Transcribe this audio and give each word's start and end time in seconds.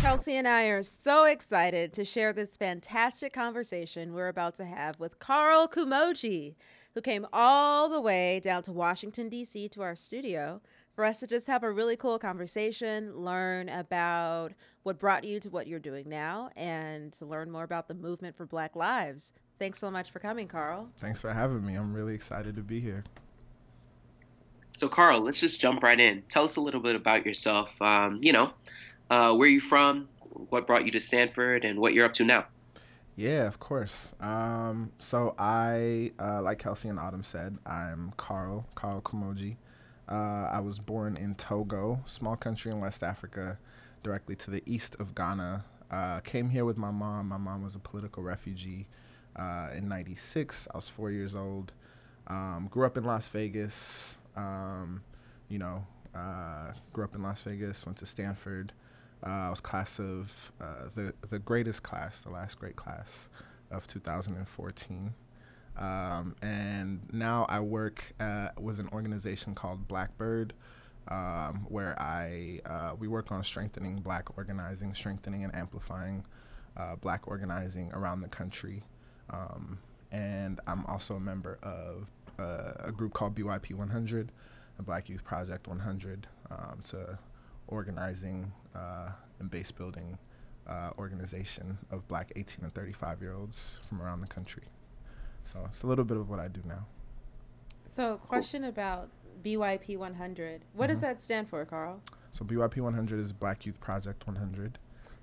Kelsey 0.00 0.36
and 0.36 0.46
I 0.46 0.66
are 0.66 0.82
so 0.82 1.24
excited 1.24 1.92
to 1.94 2.04
share 2.04 2.32
this 2.32 2.56
fantastic 2.56 3.32
conversation 3.32 4.14
we're 4.14 4.28
about 4.28 4.54
to 4.56 4.64
have 4.64 5.00
with 5.00 5.18
Karl 5.18 5.66
Kumodzi, 5.66 6.54
who 6.94 7.00
came 7.00 7.26
all 7.32 7.88
the 7.88 8.00
way 8.00 8.38
down 8.38 8.62
to 8.64 8.72
Washington, 8.72 9.28
D.C. 9.28 9.70
to 9.70 9.82
our 9.82 9.96
studio 9.96 10.60
for 10.94 11.04
us 11.04 11.18
to 11.20 11.26
just 11.26 11.48
have 11.48 11.64
a 11.64 11.72
really 11.72 11.96
cool 11.96 12.18
conversation, 12.18 13.16
learn 13.16 13.68
about 13.68 14.52
what 14.84 15.00
brought 15.00 15.24
you 15.24 15.40
to 15.40 15.50
what 15.50 15.66
you're 15.66 15.80
doing 15.80 16.08
now, 16.08 16.50
and 16.54 17.12
to 17.14 17.24
learn 17.24 17.50
more 17.50 17.64
about 17.64 17.88
the 17.88 17.94
movement 17.94 18.36
for 18.36 18.46
Black 18.46 18.76
Lives. 18.76 19.32
Thanks 19.58 19.80
so 19.80 19.90
much 19.90 20.12
for 20.12 20.20
coming, 20.20 20.46
Karl. 20.46 20.90
Thanks 20.98 21.20
for 21.20 21.32
having 21.32 21.66
me. 21.66 21.74
I'm 21.74 21.92
really 21.92 22.14
excited 22.14 22.54
to 22.54 22.62
be 22.62 22.78
here. 22.80 23.02
So, 24.72 24.88
Karl, 24.88 25.20
let's 25.20 25.38
just 25.38 25.60
jump 25.60 25.82
right 25.82 25.98
in. 25.98 26.22
Tell 26.28 26.44
us 26.44 26.56
a 26.56 26.60
little 26.60 26.80
bit 26.80 26.96
about 26.96 27.24
yourself. 27.24 27.70
Um, 27.80 28.18
you 28.22 28.32
know, 28.32 28.52
uh, 29.10 29.32
where 29.34 29.48
you 29.48 29.60
from, 29.60 30.08
what 30.50 30.66
brought 30.66 30.84
you 30.84 30.90
to 30.92 31.00
Stanford, 31.00 31.64
and 31.64 31.78
what 31.78 31.92
you're 31.92 32.06
up 32.06 32.14
to 32.14 32.24
now. 32.24 32.46
Yeah, 33.16 33.46
of 33.46 33.60
course. 33.60 34.12
Um, 34.20 34.90
so 34.98 35.34
I, 35.38 36.12
uh, 36.18 36.40
like 36.40 36.58
Kelsey 36.58 36.88
and 36.88 36.98
Autumn 36.98 37.22
said, 37.22 37.58
I'm 37.66 38.12
Karl, 38.16 38.66
Karl 38.74 39.02
Kumodzi. 39.02 39.56
Uh, 40.08 40.48
I 40.50 40.60
was 40.60 40.78
born 40.78 41.16
in 41.16 41.34
Togo, 41.34 42.00
small 42.06 42.36
country 42.36 42.72
in 42.72 42.80
West 42.80 43.02
Africa, 43.02 43.58
directly 44.02 44.34
to 44.36 44.50
the 44.50 44.62
east 44.66 44.96
of 44.98 45.14
Ghana. 45.14 45.64
Uh, 45.90 46.20
came 46.20 46.48
here 46.48 46.64
with 46.64 46.78
my 46.78 46.90
mom. 46.90 47.28
My 47.28 47.36
mom 47.36 47.62
was 47.62 47.74
a 47.74 47.78
political 47.78 48.22
refugee 48.22 48.88
uh, 49.36 49.68
in 49.76 49.88
'96. 49.88 50.68
I 50.72 50.76
was 50.76 50.88
four 50.88 51.10
years 51.10 51.34
old. 51.34 51.72
Um, 52.26 52.68
grew 52.70 52.86
up 52.86 52.96
in 52.96 53.04
Las 53.04 53.28
Vegas. 53.28 54.16
Um, 54.36 55.02
you 55.48 55.58
know, 55.58 55.86
uh, 56.14 56.72
grew 56.92 57.04
up 57.04 57.14
in 57.14 57.22
Las 57.22 57.40
Vegas. 57.42 57.84
Went 57.86 57.98
to 57.98 58.06
Stanford. 58.06 58.72
Uh, 59.24 59.30
I 59.30 59.50
was 59.50 59.60
class 59.60 59.98
of 60.00 60.52
uh, 60.60 60.88
the 60.94 61.14
the 61.30 61.38
greatest 61.38 61.82
class, 61.82 62.20
the 62.20 62.30
last 62.30 62.58
great 62.58 62.76
class 62.76 63.28
of 63.70 63.86
2014. 63.86 65.14
Um, 65.76 66.36
and 66.42 67.00
now 67.12 67.46
I 67.48 67.60
work 67.60 68.12
uh, 68.20 68.48
with 68.58 68.78
an 68.78 68.88
organization 68.92 69.54
called 69.54 69.88
Blackbird, 69.88 70.52
um, 71.08 71.66
where 71.68 71.98
I 72.00 72.60
uh, 72.66 72.94
we 72.98 73.08
work 73.08 73.32
on 73.32 73.42
strengthening 73.42 73.96
Black 73.96 74.36
organizing, 74.36 74.94
strengthening 74.94 75.44
and 75.44 75.54
amplifying 75.54 76.24
uh, 76.76 76.96
Black 76.96 77.26
organizing 77.26 77.90
around 77.92 78.20
the 78.20 78.28
country. 78.28 78.82
Um, 79.30 79.78
and 80.10 80.60
I'm 80.66 80.84
also 80.86 81.16
a 81.16 81.20
member 81.20 81.58
of 81.62 82.06
uh, 82.42 82.88
a 82.88 82.92
group 82.92 83.14
called 83.14 83.34
BYP 83.34 83.74
100, 83.74 84.32
a 84.78 84.82
Black 84.82 85.08
Youth 85.08 85.24
Project 85.24 85.68
100, 85.68 86.26
um, 86.50 86.80
to 86.84 87.18
organizing 87.68 88.52
uh, 88.74 89.10
and 89.38 89.50
base 89.50 89.70
building 89.70 90.18
uh, 90.68 90.90
organization 90.98 91.78
of 91.90 92.06
Black 92.08 92.32
18 92.36 92.64
and 92.64 92.74
35 92.74 93.20
year 93.20 93.34
olds 93.34 93.80
from 93.88 94.00
around 94.00 94.20
the 94.20 94.26
country. 94.26 94.64
So 95.44 95.60
it's 95.66 95.82
a 95.82 95.86
little 95.86 96.04
bit 96.04 96.16
of 96.16 96.28
what 96.28 96.38
I 96.38 96.48
do 96.48 96.60
now. 96.66 96.86
So, 97.88 98.18
question 98.26 98.64
about 98.64 99.10
BYP 99.44 99.98
100. 99.98 100.62
What 100.72 100.84
mm-hmm. 100.84 100.92
does 100.92 101.00
that 101.02 101.20
stand 101.20 101.48
for, 101.48 101.64
Karl? 101.66 102.00
So, 102.30 102.44
BYP 102.44 102.78
100 102.78 103.20
is 103.20 103.32
Black 103.34 103.66
Youth 103.66 103.78
Project 103.80 104.26
100. 104.26 104.78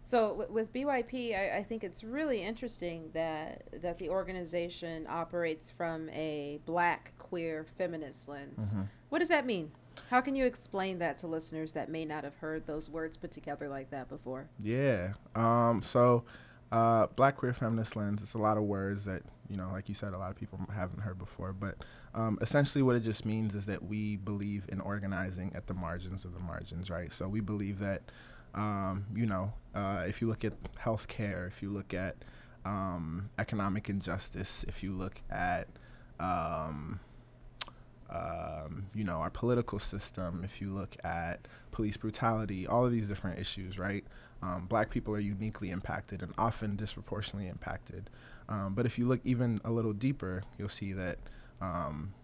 So 0.10 0.30
w- 0.30 0.52
with 0.52 0.74
BYP, 0.74 1.38
I, 1.38 1.58
I, 1.58 1.64
think 1.64 1.84
it's 1.84 2.04
really 2.04 2.42
interesting 2.42 3.12
that 3.14 3.68
that 3.84 4.00
the 4.00 4.10
organization 4.10 5.06
operates 5.08 5.70
from 5.70 6.10
a 6.10 6.60
black 6.66 7.14
queer 7.20 7.68
feminist 7.78 8.28
lens. 8.28 8.74
Mm-hmm. 8.74 8.86
What 9.10 9.20
does 9.20 9.30
that 9.30 9.46
mean? 9.46 9.72
How 10.10 10.20
can 10.20 10.36
you 10.36 10.46
explain 10.46 10.98
that 10.98 11.20
to 11.20 11.28
listeners 11.28 11.74
that 11.74 11.90
may 11.90 12.06
not 12.06 12.24
have 12.24 12.34
heard 12.38 12.66
those 12.66 12.90
words 12.90 13.18
put 13.18 13.30
together 13.30 13.70
like 13.70 13.92
that 13.92 14.10
before? 14.10 14.50
Yeah. 14.58 15.14
Um, 15.36 15.84
so 15.84 16.24
uh, 16.72 17.06
black 17.16 17.38
queer 17.38 17.54
feminist 17.54 17.96
lens. 17.96 18.24
It's 18.24 18.34
a 18.34 18.40
lot 18.40 18.58
of 18.58 18.64
words 18.64 19.06
that 19.06 19.22
you 19.48 19.58
know, 19.58 19.70
like 19.72 19.90
you 19.90 19.96
said, 19.96 20.14
a 20.14 20.18
lot 20.18 20.30
of 20.30 20.36
people 20.36 20.60
haven't 20.74 21.02
heard 21.02 21.18
before. 21.18 21.54
But 21.54 21.76
um, 22.14 22.38
essentially, 22.42 22.84
what 22.84 22.96
it 22.96 23.02
just 23.02 23.26
means 23.26 23.56
is 23.56 23.66
that 23.66 23.84
we 23.84 24.16
believe 24.16 24.66
in 24.70 24.80
organizing 24.80 25.52
at 25.56 25.68
the 25.68 25.74
margins 25.74 26.24
of 26.24 26.34
the 26.34 26.40
margins, 26.40 26.90
right? 26.90 27.12
So 27.12 27.28
we 27.28 27.40
believe 27.42 27.80
that, 27.80 28.04
um, 28.56 29.06
you 29.16 29.26
know, 29.26 29.54
uh, 29.76 30.04
if 30.08 30.22
you 30.22 30.28
look 30.28 30.46
at 30.46 30.54
healthcare, 30.76 31.48
if 31.48 31.62
you 31.62 31.70
look 31.70 31.94
at 31.94 32.16
um, 32.66 33.30
economic 33.40 33.90
injustice, 33.90 34.66
if 34.68 34.84
you 34.84 34.92
look 34.94 35.22
at 35.30 35.68
um, 36.20 37.00
um, 38.10 38.88
you 38.96 39.04
know, 39.04 39.18
our 39.18 39.30
political 39.30 39.80
system, 39.80 40.42
if 40.44 40.62
you 40.62 40.72
look 40.74 40.96
at 41.04 41.48
police 41.72 41.98
brutality, 41.98 42.66
all 42.68 42.86
of 42.86 42.92
these 42.92 43.08
different 43.08 43.40
issues, 43.40 43.78
right? 43.78 44.04
Um, 44.42 44.66
black 44.66 44.90
people 44.90 45.14
are 45.14 45.20
uniquely 45.20 45.70
impacted 45.70 46.24
and 46.24 46.34
often 46.38 46.76
disproportionately 46.76 47.50
impacted. 47.50 48.10
Um, 48.48 48.74
but 48.74 48.86
if 48.86 48.98
you 48.98 49.06
look 49.08 49.22
even 49.24 49.62
a 49.64 49.72
little 49.72 49.94
deeper, 49.94 50.44
you'll 50.58 50.70
see 50.70 50.94
that, 50.94 51.20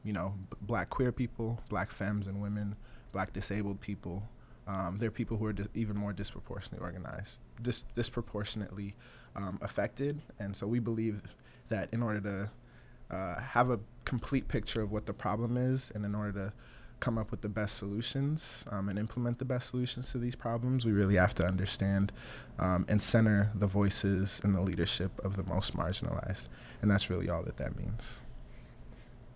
you 0.03 0.13
know, 0.13 0.33
b- 0.49 0.57
black 0.61 0.89
queer 0.89 1.11
people, 1.11 1.59
black 1.69 1.91
femmes 1.91 2.27
and 2.27 2.41
women, 2.41 2.75
black 3.11 3.33
disabled 3.33 3.79
people, 3.79 4.23
um, 4.67 4.97
they're 4.97 5.11
people 5.11 5.37
who 5.37 5.45
are 5.45 5.53
dis- 5.53 5.67
even 5.73 5.95
more 5.95 6.13
disproportionately 6.13 6.83
organized, 6.83 7.39
dis- 7.61 7.85
disproportionately 7.93 8.95
um, 9.35 9.59
affected. 9.61 10.21
And 10.39 10.55
so 10.55 10.65
we 10.67 10.79
believe 10.79 11.21
that 11.69 11.89
in 11.93 12.01
order 12.01 12.21
to 12.21 13.15
uh, 13.15 13.39
have 13.39 13.69
a 13.69 13.79
complete 14.05 14.47
picture 14.47 14.81
of 14.81 14.91
what 14.91 15.05
the 15.05 15.13
problem 15.13 15.57
is, 15.57 15.91
and 15.93 16.05
in 16.05 16.15
order 16.15 16.31
to 16.31 16.53
come 16.99 17.17
up 17.17 17.29
with 17.29 17.41
the 17.41 17.49
best 17.49 17.77
solutions 17.77 18.65
um, 18.71 18.89
and 18.89 18.97
implement 18.97 19.37
the 19.37 19.45
best 19.45 19.69
solutions 19.69 20.11
to 20.11 20.17
these 20.17 20.35
problems, 20.35 20.85
we 20.85 20.91
really 20.91 21.15
have 21.15 21.35
to 21.35 21.45
understand 21.45 22.11
um, 22.57 22.85
and 22.87 23.01
center 23.01 23.51
the 23.55 23.67
voices 23.67 24.41
and 24.43 24.55
the 24.55 24.61
leadership 24.61 25.11
of 25.23 25.35
the 25.35 25.43
most 25.43 25.75
marginalized. 25.75 26.47
And 26.81 26.89
that's 26.89 27.09
really 27.09 27.29
all 27.29 27.43
that 27.43 27.57
that 27.57 27.77
means. 27.77 28.21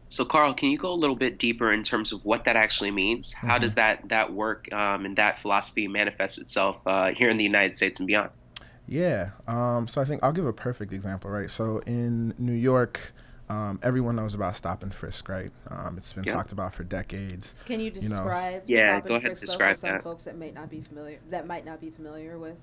So, 0.10 0.26
Karl, 0.26 0.54
can 0.56 0.70
you 0.70 0.78
go 0.78 0.92
a 0.92 0.96
little 0.96 1.16
bit 1.16 1.38
deeper 1.38 1.72
in 1.72 1.84
terms 1.84 2.12
of 2.12 2.26
what 2.26 2.44
that 2.46 2.56
actually 2.56 2.92
means? 2.92 3.34
Mm-hmm. 3.34 3.48
How 3.48 3.58
does 3.60 3.76
that 3.76 4.10
that 4.10 4.34
work 4.34 4.72
um, 4.74 5.06
and 5.06 5.16
that 5.18 5.38
philosophy 5.38 5.88
manifest 5.88 6.40
itself 6.40 6.82
uh, 6.86 7.12
here 7.12 7.30
in 7.30 7.38
the 7.38 7.44
United 7.44 7.76
States 7.76 8.00
and 8.00 8.08
beyond? 8.08 8.32
Yeah. 8.88 9.30
Um, 9.48 9.88
so 9.88 10.02
I 10.02 10.06
think 10.06 10.24
I'll 10.24 10.34
give 10.34 10.48
a 10.48 10.54
perfect 10.54 10.94
example, 10.94 11.30
right? 11.30 11.50
So 11.50 11.78
in 11.86 12.34
New 12.40 12.54
York, 12.54 13.14
um, 13.48 13.80
everyone 13.84 14.16
knows 14.16 14.34
about 14.34 14.56
stop 14.56 14.82
and 14.82 14.94
frisk, 14.94 15.30
right? 15.30 15.52
Um, 15.70 15.98
it's 15.98 16.12
been 16.12 16.24
talked 16.24 16.52
about 16.52 16.74
for 16.74 16.84
decades. 16.84 17.54
Can 17.66 17.80
you 17.80 17.92
describe 17.92 18.64
you 18.66 18.78
know? 18.78 18.82
yeah, 18.82 18.98
stop 18.98 19.08
go 19.08 19.16
and 19.16 19.24
ahead 19.24 19.38
frisk 19.38 19.46
describe 19.46 19.76
for 19.76 19.80
some 19.80 19.90
that. 19.92 20.04
folks 20.04 20.24
that 20.26 20.38
might 20.38 20.56
not 20.56 20.70
be 20.70 20.82
familiar 20.82 21.20
that 21.30 21.48
might 21.48 21.66
not 21.66 21.80
be 21.80 21.90
familiar 21.90 22.38
with 22.38 22.58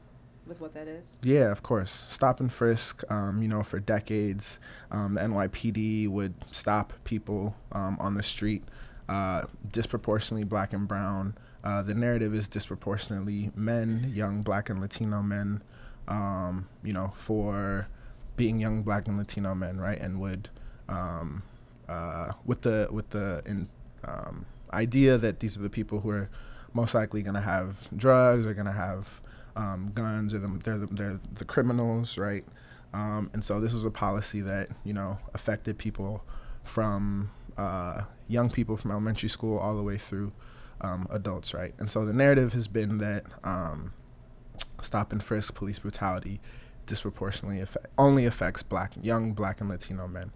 with 0.47 0.61
what 0.61 0.75
that 0.75 0.89
is? 0.89 1.19
Yeah, 1.23 1.51
of 1.51 1.63
course. 1.63 1.91
Stop 1.91 2.41
and 2.41 2.53
frisk. 2.53 3.03
Um, 3.11 3.43
you 3.43 3.49
know, 3.49 3.63
for 3.63 3.81
decades, 3.81 4.61
um, 4.91 5.15
the 5.15 5.21
NYPD 5.23 6.09
would 6.09 6.35
stop 6.51 6.93
people 7.05 7.55
um, 7.73 7.97
on 8.01 8.15
the 8.15 8.23
street, 8.23 8.63
uh, 9.09 9.45
disproportionately 9.71 10.45
black 10.45 10.73
and 10.73 10.87
brown. 10.87 11.37
Uh, 11.65 11.83
the 11.83 11.95
narrative 11.95 12.35
is 12.35 12.49
disproportionately 12.49 13.51
men, 13.55 14.13
young 14.15 14.43
black 14.43 14.71
and 14.71 14.81
Latino 14.81 15.23
men. 15.23 15.63
Um, 16.09 16.69
you 16.85 16.93
know, 16.93 17.13
for 17.15 17.89
being 18.37 18.61
young 18.61 18.83
black 18.83 19.09
and 19.09 19.19
Latino 19.19 19.55
men, 19.55 19.79
right, 19.81 19.99
and 19.99 20.21
would 20.21 20.49
um, 20.89 21.43
uh, 21.89 22.33
with 22.45 22.63
the 22.63 22.89
with 22.91 23.11
the 23.11 23.43
in, 23.47 23.69
um, 24.05 24.47
idea 24.73 25.19
that 25.19 25.41
these 25.41 25.57
are 25.59 25.63
the 25.63 25.71
people 25.71 26.01
who 26.01 26.11
are 26.11 26.31
most 26.73 26.95
likely 26.95 27.23
going 27.23 27.35
to 27.35 27.41
have 27.41 27.89
drugs, 27.97 28.47
are 28.47 28.55
going 28.55 28.67
to 28.67 28.73
have 28.73 29.21
um, 29.57 29.91
guns, 29.95 30.35
or 30.35 30.39
the, 30.39 30.49
they're 30.63 30.79
the, 30.79 30.87
they're 30.87 31.21
the 31.33 31.45
criminals, 31.45 32.19
right? 32.19 32.45
Um, 32.93 33.31
and 33.33 33.45
so 33.45 33.61
this 33.61 33.75
was 33.75 33.85
a 33.85 33.91
policy 33.91 34.41
that 34.43 34.69
you 34.85 34.93
know 34.93 35.19
affected 35.35 35.79
people 35.79 36.25
from 36.63 37.31
uh, 37.57 38.03
young 38.29 38.51
people 38.51 38.77
from 38.77 38.91
elementary 38.91 39.29
school 39.29 39.59
all 39.59 39.77
the 39.77 39.83
way 39.83 39.97
through 39.97 40.33
um, 40.81 41.07
adults, 41.11 41.55
right? 41.55 41.75
And 41.79 41.91
so 41.91 42.05
the 42.05 42.13
narrative 42.13 42.53
has 42.53 42.69
been 42.69 42.99
that 42.99 43.25
um, 43.45 43.93
stop 44.83 45.13
and 45.13 45.23
frisk 45.23 45.55
police 45.55 45.79
brutality 45.79 46.41
disproportionately 46.87 47.61
effect, 47.61 47.87
only 47.99 48.27
affects 48.27 48.63
black 48.63 48.93
young 49.03 49.33
black 49.33 49.61
and 49.61 49.69
Latino 49.69 50.07
men. 50.07 50.31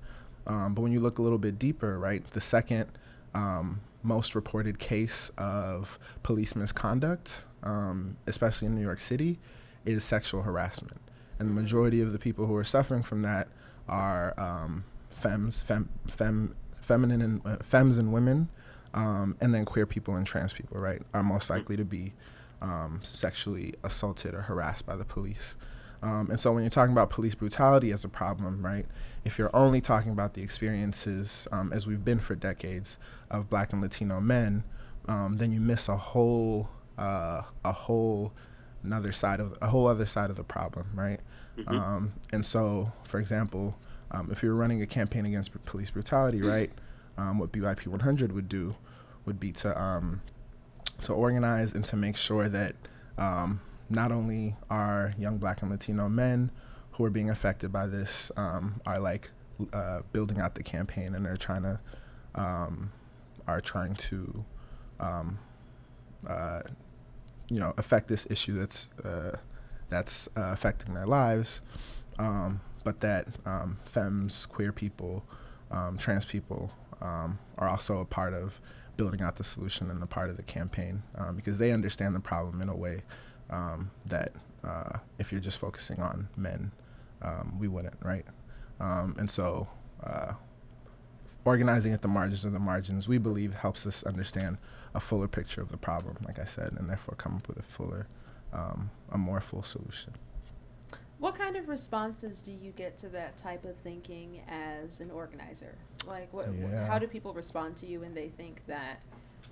Um, 0.46 0.74
but 0.74 0.82
when 0.82 0.92
you 0.92 1.00
look 1.00 1.18
a 1.18 1.22
little 1.22 1.38
bit 1.38 1.58
deeper, 1.58 1.98
right, 1.98 2.28
the 2.32 2.40
second 2.40 2.90
um, 3.34 3.80
most 4.02 4.34
reported 4.34 4.78
case 4.78 5.30
of 5.36 5.98
police 6.22 6.56
misconduct, 6.56 7.44
um, 7.62 8.16
especially 8.26 8.66
in 8.66 8.74
New 8.74 8.82
York 8.82 9.00
City, 9.00 9.38
is 9.84 10.04
sexual 10.04 10.42
harassment. 10.42 11.00
And 11.38 11.48
the 11.48 11.54
majority 11.54 12.00
of 12.00 12.12
the 12.12 12.18
people 12.18 12.46
who 12.46 12.56
are 12.56 12.64
suffering 12.64 13.02
from 13.02 13.22
that 13.22 13.48
are 13.88 14.38
um, 14.38 14.84
femmes, 15.10 15.62
fem, 15.62 15.88
fem, 16.08 16.54
feminine 16.80 17.22
and 17.22 17.40
uh, 17.44 17.56
femmes 17.62 17.98
and 17.98 18.12
women, 18.12 18.48
um, 18.94 19.36
and 19.40 19.54
then 19.54 19.64
queer 19.64 19.86
people 19.86 20.16
and 20.16 20.26
trans 20.26 20.52
people, 20.52 20.80
right, 20.80 21.02
are 21.14 21.22
most 21.22 21.50
likely 21.50 21.76
to 21.76 21.84
be 21.84 22.12
um, 22.60 23.00
sexually 23.02 23.74
assaulted 23.84 24.34
or 24.34 24.42
harassed 24.42 24.86
by 24.86 24.96
the 24.96 25.04
police. 25.04 25.56
Um, 26.02 26.30
and 26.30 26.40
so 26.40 26.52
when 26.52 26.62
you're 26.62 26.70
talking 26.70 26.92
about 26.92 27.10
police 27.10 27.34
brutality 27.34 27.92
as 27.92 28.04
a 28.04 28.08
problem, 28.08 28.64
right, 28.64 28.86
if 29.24 29.38
you're 29.38 29.54
only 29.54 29.80
talking 29.80 30.12
about 30.12 30.34
the 30.34 30.42
experiences, 30.42 31.46
um, 31.52 31.72
as 31.72 31.86
we've 31.86 32.04
been 32.04 32.20
for 32.20 32.34
decades, 32.34 32.98
of 33.30 33.50
black 33.50 33.72
and 33.72 33.82
Latino 33.82 34.20
men, 34.20 34.64
um, 35.08 35.36
then 35.36 35.52
you 35.52 35.60
miss 35.60 35.88
a 35.88 35.96
whole 35.96 36.68
uh, 36.98 37.42
a 37.64 37.72
whole 37.72 38.32
another 38.82 39.12
side 39.12 39.40
of 39.40 39.56
a 39.60 39.68
whole 39.68 39.86
other 39.86 40.06
side 40.06 40.30
of 40.30 40.36
the 40.36 40.44
problem, 40.44 40.86
right? 40.94 41.20
Mm-hmm. 41.58 41.74
Um, 41.74 42.12
and 42.32 42.44
so, 42.44 42.92
for 43.04 43.18
example, 43.18 43.76
um, 44.10 44.30
if 44.30 44.42
you're 44.42 44.54
running 44.54 44.82
a 44.82 44.86
campaign 44.86 45.26
against 45.26 45.52
police 45.64 45.90
brutality, 45.90 46.42
right, 46.42 46.70
um, 47.16 47.38
what 47.38 47.52
BYP 47.52 47.86
100 47.86 48.32
would 48.32 48.48
do 48.48 48.74
would 49.26 49.38
be 49.38 49.52
to 49.52 49.80
um, 49.80 50.22
to 51.02 51.12
organize 51.12 51.74
and 51.74 51.84
to 51.86 51.96
make 51.96 52.16
sure 52.16 52.48
that 52.48 52.74
um, 53.18 53.60
not 53.90 54.12
only 54.12 54.56
are 54.70 55.12
young 55.18 55.38
Black 55.38 55.62
and 55.62 55.70
Latino 55.70 56.08
men 56.08 56.50
who 56.92 57.04
are 57.04 57.10
being 57.10 57.30
affected 57.30 57.72
by 57.72 57.86
this 57.86 58.30
um, 58.36 58.80
are 58.86 58.98
like 58.98 59.30
uh, 59.72 60.00
building 60.12 60.40
out 60.40 60.54
the 60.54 60.62
campaign 60.62 61.14
and 61.14 61.26
they're 61.26 61.36
trying 61.36 61.62
to 61.62 61.80
are 63.46 63.60
trying 63.60 63.94
to 63.94 64.44
uh, 66.26 66.60
you 67.48 67.58
know 67.58 67.74
affect 67.76 68.08
this 68.08 68.26
issue 68.30 68.58
that's 68.58 68.88
uh, 69.04 69.36
that's 69.88 70.28
uh, 70.36 70.50
affecting 70.52 70.94
their 70.94 71.06
lives, 71.06 71.62
um, 72.18 72.60
but 72.84 73.00
that 73.00 73.26
um, 73.44 73.78
femmes, 73.84 74.46
queer 74.46 74.72
people, 74.72 75.24
um, 75.70 75.98
trans 75.98 76.24
people 76.24 76.70
um, 77.02 77.38
are 77.58 77.68
also 77.68 78.00
a 78.00 78.04
part 78.04 78.32
of 78.32 78.60
building 78.96 79.20
out 79.22 79.36
the 79.36 79.44
solution 79.44 79.90
and 79.90 80.02
a 80.02 80.06
part 80.06 80.30
of 80.30 80.36
the 80.36 80.42
campaign 80.42 81.02
um, 81.16 81.34
because 81.34 81.58
they 81.58 81.72
understand 81.72 82.14
the 82.14 82.20
problem 82.20 82.60
in 82.60 82.68
a 82.68 82.76
way 82.76 83.02
um, 83.50 83.90
that 84.06 84.32
uh, 84.64 84.98
if 85.18 85.32
you're 85.32 85.40
just 85.40 85.58
focusing 85.58 86.00
on 86.00 86.28
men, 86.36 86.72
we 87.58 87.68
wouldn't, 87.68 87.96
right? 88.02 88.26
and 88.80 89.30
so. 89.30 89.68
Uh, 90.02 90.32
organizing 91.44 91.92
at 91.92 92.02
the 92.02 92.08
margins 92.08 92.44
of 92.44 92.52
the 92.52 92.58
margins, 92.58 93.08
we 93.08 93.18
believe 93.18 93.54
helps 93.54 93.86
us 93.86 94.02
understand 94.04 94.58
a 94.94 95.00
fuller 95.00 95.28
picture 95.28 95.60
of 95.60 95.70
the 95.70 95.76
problem, 95.76 96.16
like 96.26 96.38
I 96.38 96.44
said, 96.44 96.72
and 96.78 96.88
therefore 96.88 97.14
come 97.16 97.36
up 97.36 97.48
with 97.48 97.58
a 97.58 97.62
fuller, 97.62 98.06
um, 98.52 98.90
a 99.10 99.18
more 99.18 99.40
full 99.40 99.62
solution. 99.62 100.14
What 101.18 101.36
kind 101.36 101.56
of 101.56 101.68
responses 101.68 102.40
do 102.40 102.50
you 102.50 102.72
get 102.72 102.96
to 102.98 103.08
that 103.10 103.36
type 103.36 103.64
of 103.64 103.76
thinking 103.76 104.40
as 104.48 105.00
an 105.00 105.10
organizer? 105.10 105.76
Like, 106.06 106.32
what, 106.32 106.48
yeah. 106.58 106.86
how 106.86 106.98
do 106.98 107.06
people 107.06 107.34
respond 107.34 107.76
to 107.78 107.86
you 107.86 108.00
when 108.00 108.14
they 108.14 108.28
think 108.28 108.62
that 108.66 109.00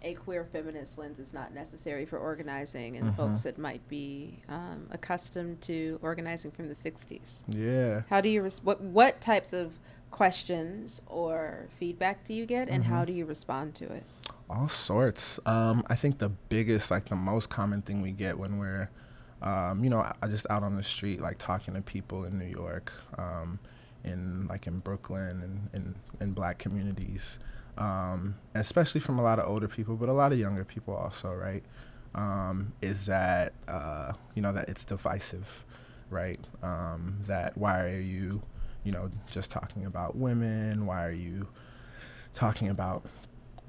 a 0.03 0.15
queer 0.15 0.45
feminist 0.45 0.99
lens 0.99 1.19
is 1.19 1.33
not 1.33 1.55
necessary 1.55 2.05
for 2.05 2.19
organizing, 2.19 2.97
and 2.97 3.07
mm-hmm. 3.07 3.17
folks 3.17 3.43
that 3.43 3.59
might 3.59 3.87
be 3.89 4.39
um, 4.49 4.87
accustomed 4.91 5.61
to 5.63 5.99
organizing 6.03 6.51
from 6.51 6.69
the 6.69 6.75
'60s? 6.75 7.43
Yeah. 7.49 8.03
How 8.09 8.21
do 8.21 8.29
you 8.29 8.43
res- 8.43 8.63
what 8.63 8.81
what 8.81 9.21
types 9.21 9.53
of 9.53 9.79
questions 10.11 11.03
or 11.07 11.69
feedback 11.79 12.25
do 12.25 12.35
you 12.35 12.47
get, 12.47 12.69
and 12.69 12.83
mm-hmm. 12.83 12.93
how 12.93 13.05
do 13.05 13.13
you 13.13 13.25
respond 13.25 13.75
to 13.77 13.85
it? 13.93 14.03
All 14.51 14.69
sorts. 14.69 15.39
Um, 15.47 15.85
I 15.89 15.95
think 15.95 16.19
the 16.19 16.31
biggest, 16.49 16.91
like 16.91 17.09
the 17.09 17.17
most 17.17 17.51
common 17.51 17.83
thing 17.83 18.01
we 18.01 18.13
get 18.13 18.39
when 18.39 18.59
we're, 18.59 18.89
um, 19.43 19.85
you 19.85 19.91
know, 19.91 20.11
I 20.23 20.27
just 20.27 20.47
out 20.51 20.63
on 20.63 20.77
the 20.77 20.83
street, 20.83 21.21
like 21.21 21.39
talking 21.39 21.75
to 21.75 21.83
people 21.83 22.25
in 22.25 22.39
New 22.39 22.47
York, 22.47 22.93
um, 23.19 23.59
in 24.05 24.47
like 24.47 24.67
in 24.67 24.79
Brooklyn 24.79 25.43
and 25.43 25.69
in, 25.75 25.95
in 26.21 26.33
black 26.33 26.59
communities, 26.59 27.39
um, 27.79 28.35
especially 28.55 29.01
from 29.01 29.19
a 29.19 29.23
lot 29.23 29.39
of 29.39 29.49
older 29.49 29.69
people, 29.69 29.97
but 29.97 30.09
a 30.09 30.13
lot 30.13 30.33
of 30.33 30.39
younger 30.39 30.65
people 30.65 30.95
also, 30.95 31.33
right? 31.33 31.63
Um, 32.15 32.73
is 32.83 33.07
that 33.07 33.53
uh, 33.69 34.13
you 34.35 34.43
know 34.43 34.53
that 34.53 34.69
it's 34.69 34.85
divisive, 34.85 35.65
right? 36.11 36.41
Um, 36.63 37.19
that 37.27 37.57
why 37.57 37.85
are 37.85 38.01
you, 38.01 38.43
you 38.85 38.93
know, 38.93 39.11
just 39.31 39.51
talking 39.51 39.87
about 39.87 40.17
women? 40.17 40.87
Why 40.87 41.07
are 41.07 41.13
you 41.13 41.47
talking 42.35 42.69
about 42.69 43.05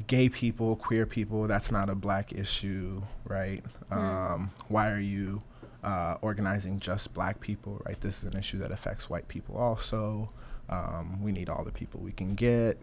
gay 0.08 0.30
people, 0.30 0.76
queer 0.76 1.06
people, 1.06 1.48
that's 1.48 1.72
not 1.72 1.90
a 1.90 1.96
black 1.96 2.34
issue, 2.34 3.02
right? 3.26 3.64
Mm. 3.92 3.98
Um, 3.98 4.52
why 4.68 4.90
are 4.90 5.00
you 5.00 5.42
uh, 5.84 6.18
organizing 6.22 6.80
just 6.80 7.14
black 7.14 7.40
people, 7.40 7.82
right? 7.86 8.00
This 8.00 8.20
is 8.20 8.24
an 8.26 8.38
issue 8.38 8.58
that 8.60 8.72
affects 8.72 9.10
white 9.10 9.28
people 9.28 9.58
also. 9.58 10.30
Um, 10.70 11.22
we 11.22 11.32
need 11.32 11.50
all 11.50 11.64
the 11.64 11.72
people 11.72 12.00
we 12.00 12.12
can 12.12 12.36
get, 12.36 12.78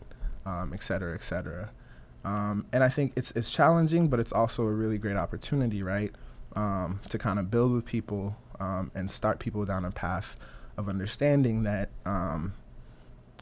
um, 0.46 0.72
et 0.72 0.82
cetera, 0.82 1.14
et 1.14 1.22
cetera. 1.22 1.70
Um, 2.24 2.66
and 2.72 2.82
I 2.82 2.88
think 2.88 3.12
it's 3.16 3.30
it's 3.32 3.50
challenging, 3.50 4.08
but 4.08 4.18
it's 4.18 4.32
also 4.32 4.62
a 4.64 4.72
really 4.72 4.98
great 4.98 5.16
opportunity, 5.16 5.82
right? 5.82 6.12
Um, 6.54 7.00
to 7.10 7.18
kind 7.18 7.38
of 7.38 7.50
build 7.50 7.72
with 7.72 7.84
people 7.84 8.34
um, 8.58 8.90
and 8.94 9.10
start 9.10 9.38
people 9.38 9.64
down 9.66 9.84
a 9.84 9.90
path 9.90 10.36
of 10.78 10.88
understanding 10.88 11.64
that 11.64 11.90
um, 12.06 12.54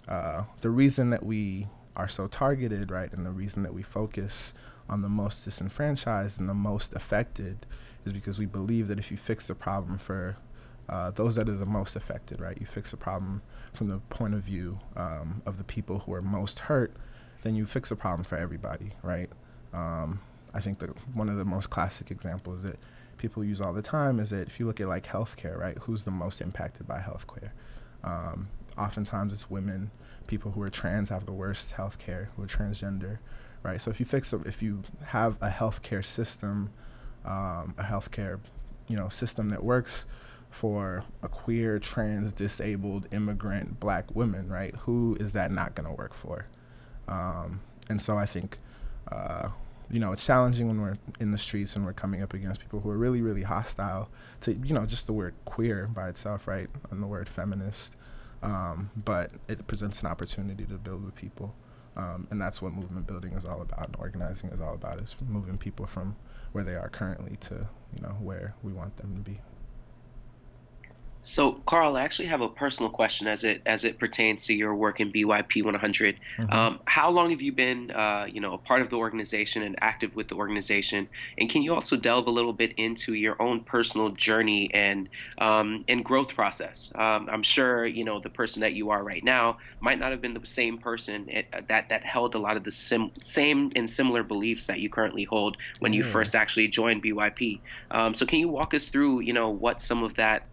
uh, 0.09 0.43
the 0.61 0.71
reason 0.71 1.11
that 1.11 1.25
we 1.25 1.69
are 1.97 2.09
so 2.09 2.27
targeted, 2.27 2.91
right? 2.91 3.13
And 3.13 3.25
the 3.25 3.31
reason 3.31 3.63
that 3.63 3.73
we 3.73 3.83
focus 3.83 4.53
on 4.89 5.01
the 5.01 5.09
most 5.09 5.45
disenfranchised 5.45 6.41
and 6.41 6.49
the 6.49 6.55
most 6.55 6.93
affected 6.95 7.67
is 8.05 8.13
because 8.13 8.39
we 8.39 8.47
believe 8.47 8.89
that 8.89 8.99
if 8.99 9.11
you 9.11 9.17
fix 9.17 9.47
the 9.47 9.55
problem 9.55 9.99
for 9.99 10.37
uh, 10.89 11.11
those 11.11 11.35
that 11.37 11.49
are 11.49 11.57
the 11.57 11.67
most 11.67 11.97
affected, 11.97 12.41
right? 12.41 12.57
You 12.61 12.67
fix 12.67 12.91
the 12.91 12.97
problem 12.97 13.43
from 13.73 13.89
the 13.89 13.99
point 14.11 14.35
of 14.35 14.43
view 14.43 14.79
um, 14.97 15.43
of 15.47 15.59
the 15.59 15.65
people 15.65 16.01
who 16.01 16.13
are 16.15 16.23
most 16.23 16.61
hurt, 16.61 16.93
then 17.43 17.55
you 17.55 17.67
fix 17.67 17.89
the 17.89 17.97
problem 17.97 18.25
for 18.25 18.37
everybody, 18.37 18.93
right? 19.03 19.31
Um, 19.73 20.21
I 20.53 20.61
think 20.61 20.79
that 20.81 20.91
one 21.15 21.29
of 21.29 21.37
the 21.37 21.45
most 21.45 21.71
classic 21.71 22.11
examples 22.11 22.63
that 22.63 22.79
people 23.17 23.45
use 23.45 23.61
all 23.61 23.73
the 23.73 23.83
time 23.83 24.21
is 24.21 24.31
that 24.31 24.49
if 24.49 24.61
you 24.61 24.67
look 24.67 24.81
at 24.81 24.89
like 24.89 25.07
healthcare, 25.07 25.59
right? 25.59 25.77
Who's 25.79 26.03
the 26.03 26.11
most 26.11 26.41
impacted 26.41 26.87
by 26.87 27.01
healthcare? 27.01 27.51
Um, 28.03 28.49
oftentimes 28.77 29.33
it's 29.33 29.49
women 29.51 29.91
people 30.27 30.51
who 30.53 30.63
are 30.63 30.71
trans 30.71 31.09
have 31.11 31.27
the 31.27 31.33
worst 31.33 31.75
healthcare, 31.75 32.29
who 32.37 32.43
are 32.43 32.47
transgender, 32.47 33.19
right? 33.63 33.81
So 33.81 33.91
if 33.91 34.01
you 34.01 34.07
fix 34.07 34.33
if 34.33 34.63
you 34.63 34.83
have 35.05 35.37
a 35.41 35.51
healthcare 35.51 36.05
system, 36.05 36.71
um, 37.25 37.75
a 37.79 37.85
healthcare, 37.85 38.39
you 38.89 38.97
know, 38.97 39.09
system 39.09 39.51
that 39.51 39.63
works 39.63 40.07
for 40.55 41.05
a 41.21 41.29
queer, 41.29 41.81
trans, 41.81 42.33
disabled, 42.33 43.09
immigrant, 43.11 43.81
black 43.81 44.15
woman, 44.15 44.49
right? 44.49 44.75
Who 44.83 45.17
is 45.19 45.33
that 45.33 45.51
not 45.51 45.75
going 45.75 45.89
to 45.89 45.93
work 45.93 46.15
for? 46.15 46.47
Um, 47.09 47.61
and 47.89 48.01
so 48.01 48.17
I 48.17 48.25
think, 48.25 48.59
uh, 49.11 49.49
you 49.91 49.99
know, 49.99 50.13
it's 50.13 50.25
challenging 50.25 50.69
when 50.69 50.81
we're 50.81 50.97
in 51.19 51.33
the 51.33 51.39
streets 51.39 51.75
and 51.75 51.85
we're 51.85 51.93
coming 51.93 52.23
up 52.23 52.35
against 52.35 52.61
people 52.61 52.79
who 52.79 52.89
are 52.91 52.97
really, 52.97 53.21
really 53.21 53.43
hostile 53.43 54.09
to, 54.43 54.55
you 54.55 54.75
know, 54.75 54.87
just 54.87 55.07
the 55.07 55.13
word 55.13 55.35
queer 55.45 55.89
by 55.89 56.09
itself, 56.09 56.47
right? 56.47 56.69
And 56.93 57.03
the 57.03 57.09
word 57.09 57.29
feminist. 57.29 57.97
Um, 58.41 58.91
but 58.97 59.33
it 59.49 59.67
presents 59.67 60.03
an 60.03 60.07
opportunity 60.07 60.65
to 60.67 60.75
build 60.75 61.05
with 61.05 61.17
people. 61.17 61.53
Um, 61.97 62.29
and 62.31 62.41
that's 62.41 62.63
what 62.63 62.73
movement 62.75 63.09
building 63.09 63.33
is 63.33 63.45
all 63.45 63.61
about 63.61 63.87
and 63.89 63.97
organizing 63.99 64.51
is 64.51 64.61
all 64.61 64.75
about 64.75 65.01
is 65.01 65.17
moving 65.29 65.59
people 65.59 65.87
from 65.87 66.15
where 66.53 66.63
they 66.63 66.77
are 66.77 66.89
currently 66.89 67.37
to 67.37 67.67
you 67.95 68.03
know 68.03 68.17
where 68.21 68.55
we 68.65 68.73
want 68.73 68.97
them 68.97 69.15
to 69.15 69.21
be 69.21 69.41
so, 71.27 71.53
Karl, 71.67 71.97
I 71.97 72.03
actually 72.03 72.29
have 72.29 72.43
a 72.43 72.49
personal 72.51 72.91
question 72.91 73.27
as 73.27 73.45
it 73.45 73.63
as 73.65 73.85
it 73.85 73.99
pertains 73.99 74.45
to 74.45 74.55
your 74.55 74.75
work 74.75 75.01
in 75.01 75.11
BYP 75.11 75.65
100. 75.65 76.21
Mm-hmm. 76.39 76.53
Um, 76.53 76.81
how 76.85 77.11
long 77.11 77.31
have 77.31 77.41
you 77.41 77.51
been, 77.51 77.91
uh, 77.91 78.27
you 78.31 78.41
know, 78.41 78.53
a 78.53 78.59
part 78.59 78.83
of 78.83 78.91
the 78.91 78.97
organization 78.97 79.63
and 79.63 79.75
active 79.81 80.15
with 80.15 80.29
the 80.29 80.35
organization? 80.35 81.09
And 81.39 81.49
can 81.49 81.63
you 81.63 81.73
also 81.73 81.97
delve 81.97 82.27
a 82.27 82.31
little 82.31 82.53
bit 82.53 82.75
into 82.77 83.15
your 83.15 83.41
own 83.41 83.61
personal 83.61 84.11
journey 84.11 84.71
and 84.75 85.09
um, 85.39 85.87
and 85.89 86.05
growth 86.05 86.35
process? 86.35 86.93
Um, 86.95 87.31
I'm 87.33 87.43
sure 87.43 87.87
you 87.87 88.05
know 88.05 88.21
the 88.21 88.29
person 88.29 88.61
that 88.61 88.75
you 88.75 88.91
are 88.91 89.03
right 89.03 89.25
now 89.25 89.57
might 89.81 89.99
not 89.99 90.11
have 90.11 90.21
been 90.21 90.35
the 90.35 90.47
same 90.47 90.77
person 90.77 91.31
it, 91.31 91.47
uh, 91.55 91.63
that 91.71 91.89
that 91.89 92.05
held 92.05 92.35
a 92.35 92.39
lot 92.39 92.59
of 92.59 92.65
the 92.65 92.73
sim- 92.73 93.13
same 93.23 93.73
and 93.75 93.89
similar 93.89 94.23
beliefs 94.23 94.67
that 94.67 94.81
you 94.81 94.91
currently 94.91 95.25
hold 95.25 95.57
when 95.79 95.93
mm. 95.93 95.97
you 95.97 96.05
first 96.05 96.35
actually 96.35 96.69
joined 96.69 97.03
BYP. 97.03 97.61
Um, 97.91 98.13
so, 98.13 98.27
can 98.27 98.41
you 98.41 98.49
walk 98.49 98.75
us 98.75 98.91
through, 98.91 99.21
you 99.21 99.33
know, 99.33 99.49
what 99.49 99.81
some 99.81 100.03
of 100.03 100.17
that 100.17 100.47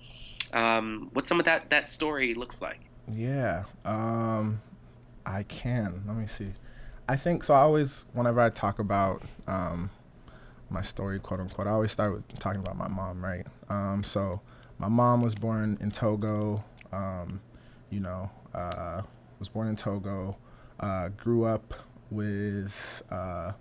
um, 0.53 1.09
what 1.13 1.27
some 1.27 1.39
of 1.39 1.45
that 1.45 1.69
that 1.69 1.89
story 1.89 2.33
looks 2.33 2.61
like. 2.61 2.79
Yeah, 3.11 3.63
um, 3.85 4.61
I 5.25 5.43
can. 5.43 6.03
Let 6.07 6.15
me 6.15 6.27
see. 6.27 6.53
I 7.07 7.17
think 7.17 7.43
so. 7.43 7.53
I 7.53 7.61
always, 7.61 8.05
whenever 8.13 8.39
I 8.39 8.49
talk 8.49 8.79
about 8.79 9.21
um, 9.47 9.89
my 10.69 10.81
story, 10.81 11.19
quote 11.19 11.39
unquote, 11.39 11.67
I 11.67 11.71
always 11.71 11.91
start 11.91 12.13
with 12.13 12.39
talking 12.39 12.61
about 12.61 12.77
my 12.77 12.87
mom, 12.87 13.23
right? 13.23 13.45
Um, 13.69 14.03
so 14.03 14.41
my 14.77 14.87
mom 14.87 15.21
was 15.21 15.35
born 15.35 15.77
in 15.81 15.91
Togo. 15.91 16.63
Um, 16.91 17.41
you 17.89 17.99
know, 17.99 18.29
uh, 18.53 19.01
was 19.39 19.49
born 19.49 19.67
in 19.67 19.75
Togo. 19.75 20.37
Uh, 20.79 21.09
grew 21.09 21.43
up 21.43 21.73
with 22.09 23.03
uh, 23.11 23.51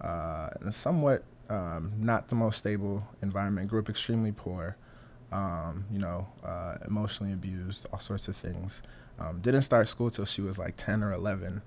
uh, 0.00 0.50
a 0.60 0.72
somewhat 0.72 1.24
um, 1.48 1.92
not 1.98 2.28
the 2.28 2.34
most 2.34 2.58
stable 2.58 3.06
environment. 3.22 3.68
Grew 3.68 3.80
up 3.80 3.88
extremely 3.88 4.32
poor 4.32 4.76
um, 5.32 5.86
you 5.90 5.98
know, 5.98 6.26
uh, 6.44 6.76
emotionally 6.86 7.32
abused, 7.32 7.86
all 7.92 8.00
sorts 8.00 8.28
of 8.28 8.36
things. 8.36 8.82
Um, 9.18 9.40
didn't 9.40 9.62
start 9.62 9.88
school 9.88 10.10
till 10.10 10.24
she 10.24 10.40
was 10.40 10.58
like 10.58 10.76
10 10.76 11.02
or 11.02 11.12
11, 11.12 11.62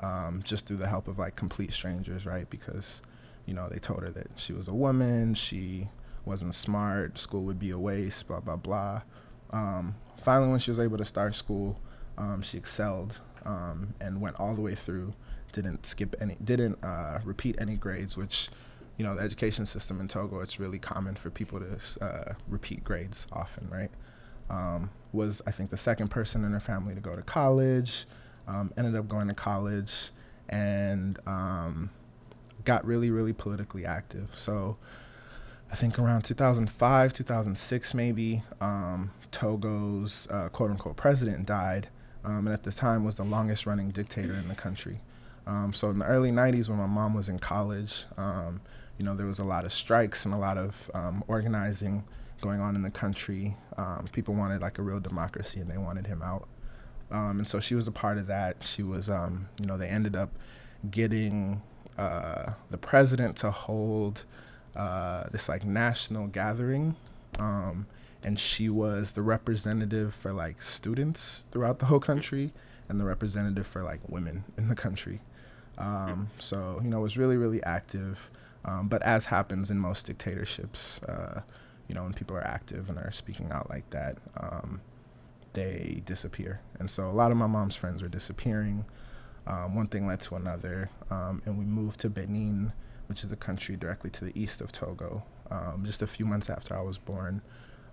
um, 0.00 0.42
just 0.44 0.66
through 0.66 0.76
the 0.78 0.88
help 0.88 1.08
of 1.08 1.18
like 1.18 1.36
complete 1.36 1.72
strangers, 1.72 2.26
right? 2.26 2.48
Because, 2.48 3.02
you 3.46 3.54
know, 3.54 3.68
they 3.68 3.78
told 3.78 4.02
her 4.02 4.10
that 4.10 4.28
she 4.36 4.52
was 4.52 4.68
a 4.68 4.74
woman, 4.74 5.34
she 5.34 5.88
wasn't 6.24 6.54
smart, 6.54 7.18
school 7.18 7.42
would 7.44 7.58
be 7.58 7.70
a 7.70 7.78
waste, 7.78 8.28
blah, 8.28 8.40
blah, 8.40 8.56
blah. 8.56 9.02
Um, 9.50 9.96
finally, 10.22 10.50
when 10.50 10.60
she 10.60 10.70
was 10.70 10.78
able 10.78 10.98
to 10.98 11.04
start 11.04 11.34
school, 11.34 11.80
um, 12.16 12.42
she 12.42 12.58
excelled 12.58 13.20
um, 13.44 13.94
and 14.00 14.20
went 14.20 14.38
all 14.38 14.54
the 14.54 14.60
way 14.60 14.74
through 14.74 15.14
didn't 15.52 15.86
skip 15.86 16.14
any, 16.20 16.36
didn't 16.42 16.82
uh, 16.84 17.20
repeat 17.24 17.56
any 17.58 17.76
grades, 17.76 18.16
which, 18.16 18.50
you 18.98 19.04
know, 19.04 19.14
the 19.14 19.22
education 19.22 19.64
system 19.64 20.00
in 20.00 20.08
Togo, 20.08 20.40
it's 20.40 20.58
really 20.58 20.78
common 20.78 21.14
for 21.14 21.30
people 21.30 21.60
to 21.60 22.04
uh, 22.04 22.34
repeat 22.48 22.82
grades 22.82 23.26
often, 23.32 23.68
right? 23.70 23.90
Um, 24.50 24.90
was 25.12 25.40
I 25.46 25.52
think 25.52 25.70
the 25.70 25.76
second 25.76 26.08
person 26.08 26.44
in 26.44 26.52
her 26.52 26.60
family 26.60 26.94
to 26.94 27.00
go 27.00 27.14
to 27.14 27.22
college, 27.22 28.06
um, 28.46 28.72
ended 28.76 28.96
up 28.96 29.08
going 29.08 29.28
to 29.28 29.34
college, 29.34 30.10
and 30.48 31.18
um, 31.26 31.90
got 32.64 32.84
really, 32.84 33.10
really 33.10 33.32
politically 33.32 33.86
active. 33.86 34.30
So 34.34 34.76
I 35.70 35.76
think 35.76 35.98
around 35.98 36.22
2005, 36.22 37.12
2006, 37.12 37.94
maybe, 37.94 38.42
um, 38.60 39.12
Togo's 39.30 40.26
uh, 40.30 40.48
quote 40.48 40.70
unquote 40.70 40.96
president 40.96 41.46
died, 41.46 41.88
um, 42.24 42.46
and 42.46 42.48
at 42.48 42.64
the 42.64 42.72
time 42.72 43.04
was 43.04 43.16
the 43.16 43.24
longest 43.24 43.64
running 43.64 43.90
dictator 43.90 44.34
in 44.34 44.48
the 44.48 44.54
country. 44.56 45.00
Um, 45.48 45.72
so 45.72 45.88
in 45.88 45.98
the 45.98 46.04
early 46.04 46.30
90s, 46.30 46.68
when 46.68 46.78
my 46.78 46.86
mom 46.86 47.14
was 47.14 47.28
in 47.28 47.38
college, 47.38 48.04
um, 48.16 48.60
you 48.98 49.04
know, 49.04 49.16
there 49.16 49.26
was 49.26 49.38
a 49.38 49.44
lot 49.44 49.64
of 49.64 49.72
strikes 49.72 50.24
and 50.24 50.34
a 50.34 50.38
lot 50.38 50.58
of 50.58 50.90
um, 50.94 51.24
organizing 51.26 52.04
going 52.40 52.60
on 52.60 52.76
in 52.76 52.82
the 52.82 52.90
country. 52.90 53.56
Um, 53.76 54.06
people 54.12 54.34
wanted 54.34 54.60
like 54.60 54.78
a 54.78 54.82
real 54.82 55.00
democracy, 55.00 55.58
and 55.58 55.70
they 55.70 55.78
wanted 55.78 56.06
him 56.06 56.22
out. 56.22 56.46
and 57.10 57.46
so 57.46 57.58
she 57.58 57.74
was 57.74 57.88
a 57.88 57.92
part 57.92 58.18
of 58.18 58.26
that. 58.26 58.62
She 58.62 58.82
was, 58.82 59.08
you 59.08 59.66
know, 59.66 59.78
they 59.78 59.88
ended 59.88 60.14
up 60.14 60.30
getting 60.90 61.62
uh, 61.96 62.52
the 62.70 62.78
president 62.78 63.36
to 63.38 63.50
hold 63.50 64.24
uh, 64.76 65.24
this 65.32 65.48
like 65.48 65.64
national 65.64 66.28
gathering. 66.28 66.94
Um, 67.38 67.86
and 68.22 68.38
she 68.38 68.68
was 68.68 69.12
the 69.12 69.22
representative 69.22 70.14
for 70.14 70.32
like 70.32 70.62
students 70.62 71.44
throughout 71.50 71.78
the 71.78 71.86
whole 71.86 72.00
country 72.00 72.52
and 72.88 72.98
the 72.98 73.04
representative 73.04 73.66
for 73.66 73.82
like 73.82 74.00
women 74.08 74.44
in 74.56 74.68
the 74.68 74.74
country. 74.74 75.20
Um, 75.78 76.28
so, 76.38 76.80
you 76.82 76.90
know, 76.90 76.98
it 76.98 77.02
was 77.02 77.16
really, 77.16 77.36
really 77.36 77.62
active. 77.62 78.30
Um, 78.64 78.88
but 78.88 79.02
as 79.02 79.24
happens 79.26 79.70
in 79.70 79.78
most 79.78 80.06
dictatorships, 80.06 81.00
uh, 81.04 81.40
you 81.88 81.94
know, 81.94 82.02
when 82.02 82.12
people 82.12 82.36
are 82.36 82.46
active 82.46 82.90
and 82.90 82.98
are 82.98 83.12
speaking 83.12 83.50
out 83.50 83.70
like 83.70 83.88
that, 83.90 84.18
um, 84.36 84.80
they 85.54 86.02
disappear. 86.04 86.60
And 86.78 86.90
so 86.90 87.08
a 87.08 87.12
lot 87.12 87.30
of 87.30 87.36
my 87.36 87.46
mom's 87.46 87.76
friends 87.76 88.02
were 88.02 88.08
disappearing. 88.08 88.84
Um, 89.46 89.74
one 89.74 89.86
thing 89.86 90.06
led 90.06 90.20
to 90.22 90.34
another, 90.34 90.90
um, 91.10 91.40
and 91.46 91.56
we 91.58 91.64
moved 91.64 92.00
to 92.00 92.10
Benin, 92.10 92.72
which 93.06 93.22
is 93.22 93.30
the 93.30 93.36
country 93.36 93.76
directly 93.76 94.10
to 94.10 94.24
the 94.24 94.38
east 94.38 94.60
of 94.60 94.72
Togo, 94.72 95.22
um, 95.50 95.84
just 95.86 96.02
a 96.02 96.06
few 96.06 96.26
months 96.26 96.50
after 96.50 96.76
I 96.76 96.82
was 96.82 96.98
born. 96.98 97.40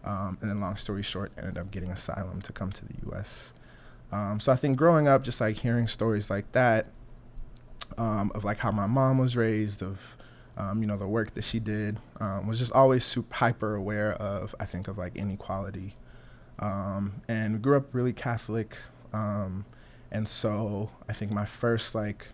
And 0.04 0.38
then, 0.42 0.60
long 0.60 0.76
story 0.76 1.02
short, 1.02 1.32
ended 1.38 1.58
up 1.58 1.72
getting 1.72 1.92
asylum 1.92 2.42
to 2.42 2.52
come 2.52 2.72
to 2.74 2.86
the 2.86 2.96
U.S. 3.08 3.54
So 4.40 4.52
I 4.52 4.56
think 4.56 4.78
growing 4.78 5.08
up, 5.08 5.24
just 5.24 5.40
like 5.40 5.58
hearing 5.58 5.88
stories 5.88 6.30
like 6.30 6.52
that, 6.52 6.88
um, 7.98 8.32
of 8.36 8.44
like 8.44 8.60
how 8.60 8.72
my 8.72 8.88
mom 8.88 9.18
was 9.18 9.36
raised, 9.36 9.82
of 9.82 10.18
you 10.58 10.86
know 10.86 10.98
the 10.98 11.08
work 11.08 11.34
that 11.34 11.44
she 11.44 11.60
did, 11.60 12.00
was 12.20 12.60
just 12.60 12.72
always 12.72 13.04
super 13.04 13.34
hyper 13.34 13.76
aware 13.76 14.14
of. 14.14 14.56
I 14.60 14.66
think 14.66 14.88
of 14.88 14.98
like 14.98 15.16
inequality, 15.16 15.96
and 16.60 17.62
grew 17.62 17.78
up 17.78 17.94
really 17.94 18.14
Catholic. 18.14 18.78
Um, 19.14 19.66
and 20.12 20.28
so 20.28 20.92
I 21.10 21.14
think 21.14 21.32
my 21.32 21.46
first 21.46 21.96
like 21.96 22.28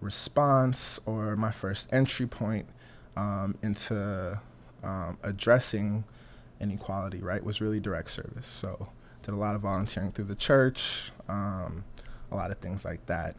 response 0.00 1.00
or 1.06 1.36
my 1.36 1.50
first 1.50 1.88
entry 1.92 2.26
point 2.26 2.66
um, 3.16 3.56
into 3.62 4.40
um, 4.82 5.18
addressing 5.22 6.04
inequality, 6.60 7.18
right, 7.18 7.42
was 7.42 7.60
really 7.60 7.80
direct 7.80 8.10
service. 8.10 8.46
So 8.46 8.88
did 9.22 9.34
a 9.34 9.36
lot 9.36 9.54
of 9.54 9.62
volunteering 9.62 10.12
through 10.12 10.26
the 10.26 10.34
church, 10.34 11.10
um, 11.28 11.84
a 12.30 12.36
lot 12.36 12.50
of 12.50 12.58
things 12.58 12.84
like 12.84 13.04
that. 13.06 13.36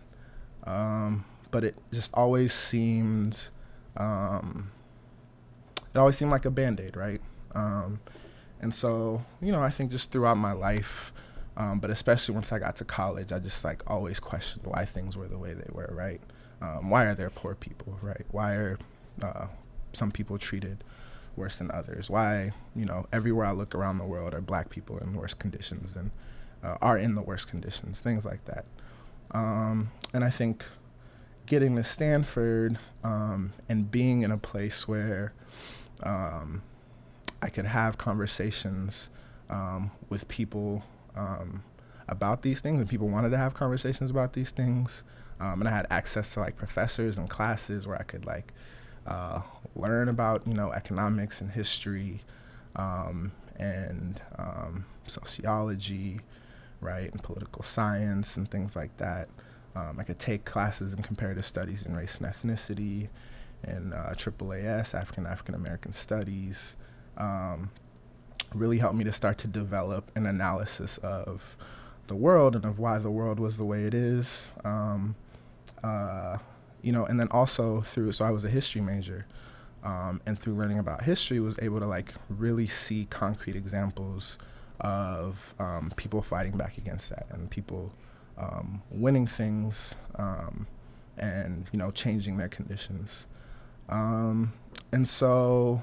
Um, 0.65 1.25
but 1.51 1.63
it 1.63 1.75
just 1.93 2.13
always 2.13 2.53
seemed, 2.53 3.49
um, 3.97 4.71
it 5.93 5.97
always 5.97 6.17
seemed 6.17 6.31
like 6.31 6.45
a 6.45 6.51
band 6.51 6.79
aid, 6.79 6.95
right? 6.95 7.21
Um, 7.55 7.99
and 8.61 8.73
so, 8.73 9.23
you 9.41 9.51
know, 9.51 9.63
I 9.63 9.69
think 9.69 9.91
just 9.91 10.11
throughout 10.11 10.37
my 10.37 10.51
life, 10.51 11.13
um, 11.57 11.79
but 11.79 11.89
especially 11.89 12.35
once 12.35 12.51
I 12.51 12.59
got 12.59 12.75
to 12.77 12.85
college, 12.85 13.31
I 13.31 13.39
just 13.39 13.63
like 13.63 13.83
always 13.87 14.19
questioned 14.19 14.65
why 14.65 14.85
things 14.85 15.17
were 15.17 15.27
the 15.27 15.37
way 15.37 15.53
they 15.53 15.69
were, 15.71 15.89
right? 15.91 16.21
Um, 16.61 16.89
why 16.89 17.05
are 17.05 17.15
there 17.15 17.29
poor 17.29 17.55
people, 17.55 17.97
right? 18.01 18.25
Why 18.31 18.53
are 18.53 18.79
uh, 19.21 19.47
some 19.93 20.11
people 20.11 20.37
treated 20.37 20.83
worse 21.35 21.57
than 21.57 21.71
others? 21.71 22.09
Why, 22.09 22.51
you 22.75 22.85
know, 22.85 23.07
everywhere 23.11 23.45
I 23.45 23.51
look 23.51 23.75
around 23.75 23.97
the 23.97 24.05
world 24.05 24.33
are 24.33 24.41
black 24.41 24.69
people 24.69 24.97
in 24.99 25.13
worse 25.13 25.33
conditions 25.33 25.95
and 25.95 26.11
uh, 26.63 26.77
are 26.81 26.97
in 26.97 27.15
the 27.15 27.21
worst 27.21 27.47
conditions, 27.47 28.01
things 28.01 28.25
like 28.25 28.43
that. 28.45 28.65
Um, 29.31 29.91
and 30.13 30.23
I 30.23 30.29
think 30.29 30.65
getting 31.49 31.75
to 31.75 31.83
Stanford 31.83 32.77
um, 33.03 33.51
and 33.67 33.89
being 33.89 34.21
in 34.21 34.31
a 34.31 34.37
place 34.37 34.87
where 34.87 35.33
um, 36.03 36.61
I 37.41 37.49
could 37.49 37.65
have 37.65 37.97
conversations 37.97 39.09
um, 39.49 39.89
with 40.09 40.27
people 40.27 40.83
um, 41.15 41.63
about 42.07 42.43
these 42.43 42.61
things, 42.61 42.79
and 42.79 42.87
people 42.87 43.09
wanted 43.09 43.31
to 43.31 43.37
have 43.37 43.55
conversations 43.55 44.11
about 44.11 44.33
these 44.33 44.51
things. 44.51 45.03
Um, 45.39 45.61
and 45.61 45.67
I 45.67 45.71
had 45.71 45.87
access 45.89 46.33
to 46.35 46.39
like 46.39 46.55
professors 46.55 47.17
and 47.17 47.27
classes 47.27 47.87
where 47.87 47.97
I 47.97 48.03
could 48.03 48.25
like 48.25 48.53
uh, 49.07 49.41
learn 49.75 50.07
about 50.07 50.45
you 50.45 50.53
know 50.53 50.71
economics 50.71 51.41
and 51.41 51.49
history 51.49 52.21
um, 52.75 53.31
and 53.55 54.21
sociology, 55.07 56.21
right, 56.79 57.11
and 57.11 57.23
political 57.23 57.63
science 57.63 58.37
and 58.37 58.49
things 58.51 58.75
like 58.75 58.95
that. 58.97 59.29
Um, 59.79 59.99
I 59.99 60.03
could 60.03 60.19
take 60.19 60.45
classes 60.45 60.93
in 60.93 61.01
comparative 61.01 61.45
studies 61.45 61.83
in 61.83 61.95
race 61.95 62.19
and 62.19 62.27
ethnicity, 62.27 63.07
and 63.63 63.93
uh, 63.93 64.13
AAAS, 64.13 64.93
African 64.93 65.25
African 65.25 65.55
American 65.55 65.93
Studies. 65.93 66.75
Um, 67.17 67.71
really 68.53 68.79
helped 68.79 68.95
me 68.95 69.03
to 69.03 69.11
start 69.11 69.37
to 69.37 69.47
develop 69.47 70.11
an 70.15 70.25
analysis 70.25 70.97
of 70.99 71.55
the 72.07 72.15
world 72.15 72.55
and 72.55 72.65
of 72.65 72.79
why 72.79 72.97
the 72.97 73.11
world 73.11 73.39
was 73.39 73.57
the 73.57 73.65
way 73.65 73.85
it 73.85 73.93
is. 73.93 74.51
Um, 74.65 75.15
uh, 75.83 76.37
you 76.81 76.91
know, 76.91 77.05
and 77.05 77.19
then 77.19 77.27
also 77.29 77.81
through, 77.81 78.11
so 78.13 78.25
I 78.25 78.31
was 78.31 78.43
a 78.43 78.49
history 78.49 78.81
major. 78.81 79.27
Um, 79.83 80.19
and 80.25 80.37
through 80.37 80.55
learning 80.55 80.79
about 80.79 81.03
history 81.03 81.39
was 81.39 81.57
able 81.61 81.79
to 81.79 81.85
like 81.85 82.13
really 82.27 82.67
see 82.67 83.07
concrete 83.09 83.55
examples 83.55 84.37
of 84.81 85.53
um, 85.59 85.93
people 85.95 86.21
fighting 86.21 86.57
back 86.57 86.77
against 86.77 87.09
that 87.11 87.27
and 87.31 87.49
people 87.49 87.93
um, 88.39 88.81
winning 88.89 89.27
things 89.27 89.95
um, 90.15 90.67
and 91.17 91.67
you 91.71 91.79
know 91.79 91.91
changing 91.91 92.37
their 92.37 92.49
conditions 92.49 93.25
um, 93.89 94.53
and 94.91 95.07
so 95.07 95.81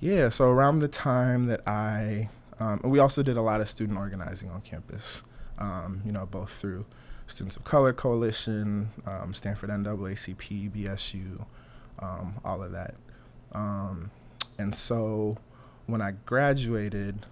yeah, 0.00 0.28
so 0.30 0.46
around 0.50 0.80
the 0.80 0.88
time 0.88 1.46
that 1.46 1.66
I, 1.66 2.28
um, 2.58 2.80
we 2.84 2.98
also 2.98 3.22
did 3.22 3.36
a 3.36 3.42
lot 3.42 3.60
of 3.60 3.68
student 3.68 3.98
organizing 3.98 4.50
on 4.50 4.60
campus, 4.62 5.22
um, 5.58 6.02
you 6.04 6.10
know, 6.10 6.26
both 6.26 6.50
through 6.50 6.86
Students 7.28 7.56
of 7.56 7.64
Color 7.64 7.92
Coalition, 7.92 8.90
Stanford 9.32 9.70
NAACP, 9.70 10.72
BSU, 10.72 11.46
all 12.44 12.62
of 12.62 12.72
that. 12.72 12.96
And 14.58 14.74
so 14.74 15.38
when 15.86 16.02
I 16.02 16.12
graduated, 16.26 17.26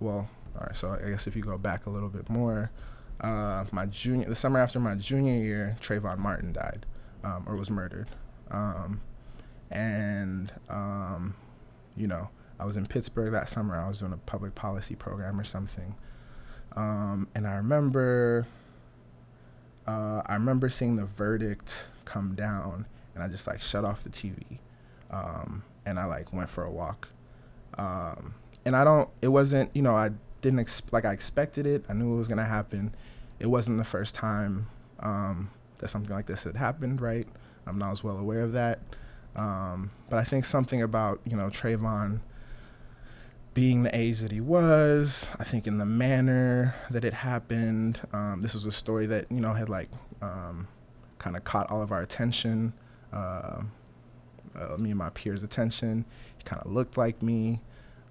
well, 0.00 0.28
all 0.56 0.66
right, 0.66 0.76
so 0.76 0.98
I 1.04 1.10
guess 1.10 1.26
if 1.26 1.36
you 1.36 1.42
go 1.42 1.58
back 1.58 1.86
a 1.86 1.90
little 1.90 2.08
bit 2.08 2.30
more, 2.30 2.70
uh, 3.24 3.64
my 3.72 3.86
junior, 3.86 4.28
the 4.28 4.34
summer 4.34 4.58
after 4.58 4.78
my 4.78 4.94
junior 4.94 5.34
year, 5.34 5.76
Trayvon 5.80 6.18
Martin 6.18 6.52
died 6.52 6.84
um, 7.24 7.44
or 7.46 7.56
was 7.56 7.70
murdered. 7.70 8.10
and 9.70 10.52
you 11.96 12.06
know, 12.06 12.28
I 12.60 12.64
was 12.66 12.76
in 12.76 12.86
Pittsburgh 12.86 13.32
that 13.32 13.48
summer. 13.48 13.76
I 13.76 13.88
was 13.88 14.00
doing 14.00 14.12
a 14.12 14.18
public 14.18 14.54
policy 14.54 14.94
program 14.94 15.40
or 15.40 15.44
something, 15.44 15.94
um, 16.76 17.28
and 17.34 17.46
I 17.46 17.56
remember, 17.56 18.46
uh, 19.86 20.22
I 20.26 20.34
remember 20.34 20.68
seeing 20.68 20.96
the 20.96 21.06
verdict 21.06 21.88
come 22.04 22.34
down, 22.34 22.86
and 23.14 23.24
I 23.24 23.28
just 23.28 23.46
like 23.46 23.60
shut 23.62 23.84
off 23.84 24.04
the 24.04 24.10
TV, 24.10 24.58
um, 25.10 25.62
and 25.86 25.98
I 25.98 26.04
like 26.04 26.32
went 26.32 26.50
for 26.50 26.64
a 26.64 26.70
walk, 26.70 27.08
um, 27.78 28.34
and 28.66 28.76
I 28.76 28.84
don't. 28.84 29.08
It 29.22 29.28
wasn't, 29.28 29.70
you 29.74 29.82
know, 29.82 29.94
I 29.96 30.10
didn't 30.42 30.60
ex- 30.60 30.82
like 30.92 31.06
I 31.06 31.12
expected 31.12 31.66
it. 31.66 31.84
I 31.88 31.94
knew 31.94 32.14
it 32.14 32.18
was 32.18 32.28
gonna 32.28 32.44
happen. 32.44 32.94
It 33.38 33.46
wasn't 33.46 33.78
the 33.78 33.84
first 33.84 34.14
time 34.14 34.68
um, 35.00 35.50
that 35.78 35.88
something 35.88 36.14
like 36.14 36.26
this 36.26 36.44
had 36.44 36.56
happened, 36.56 37.00
right? 37.00 37.26
I'm 37.66 37.78
not 37.78 37.92
as 37.92 38.04
well 38.04 38.18
aware 38.18 38.42
of 38.42 38.52
that. 38.52 38.80
Um, 39.36 39.90
but 40.08 40.18
I 40.18 40.24
think 40.24 40.44
something 40.44 40.82
about 40.82 41.20
you 41.24 41.36
know 41.36 41.48
Trayvon 41.48 42.20
being 43.54 43.84
the 43.84 43.96
age 43.96 44.18
that 44.20 44.32
he 44.32 44.40
was, 44.40 45.30
I 45.38 45.44
think 45.44 45.66
in 45.66 45.78
the 45.78 45.86
manner 45.86 46.74
that 46.90 47.04
it 47.04 47.14
happened. 47.14 48.00
Um, 48.12 48.42
this 48.42 48.54
was 48.54 48.64
a 48.66 48.72
story 48.72 49.06
that 49.06 49.26
you 49.30 49.40
know 49.40 49.52
had 49.52 49.68
like 49.68 49.88
um, 50.22 50.68
kind 51.18 51.36
of 51.36 51.44
caught 51.44 51.70
all 51.70 51.82
of 51.82 51.92
our 51.92 52.02
attention, 52.02 52.72
uh, 53.12 53.62
uh, 54.56 54.76
me 54.78 54.90
and 54.90 54.98
my 54.98 55.10
peers' 55.10 55.42
attention. 55.42 56.04
He 56.36 56.44
kind 56.44 56.62
of 56.62 56.70
looked 56.70 56.96
like 56.96 57.22
me. 57.22 57.60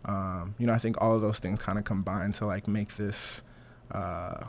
Um, 0.06 0.56
you 0.58 0.68
know, 0.68 0.74
I 0.74 0.80
think 0.80 1.01
all 1.01 1.15
of 1.15 1.22
those 1.22 1.39
things 1.39 1.62
kind 1.62 1.77
of 1.77 1.86
combined 1.86 2.36
to 2.36 2.46
like 2.46 2.68
make 2.68 2.98
this 2.98 3.42
uh, 3.92 4.46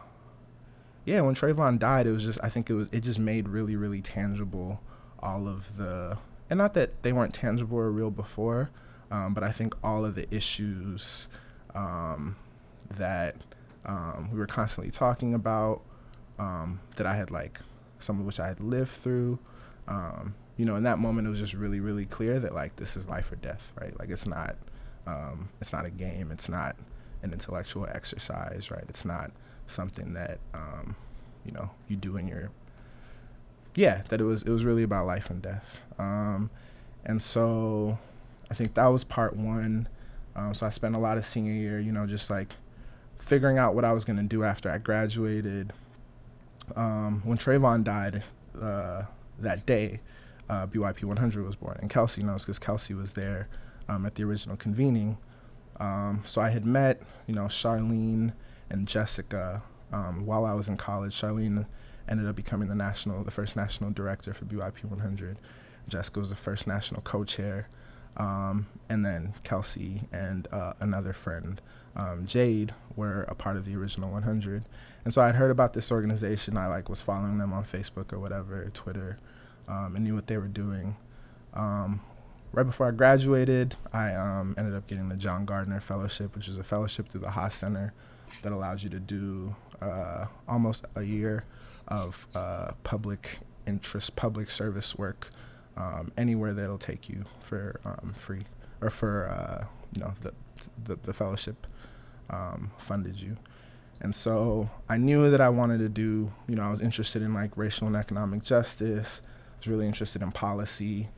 yeah, 1.04 1.20
when 1.20 1.34
Trayvon 1.34 1.78
died, 1.78 2.06
it 2.06 2.12
was 2.12 2.24
just 2.24 2.38
I 2.42 2.48
think 2.48 2.70
it 2.70 2.74
was 2.74 2.88
it 2.92 3.00
just 3.00 3.18
made 3.18 3.48
really 3.48 3.76
really 3.76 4.00
tangible 4.00 4.80
all 5.20 5.48
of 5.48 5.76
the 5.76 6.18
and 6.50 6.58
not 6.58 6.74
that 6.74 7.02
they 7.02 7.12
weren't 7.12 7.34
tangible 7.34 7.78
or 7.78 7.90
real 7.90 8.10
before, 8.10 8.70
um, 9.10 9.34
but 9.34 9.42
I 9.42 9.52
think 9.52 9.74
all 9.82 10.04
of 10.04 10.14
the 10.14 10.32
issues 10.34 11.28
um, 11.74 12.36
that 12.96 13.36
um, 13.86 14.28
we 14.32 14.38
were 14.38 14.46
constantly 14.46 14.90
talking 14.90 15.34
about 15.34 15.82
um, 16.38 16.80
that 16.96 17.06
I 17.06 17.14
had 17.14 17.30
like 17.30 17.60
some 17.98 18.20
of 18.20 18.26
which 18.26 18.40
I 18.40 18.48
had 18.48 18.60
lived 18.60 18.90
through. 18.90 19.38
Um, 19.88 20.34
you 20.56 20.64
know, 20.64 20.76
in 20.76 20.84
that 20.84 20.98
moment, 20.98 21.26
it 21.26 21.30
was 21.30 21.38
just 21.38 21.54
really 21.54 21.80
really 21.80 22.06
clear 22.06 22.38
that 22.40 22.54
like 22.54 22.76
this 22.76 22.96
is 22.96 23.08
life 23.08 23.30
or 23.32 23.36
death, 23.36 23.72
right? 23.80 23.98
Like 23.98 24.10
it's 24.10 24.26
not 24.26 24.56
um, 25.06 25.48
it's 25.60 25.72
not 25.72 25.84
a 25.84 25.90
game. 25.90 26.30
It's 26.30 26.48
not 26.48 26.76
an 27.22 27.32
intellectual 27.32 27.86
exercise, 27.86 28.70
right? 28.70 28.84
It's 28.88 29.04
not 29.04 29.32
something 29.66 30.12
that 30.14 30.38
um, 30.52 30.96
you 31.44 31.52
know 31.52 31.70
you 31.88 31.96
do 31.96 32.16
in 32.16 32.26
your 32.28 32.50
yeah 33.74 34.02
that 34.08 34.20
it 34.20 34.24
was 34.24 34.42
it 34.42 34.50
was 34.50 34.64
really 34.64 34.82
about 34.82 35.06
life 35.06 35.30
and 35.30 35.42
death. 35.42 35.78
Um, 35.98 36.50
and 37.04 37.20
so 37.20 37.98
i 38.50 38.54
think 38.54 38.74
that 38.74 38.86
was 38.86 39.04
part 39.04 39.36
one. 39.36 39.88
Um, 40.36 40.54
so 40.54 40.66
i 40.66 40.70
spent 40.70 40.94
a 40.94 40.98
lot 40.98 41.18
of 41.18 41.24
senior 41.24 41.52
year 41.52 41.80
you 41.80 41.92
know 41.92 42.06
just 42.06 42.30
like 42.30 42.54
figuring 43.18 43.58
out 43.58 43.74
what 43.74 43.84
i 43.84 43.92
was 43.92 44.04
going 44.04 44.16
to 44.16 44.22
do 44.22 44.44
after 44.44 44.70
i 44.70 44.78
graduated. 44.78 45.72
Um, 46.76 47.20
when 47.24 47.36
Trayvon 47.36 47.84
died 47.84 48.22
uh, 48.60 49.02
that 49.38 49.66
day 49.66 50.00
uh, 50.48 50.66
byp 50.66 51.04
100 51.04 51.44
was 51.44 51.56
born 51.56 51.78
and 51.80 51.90
kelsey 51.90 52.22
knows 52.22 52.42
because 52.42 52.58
kelsey 52.58 52.94
was 52.94 53.12
there 53.12 53.48
um, 53.88 54.06
at 54.06 54.14
the 54.14 54.24
original 54.24 54.56
convening. 54.56 55.18
Um, 55.78 56.22
so 56.24 56.40
i 56.40 56.50
had 56.50 56.64
met 56.64 57.02
you 57.26 57.34
know 57.34 57.44
charlene 57.44 58.32
and 58.70 58.86
jessica 58.88 59.62
um, 59.94 60.26
while 60.26 60.44
I 60.44 60.54
was 60.54 60.68
in 60.68 60.76
college. 60.76 61.14
Charlene 61.14 61.66
ended 62.08 62.26
up 62.26 62.36
becoming 62.36 62.68
the 62.68 62.74
national, 62.74 63.24
the 63.24 63.30
first 63.30 63.56
national 63.56 63.90
director 63.90 64.34
for 64.34 64.44
BYP 64.44 64.84
100. 64.84 65.38
Jessica 65.88 66.20
was 66.20 66.30
the 66.30 66.36
first 66.36 66.66
national 66.66 67.02
co-chair, 67.02 67.68
um, 68.16 68.66
and 68.88 69.04
then 69.04 69.34
Kelsey 69.44 70.02
and 70.12 70.48
uh, 70.50 70.72
another 70.80 71.12
friend, 71.12 71.60
um, 71.96 72.26
Jade, 72.26 72.74
were 72.96 73.22
a 73.24 73.34
part 73.34 73.56
of 73.56 73.64
the 73.64 73.76
original 73.76 74.10
100. 74.10 74.64
And 75.04 75.12
so 75.12 75.20
I'd 75.20 75.34
heard 75.34 75.50
about 75.50 75.74
this 75.74 75.92
organization. 75.92 76.56
I 76.56 76.66
like 76.66 76.88
was 76.88 77.02
following 77.02 77.38
them 77.38 77.52
on 77.52 77.64
Facebook 77.64 78.12
or 78.12 78.18
whatever, 78.18 78.70
Twitter, 78.72 79.18
um, 79.68 79.94
and 79.94 80.04
knew 80.04 80.14
what 80.14 80.26
they 80.26 80.38
were 80.38 80.48
doing. 80.48 80.96
Um, 81.52 82.00
right 82.52 82.64
before 82.64 82.88
I 82.88 82.92
graduated, 82.92 83.76
I 83.92 84.14
um, 84.14 84.54
ended 84.56 84.74
up 84.74 84.86
getting 84.86 85.08
the 85.08 85.16
John 85.16 85.44
Gardner 85.44 85.80
Fellowship, 85.80 86.34
which 86.34 86.48
is 86.48 86.56
a 86.56 86.64
fellowship 86.64 87.08
through 87.08 87.20
the 87.20 87.30
Haas 87.30 87.54
Center 87.54 87.92
that 88.44 88.52
allows 88.52 88.84
you 88.84 88.90
to 88.90 89.00
do 89.00 89.54
uh, 89.80 90.26
almost 90.46 90.84
a 90.96 91.02
year 91.02 91.44
of 91.88 92.26
uh, 92.34 92.72
public 92.84 93.38
interest, 93.66 94.14
public 94.16 94.50
service 94.50 94.96
work 94.96 95.30
um, 95.78 96.12
anywhere 96.18 96.52
that'll 96.52 96.78
take 96.78 97.08
you 97.08 97.24
for 97.40 97.80
um, 97.86 98.14
free 98.16 98.42
or 98.82 98.90
for 98.90 99.28
uh, 99.28 99.64
you 99.94 100.02
know 100.02 100.12
the, 100.20 100.32
the, 100.84 100.96
the 101.04 101.14
fellowship 101.14 101.66
um, 102.28 102.70
funded 102.76 103.18
you. 103.18 103.36
And 104.02 104.14
so 104.14 104.68
I 104.90 104.98
knew 104.98 105.30
that 105.30 105.40
I 105.40 105.48
wanted 105.48 105.78
to 105.78 105.88
do, 105.88 106.30
you 106.46 106.56
know, 106.56 106.64
I 106.64 106.70
was 106.70 106.82
interested 106.82 107.22
in 107.22 107.32
like 107.32 107.56
racial 107.56 107.86
and 107.86 107.96
economic 107.96 108.42
justice. 108.42 109.22
I 109.24 109.58
was 109.58 109.68
really 109.68 109.86
interested 109.86 110.20
in 110.20 110.32
policy. 110.32 111.08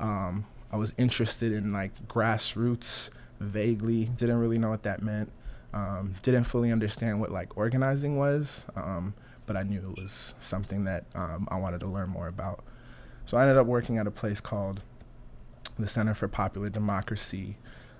Um, 0.00 0.44
I 0.70 0.76
was 0.76 0.92
interested 0.98 1.52
in 1.52 1.72
like 1.72 1.92
grassroots 2.08 3.08
vaguely, 3.40 4.06
didn't 4.16 4.38
really 4.38 4.58
know 4.58 4.68
what 4.68 4.82
that 4.82 5.02
meant. 5.02 5.32
Um, 5.74 6.14
didn't 6.22 6.44
fully 6.44 6.70
understand 6.70 7.20
what 7.20 7.32
like 7.32 7.56
organizing 7.56 8.16
was, 8.16 8.64
um, 8.76 9.12
but 9.44 9.56
I 9.56 9.64
knew 9.64 9.80
it 9.80 10.00
was 10.00 10.34
something 10.40 10.84
that 10.84 11.04
um, 11.16 11.48
I 11.50 11.56
wanted 11.56 11.80
to 11.80 11.88
learn 11.88 12.08
more 12.08 12.28
about. 12.28 12.62
So 13.24 13.36
I 13.36 13.42
ended 13.42 13.56
up 13.56 13.66
working 13.66 13.98
at 13.98 14.06
a 14.06 14.10
place 14.10 14.40
called 14.40 14.82
the 15.76 15.88
Center 15.88 16.14
for 16.14 16.28
Popular 16.28 16.68
Democracy. 16.68 17.56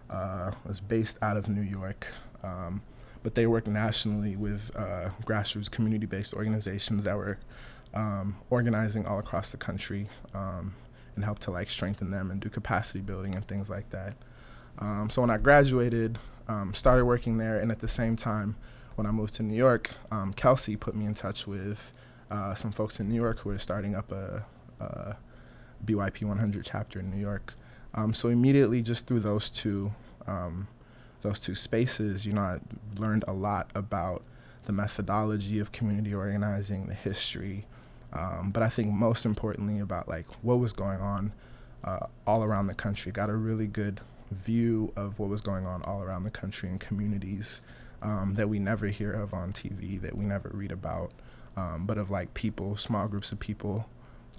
Uh, 0.09 0.53
it 0.65 0.69
was 0.69 0.81
based 0.81 1.19
out 1.21 1.37
of 1.37 1.49
New 1.49 1.63
York, 1.63 2.07
um, 2.45 2.81
but 3.25 3.35
they 3.35 3.49
work 3.49 3.67
nationally 3.67 4.37
with 4.37 4.71
uh, 4.77 5.11
grassroots 5.25 5.69
community-based 5.69 6.33
organizations 6.33 7.03
that 7.03 7.17
were 7.17 7.39
um, 7.93 8.37
organizing 8.51 9.05
all 9.05 9.19
across 9.19 9.51
the 9.51 9.57
country 9.57 10.09
um, 10.33 10.75
and 11.17 11.25
help 11.25 11.41
to 11.41 11.51
like 11.51 11.71
strengthen 11.71 12.13
them 12.13 12.31
and 12.31 12.41
do 12.41 12.49
capacity 12.49 13.01
building 13.01 13.35
and 13.35 13.49
things 13.49 13.69
like 13.69 13.91
that. 13.91 14.15
Um, 14.79 15.09
so 15.11 15.21
when 15.23 15.31
I 15.31 15.39
graduated, 15.39 16.19
um, 16.49 16.75
started 16.75 17.05
working 17.05 17.39
there, 17.39 17.59
and 17.59 17.71
at 17.71 17.81
the 17.81 17.89
same 17.89 18.17
time, 18.17 18.57
when 18.97 19.07
I 19.07 19.11
moved 19.11 19.35
to 19.35 19.43
New 19.43 19.57
York, 19.57 19.91
um, 20.11 20.33
Kelsey 20.33 20.77
put 20.77 20.95
me 20.95 21.05
in 21.05 21.15
touch 21.15 21.47
with 21.47 21.93
uh, 22.31 22.55
some 22.55 22.73
folks 22.73 23.01
in 23.01 23.09
New 23.09 23.15
York 23.15 23.41
who 23.41 23.51
were 23.51 23.59
starting 23.59 23.95
up 23.95 24.13
a, 24.13 24.45
a 24.81 25.17
BYP 25.85 26.25
100 26.25 26.65
chapter 26.65 27.01
in 27.01 27.11
New 27.11 27.21
York. 27.21 27.55
Um, 27.95 28.15
so 28.15 28.29
immediately, 28.29 28.83
just 28.83 29.07
through 29.07 29.21
those 29.21 29.51
two, 29.51 29.93
um, 30.27 30.69
those 31.23 31.41
two 31.41 31.55
spaces, 31.55 32.27
you 32.27 32.33
know, 32.33 32.43
I 32.43 32.59
learned 32.97 33.25
a 33.29 33.33
lot 33.33 33.71
about 33.75 34.23
the 34.67 34.73
methodology 34.73 35.59
of 35.59 35.73
community 35.73 36.15
organizing, 36.15 36.87
the 36.87 36.95
history, 36.95 37.67
um, 38.13 38.51
but 38.53 38.63
I 38.63 38.69
think 38.69 38.93
most 38.93 39.25
importantly 39.25 39.81
about 39.81 40.09
like 40.09 40.27
what 40.43 40.59
was 40.59 40.73
going 40.73 41.01
on 41.01 41.33
uh, 41.85 42.07
all 42.27 42.43
around 42.43 42.67
the 42.67 42.75
country. 42.75 43.13
Got 43.13 43.31
a 43.31 43.35
really 43.35 43.67
good 43.67 44.01
view 44.31 44.93
of 44.97 45.19
what 45.19 45.29
was 45.29 45.41
going 45.41 45.67
on 45.67 45.83
all 45.83 46.03
around 46.03 46.25
the 46.25 46.31
country 46.31 46.69
in 46.69 46.79
communities 46.79 47.63
um, 48.03 48.35
that 48.35 48.49
we 48.49 48.59
never 48.59 48.87
hear 48.87 49.13
of 49.13 49.33
on 49.33 49.53
TV, 49.53 50.01
that 50.01 50.17
we 50.17 50.25
never 50.25 50.51
read 50.53 50.73
about, 50.73 51.13
um, 51.57 51.87
but 51.87 51.99
of 51.99 52.11
like 52.11 52.33
people, 52.35 52.77
small 52.77 53.09
groups 53.09 53.33
of 53.33 53.41
people 53.41 53.89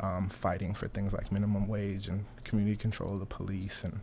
um, 0.01 0.29
fighting 0.29 0.73
for 0.73 0.87
things 0.87 1.13
like 1.13 1.31
minimum 1.31 1.67
wage 1.67 2.07
and 2.07 2.25
community 2.43 2.75
control 2.75 3.13
of 3.13 3.19
the 3.19 3.25
police 3.25 3.83
and 3.83 3.99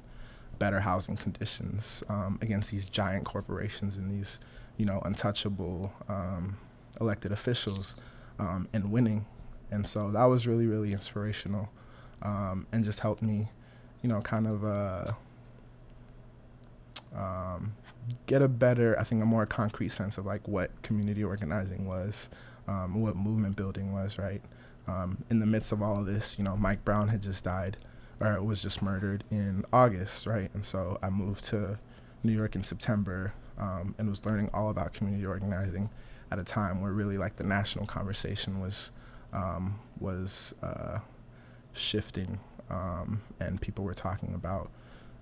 better 0.58 0.80
housing 0.80 1.16
conditions 1.16 2.02
um, 2.08 2.38
against 2.42 2.70
these 2.70 2.88
giant 2.88 3.24
corporations 3.24 3.96
and 3.96 4.10
these, 4.10 4.40
you 4.76 4.86
know, 4.86 5.00
untouchable 5.04 5.92
um, 6.08 6.56
elected 7.00 7.32
officials 7.32 7.94
um, 8.38 8.68
and 8.72 8.90
winning. 8.90 9.24
And 9.70 9.86
so 9.86 10.10
that 10.10 10.24
was 10.24 10.46
really, 10.46 10.66
really 10.66 10.92
inspirational 10.92 11.68
and 12.22 12.84
just 12.84 13.00
helped 13.00 13.22
me, 13.22 13.48
you 14.02 14.08
know, 14.08 14.20
kind 14.20 14.46
of. 14.46 14.64
Uh, 14.64 15.12
um, 17.16 17.74
get 18.26 18.42
a 18.42 18.48
better, 18.48 18.98
I 18.98 19.04
think, 19.04 19.22
a 19.22 19.26
more 19.26 19.46
concrete 19.46 19.90
sense 19.90 20.18
of 20.18 20.26
like 20.26 20.46
what 20.48 20.70
community 20.82 21.24
organizing 21.24 21.86
was, 21.86 22.30
um, 22.68 23.00
what 23.00 23.16
movement 23.16 23.56
building 23.56 23.92
was, 23.92 24.18
right? 24.18 24.42
Um, 24.88 25.22
in 25.30 25.38
the 25.38 25.46
midst 25.46 25.72
of 25.72 25.82
all 25.82 25.98
of 25.98 26.06
this, 26.06 26.36
you 26.38 26.44
know, 26.44 26.56
Mike 26.56 26.84
Brown 26.84 27.08
had 27.08 27.22
just 27.22 27.44
died, 27.44 27.76
or 28.20 28.42
was 28.42 28.60
just 28.60 28.82
murdered 28.82 29.24
in 29.30 29.64
August, 29.72 30.26
right? 30.26 30.50
And 30.54 30.64
so 30.64 30.98
I 31.02 31.10
moved 31.10 31.44
to 31.46 31.78
New 32.24 32.32
York 32.32 32.54
in 32.56 32.64
September 32.64 33.32
um, 33.58 33.94
and 33.98 34.08
was 34.08 34.24
learning 34.24 34.50
all 34.54 34.70
about 34.70 34.92
community 34.92 35.26
organizing 35.26 35.90
at 36.30 36.38
a 36.38 36.44
time 36.44 36.80
where 36.80 36.92
really 36.92 37.18
like 37.18 37.36
the 37.36 37.44
national 37.44 37.86
conversation 37.86 38.60
was 38.60 38.90
um, 39.32 39.78
was 39.98 40.54
uh, 40.62 40.98
shifting, 41.72 42.38
um, 42.70 43.22
and 43.40 43.60
people 43.60 43.84
were 43.84 43.94
talking 43.94 44.34
about 44.34 44.70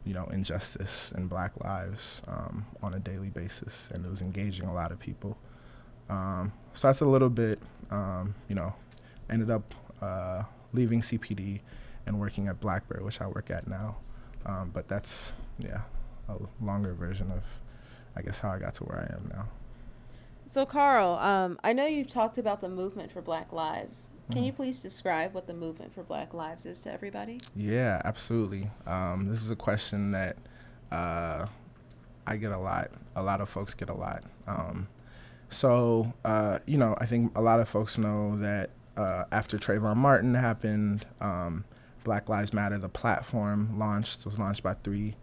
you 0.04 0.14
know, 0.14 0.24
injustice 0.26 1.12
and 1.12 1.28
black 1.28 1.52
lives 1.62 2.22
um, 2.28 2.66
on 2.82 2.94
a 2.94 2.98
daily 2.98 3.28
basis, 3.28 3.90
and 3.92 4.04
it 4.04 4.08
was 4.08 4.22
engaging 4.22 4.66
a 4.66 4.74
lot 4.74 4.92
of 4.92 4.98
people. 4.98 5.36
Um, 6.08 6.52
so 6.74 6.88
that's 6.88 7.00
a 7.00 7.06
little 7.06 7.30
bit, 7.30 7.60
um, 7.90 8.34
you 8.48 8.54
know, 8.54 8.74
ended 9.28 9.50
up 9.50 9.74
uh, 10.02 10.42
leaving 10.72 11.02
CPD 11.02 11.60
and 12.06 12.18
working 12.18 12.48
at 12.48 12.60
Blackbird, 12.60 13.02
which 13.02 13.20
I 13.20 13.26
work 13.26 13.50
at 13.50 13.68
now. 13.68 13.96
Um, 14.46 14.70
but 14.72 14.88
that's, 14.88 15.34
yeah, 15.58 15.82
a 16.28 16.36
longer 16.64 16.94
version 16.94 17.30
of, 17.30 17.44
I 18.16 18.22
guess, 18.22 18.38
how 18.38 18.50
I 18.50 18.58
got 18.58 18.74
to 18.74 18.84
where 18.84 18.98
I 18.98 19.14
am 19.14 19.30
now. 19.32 19.48
So, 20.50 20.66
Karl, 20.66 21.14
um, 21.20 21.60
I 21.62 21.72
know 21.72 21.86
you've 21.86 22.08
talked 22.08 22.36
about 22.36 22.60
the 22.60 22.68
movement 22.68 23.12
for 23.12 23.22
Black 23.22 23.52
Lives. 23.52 24.10
Can 24.32 24.42
you 24.42 24.50
mm-hmm. 24.50 24.56
please 24.56 24.80
describe 24.80 25.32
what 25.32 25.46
the 25.46 25.54
movement 25.54 25.94
for 25.94 26.02
Black 26.02 26.34
Lives 26.34 26.66
is 26.66 26.80
to 26.80 26.92
everybody? 26.92 27.40
Yeah, 27.54 28.02
absolutely. 28.04 28.68
Um, 28.84 29.28
this 29.28 29.44
is 29.44 29.52
a 29.52 29.56
question 29.56 30.10
that 30.10 30.36
uh, 30.90 31.46
I 32.26 32.36
get 32.36 32.50
a 32.50 32.58
lot. 32.58 32.90
A 33.14 33.22
lot 33.22 33.40
of 33.40 33.48
folks 33.48 33.74
get 33.74 33.90
a 33.90 33.94
lot. 33.94 34.24
Um, 34.48 34.88
so, 35.50 36.12
uh, 36.24 36.58
you 36.66 36.78
know, 36.78 36.96
I 36.98 37.06
think 37.06 37.30
a 37.38 37.40
lot 37.40 37.60
of 37.60 37.68
folks 37.68 37.96
know 37.96 38.36
that 38.38 38.70
uh, 38.96 39.26
after 39.30 39.56
Trayvon 39.56 39.98
Martin 39.98 40.34
happened, 40.34 41.06
um, 41.20 41.62
Black 42.02 42.28
Lives 42.28 42.52
Matter, 42.52 42.76
the 42.76 42.88
platform 42.88 43.78
launched, 43.78 44.26
was 44.26 44.36
launched 44.36 44.64
by 44.64 44.74
three, 44.82 45.14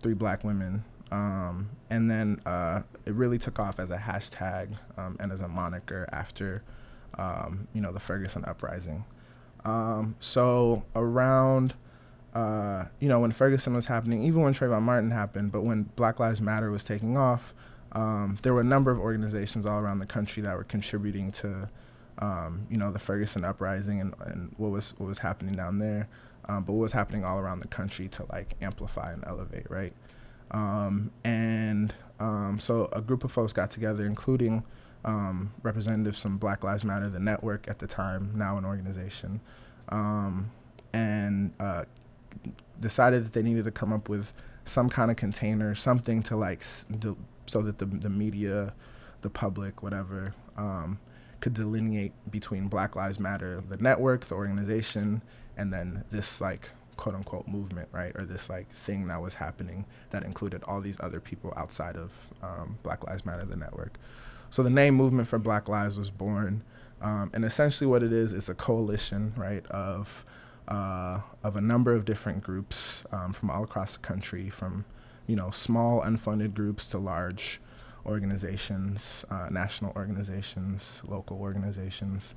three 0.00 0.14
black 0.14 0.42
women. 0.42 0.84
Um, 1.10 1.70
and 1.88 2.10
then 2.10 2.40
uh, 2.46 2.82
it 3.04 3.14
really 3.14 3.38
took 3.38 3.58
off 3.58 3.80
as 3.80 3.90
a 3.90 3.96
hashtag 3.96 4.76
um, 4.96 5.16
and 5.18 5.32
as 5.32 5.40
a 5.40 5.48
moniker 5.48 6.08
after 6.12 6.62
um, 7.18 7.66
you 7.72 7.80
know, 7.80 7.92
the 7.92 8.00
Ferguson 8.00 8.44
uprising. 8.44 9.04
Um, 9.64 10.14
so 10.20 10.84
around, 10.94 11.74
uh, 12.34 12.84
you 13.00 13.08
know, 13.08 13.20
when 13.20 13.32
Ferguson 13.32 13.74
was 13.74 13.86
happening, 13.86 14.24
even 14.24 14.42
when 14.42 14.54
Trayvon 14.54 14.82
Martin 14.82 15.10
happened, 15.10 15.52
but 15.52 15.62
when 15.62 15.82
Black 15.96 16.20
Lives 16.20 16.40
Matter 16.40 16.70
was 16.70 16.84
taking 16.84 17.16
off, 17.16 17.54
um, 17.92 18.38
there 18.42 18.54
were 18.54 18.60
a 18.60 18.64
number 18.64 18.90
of 18.90 19.00
organizations 19.00 19.66
all 19.66 19.80
around 19.80 19.98
the 19.98 20.06
country 20.06 20.42
that 20.44 20.56
were 20.56 20.64
contributing 20.64 21.32
to 21.32 21.68
um, 22.20 22.66
you 22.70 22.76
know, 22.76 22.92
the 22.92 22.98
Ferguson 22.98 23.44
uprising 23.44 24.00
and, 24.00 24.14
and 24.26 24.54
what 24.58 24.70
was 24.70 24.94
what 24.98 25.06
was 25.06 25.18
happening 25.18 25.54
down 25.54 25.78
there, 25.78 26.08
um, 26.48 26.64
but 26.64 26.74
what 26.74 26.82
was 26.82 26.92
happening 26.92 27.24
all 27.24 27.38
around 27.38 27.60
the 27.60 27.68
country 27.68 28.08
to 28.08 28.26
like 28.30 28.54
amplify 28.60 29.12
and 29.12 29.24
elevate, 29.26 29.70
right? 29.70 29.92
Um, 30.50 31.10
and 31.24 31.94
um, 32.18 32.58
so 32.60 32.88
a 32.92 33.00
group 33.00 33.24
of 33.24 33.32
folks 33.32 33.52
got 33.52 33.70
together, 33.70 34.04
including 34.04 34.64
um, 35.04 35.52
representatives 35.62 36.20
from 36.20 36.38
Black 36.38 36.64
Lives 36.64 36.84
Matter, 36.84 37.08
the 37.08 37.20
network 37.20 37.66
at 37.68 37.78
the 37.78 37.86
time, 37.86 38.32
now 38.34 38.58
an 38.58 38.64
organization, 38.64 39.40
um, 39.88 40.50
and 40.92 41.52
uh, 41.60 41.84
decided 42.80 43.24
that 43.24 43.32
they 43.32 43.42
needed 43.42 43.64
to 43.64 43.70
come 43.70 43.92
up 43.92 44.08
with 44.08 44.32
some 44.64 44.88
kind 44.88 45.10
of 45.10 45.16
container, 45.16 45.74
something 45.74 46.22
to 46.24 46.36
like, 46.36 46.62
so 46.62 47.62
that 47.62 47.78
the, 47.78 47.86
the 47.86 48.10
media, 48.10 48.74
the 49.22 49.30
public, 49.30 49.82
whatever, 49.82 50.34
um, 50.56 50.98
could 51.40 51.54
delineate 51.54 52.12
between 52.30 52.68
Black 52.68 52.94
Lives 52.94 53.18
Matter, 53.18 53.62
the 53.68 53.78
network, 53.78 54.26
the 54.26 54.34
organization, 54.34 55.22
and 55.56 55.72
then 55.72 56.04
this 56.10 56.40
like 56.40 56.70
quote 57.00 57.14
unquote 57.14 57.48
movement, 57.48 57.88
right? 57.92 58.12
Or 58.14 58.24
this 58.24 58.50
like 58.50 58.70
thing 58.70 59.08
that 59.08 59.20
was 59.20 59.34
happening 59.34 59.86
that 60.10 60.22
included 60.22 60.62
all 60.64 60.80
these 60.80 60.98
other 61.00 61.18
people 61.18 61.52
outside 61.56 61.96
of 61.96 62.12
um, 62.42 62.78
Black 62.82 63.04
Lives 63.06 63.24
Matter, 63.24 63.44
the 63.46 63.56
network. 63.56 63.98
So 64.50 64.62
the 64.62 64.70
name 64.70 64.94
Movement 64.94 65.26
for 65.26 65.38
Black 65.38 65.68
Lives 65.68 65.98
was 65.98 66.10
born. 66.10 66.62
Um, 67.00 67.30
and 67.32 67.44
essentially 67.44 67.86
what 67.88 68.02
it 68.02 68.12
is, 68.12 68.34
is 68.34 68.50
a 68.50 68.54
coalition, 68.54 69.32
right, 69.34 69.66
of, 69.68 70.26
uh, 70.68 71.20
of 71.42 71.56
a 71.56 71.60
number 71.62 71.94
of 71.94 72.04
different 72.04 72.42
groups 72.42 73.04
um, 73.12 73.32
from 73.32 73.50
all 73.50 73.64
across 73.64 73.94
the 73.94 74.00
country, 74.00 74.50
from, 74.50 74.84
you 75.26 75.36
know, 75.36 75.50
small 75.50 76.02
unfunded 76.02 76.52
groups 76.52 76.88
to 76.88 76.98
large 76.98 77.62
organizations, 78.04 79.24
uh, 79.30 79.48
national 79.50 79.92
organizations, 79.96 81.00
local 81.06 81.38
organizations 81.38 82.34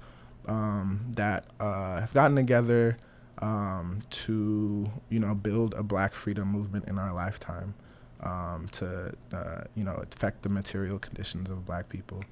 um, 0.48 1.06
that 1.10 1.48
uh, 1.60 2.00
have 2.00 2.14
gotten 2.14 2.38
together 2.38 2.98
um, 3.40 4.02
to 4.10 4.90
you 5.10 5.20
know 5.20 5.34
build 5.34 5.74
a 5.74 5.84
Black 5.84 6.14
freedom 6.14 6.48
movement 6.48 6.88
in 6.88 6.98
our 6.98 7.14
lifetime 7.14 7.74
um, 8.22 8.68
to 8.74 9.14
uh, 9.34 9.62
you 9.76 9.84
know 9.84 10.04
affect 10.12 10.44
the 10.44 10.50
material 10.50 11.00
conditions 11.00 11.50
of 11.50 11.66
Black 11.66 11.90
people, 11.90 12.24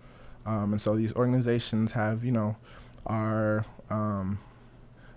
um, 0.46 0.72
and 0.74 0.82
so 0.82 0.96
these 0.96 1.14
organizations 1.16 1.92
have 1.92 2.24
you 2.24 2.32
know 2.32 2.56
are 3.06 3.66
um, 3.90 4.40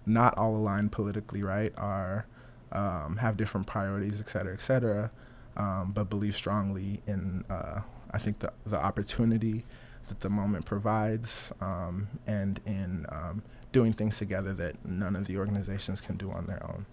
not 0.07 0.37
all 0.39 0.57
aligned 0.57 0.93
politically, 0.93 1.43
right? 1.43 1.73
Are 1.77 2.27
um, 2.73 3.17
have 3.19 3.37
different 3.37 3.67
priorities, 3.67 4.21
et 4.21 4.29
cetera, 4.29 4.53
et 4.55 4.63
cetera, 4.63 5.11
um, 5.57 5.93
but 5.95 6.11
believe 6.11 6.35
strongly 6.35 7.01
in 7.07 7.45
uh, 7.51 7.81
I 8.11 8.19
think 8.19 8.39
the 8.39 8.53
the 8.67 8.83
opportunity 8.83 9.65
that 10.09 10.21
the 10.21 10.29
moment 10.31 10.65
provides, 10.67 11.53
um, 11.61 12.09
and 12.27 12.61
in 12.67 13.07
um, 13.11 13.43
doing 13.75 13.93
things 13.93 14.17
together 14.17 14.55
that 14.55 14.77
none 14.87 15.17
of 15.17 15.27
the 15.27 15.37
organizations 15.37 16.01
can 16.01 16.17
do 16.17 16.31
on 16.31 16.47
their 16.47 16.65
own. 16.65 16.87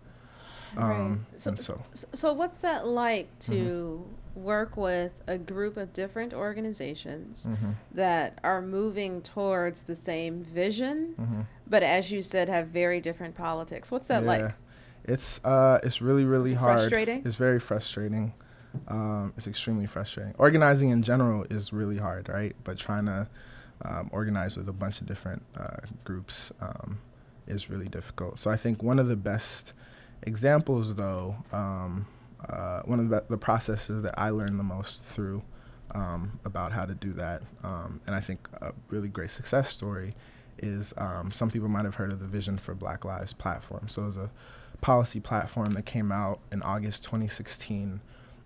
Um, 0.75 1.25
right. 1.31 1.39
So, 1.39 1.55
so, 1.55 1.81
so, 2.13 2.33
what's 2.33 2.61
that 2.61 2.87
like 2.87 3.27
to 3.41 4.05
work 4.35 4.77
with 4.77 5.11
a 5.27 5.37
group 5.37 5.77
of 5.77 5.93
different 5.93 6.33
organizations 6.33 7.47
mhm, 7.49 7.75
that 7.93 8.39
are 8.43 8.61
moving 8.61 9.21
towards 9.21 9.83
the 9.83 9.95
same 9.95 10.43
vision, 10.43 11.13
mhm. 11.19 11.45
but 11.67 11.83
as 11.83 12.11
you 12.11 12.21
said, 12.21 12.49
have 12.49 12.67
very 12.67 12.99
different 13.01 13.35
politics? 13.35 13.91
What's 13.91 14.07
that 14.07 14.25
like? 14.25 14.53
It's 15.03 15.39
uh, 15.43 15.79
it's 15.83 16.01
really 16.01 16.25
really 16.25 16.51
Is 16.51 16.53
it 16.53 16.59
hard. 16.59 16.79
frustrating? 16.79 17.21
It's 17.25 17.35
very 17.35 17.59
frustrating. 17.59 18.33
Um, 18.87 19.33
it's 19.35 19.47
extremely 19.47 19.85
frustrating. 19.85 20.33
Organizing 20.37 20.89
in 20.89 21.03
general 21.03 21.45
is 21.49 21.73
really 21.73 21.97
hard, 21.97 22.29
right? 22.29 22.55
But 22.63 22.77
trying 22.77 23.05
to 23.05 23.27
um, 23.83 24.09
organize 24.11 24.57
with 24.57 24.69
a 24.69 24.73
bunch 24.73 25.01
of 25.01 25.07
different 25.07 25.43
uh, 25.57 25.77
groups 26.03 26.51
um, 26.61 26.99
is 27.47 27.69
really 27.69 27.87
difficult. 27.87 28.39
So 28.39 28.51
I 28.51 28.57
think 28.57 28.83
one 28.83 28.99
of 28.99 29.07
the 29.07 29.15
best 29.15 29.73
examples, 30.23 30.95
though, 30.95 31.35
um, 31.51 32.07
uh, 32.47 32.81
one 32.81 32.99
of 32.99 33.09
the, 33.09 33.23
the 33.29 33.37
processes 33.37 34.03
that 34.03 34.15
I 34.17 34.29
learned 34.29 34.59
the 34.59 34.63
most 34.63 35.03
through 35.03 35.43
um, 35.93 36.39
about 36.45 36.71
how 36.71 36.85
to 36.85 36.93
do 36.93 37.11
that, 37.13 37.41
um, 37.63 37.99
and 38.07 38.15
I 38.15 38.21
think 38.21 38.47
a 38.61 38.71
really 38.89 39.09
great 39.09 39.29
success 39.29 39.69
story 39.69 40.15
is 40.59 40.93
um, 40.97 41.31
some 41.31 41.49
people 41.49 41.67
might 41.67 41.85
have 41.85 41.95
heard 41.95 42.11
of 42.11 42.19
the 42.19 42.27
Vision 42.27 42.57
for 42.57 42.73
Black 42.73 43.03
Lives 43.03 43.33
platform. 43.33 43.89
So 43.89 44.03
it 44.03 44.07
was 44.07 44.17
a 44.17 44.29
policy 44.79 45.19
platform 45.19 45.73
that 45.73 45.85
came 45.85 46.11
out 46.11 46.39
in 46.51 46.61
August 46.61 47.03
2016 47.03 47.99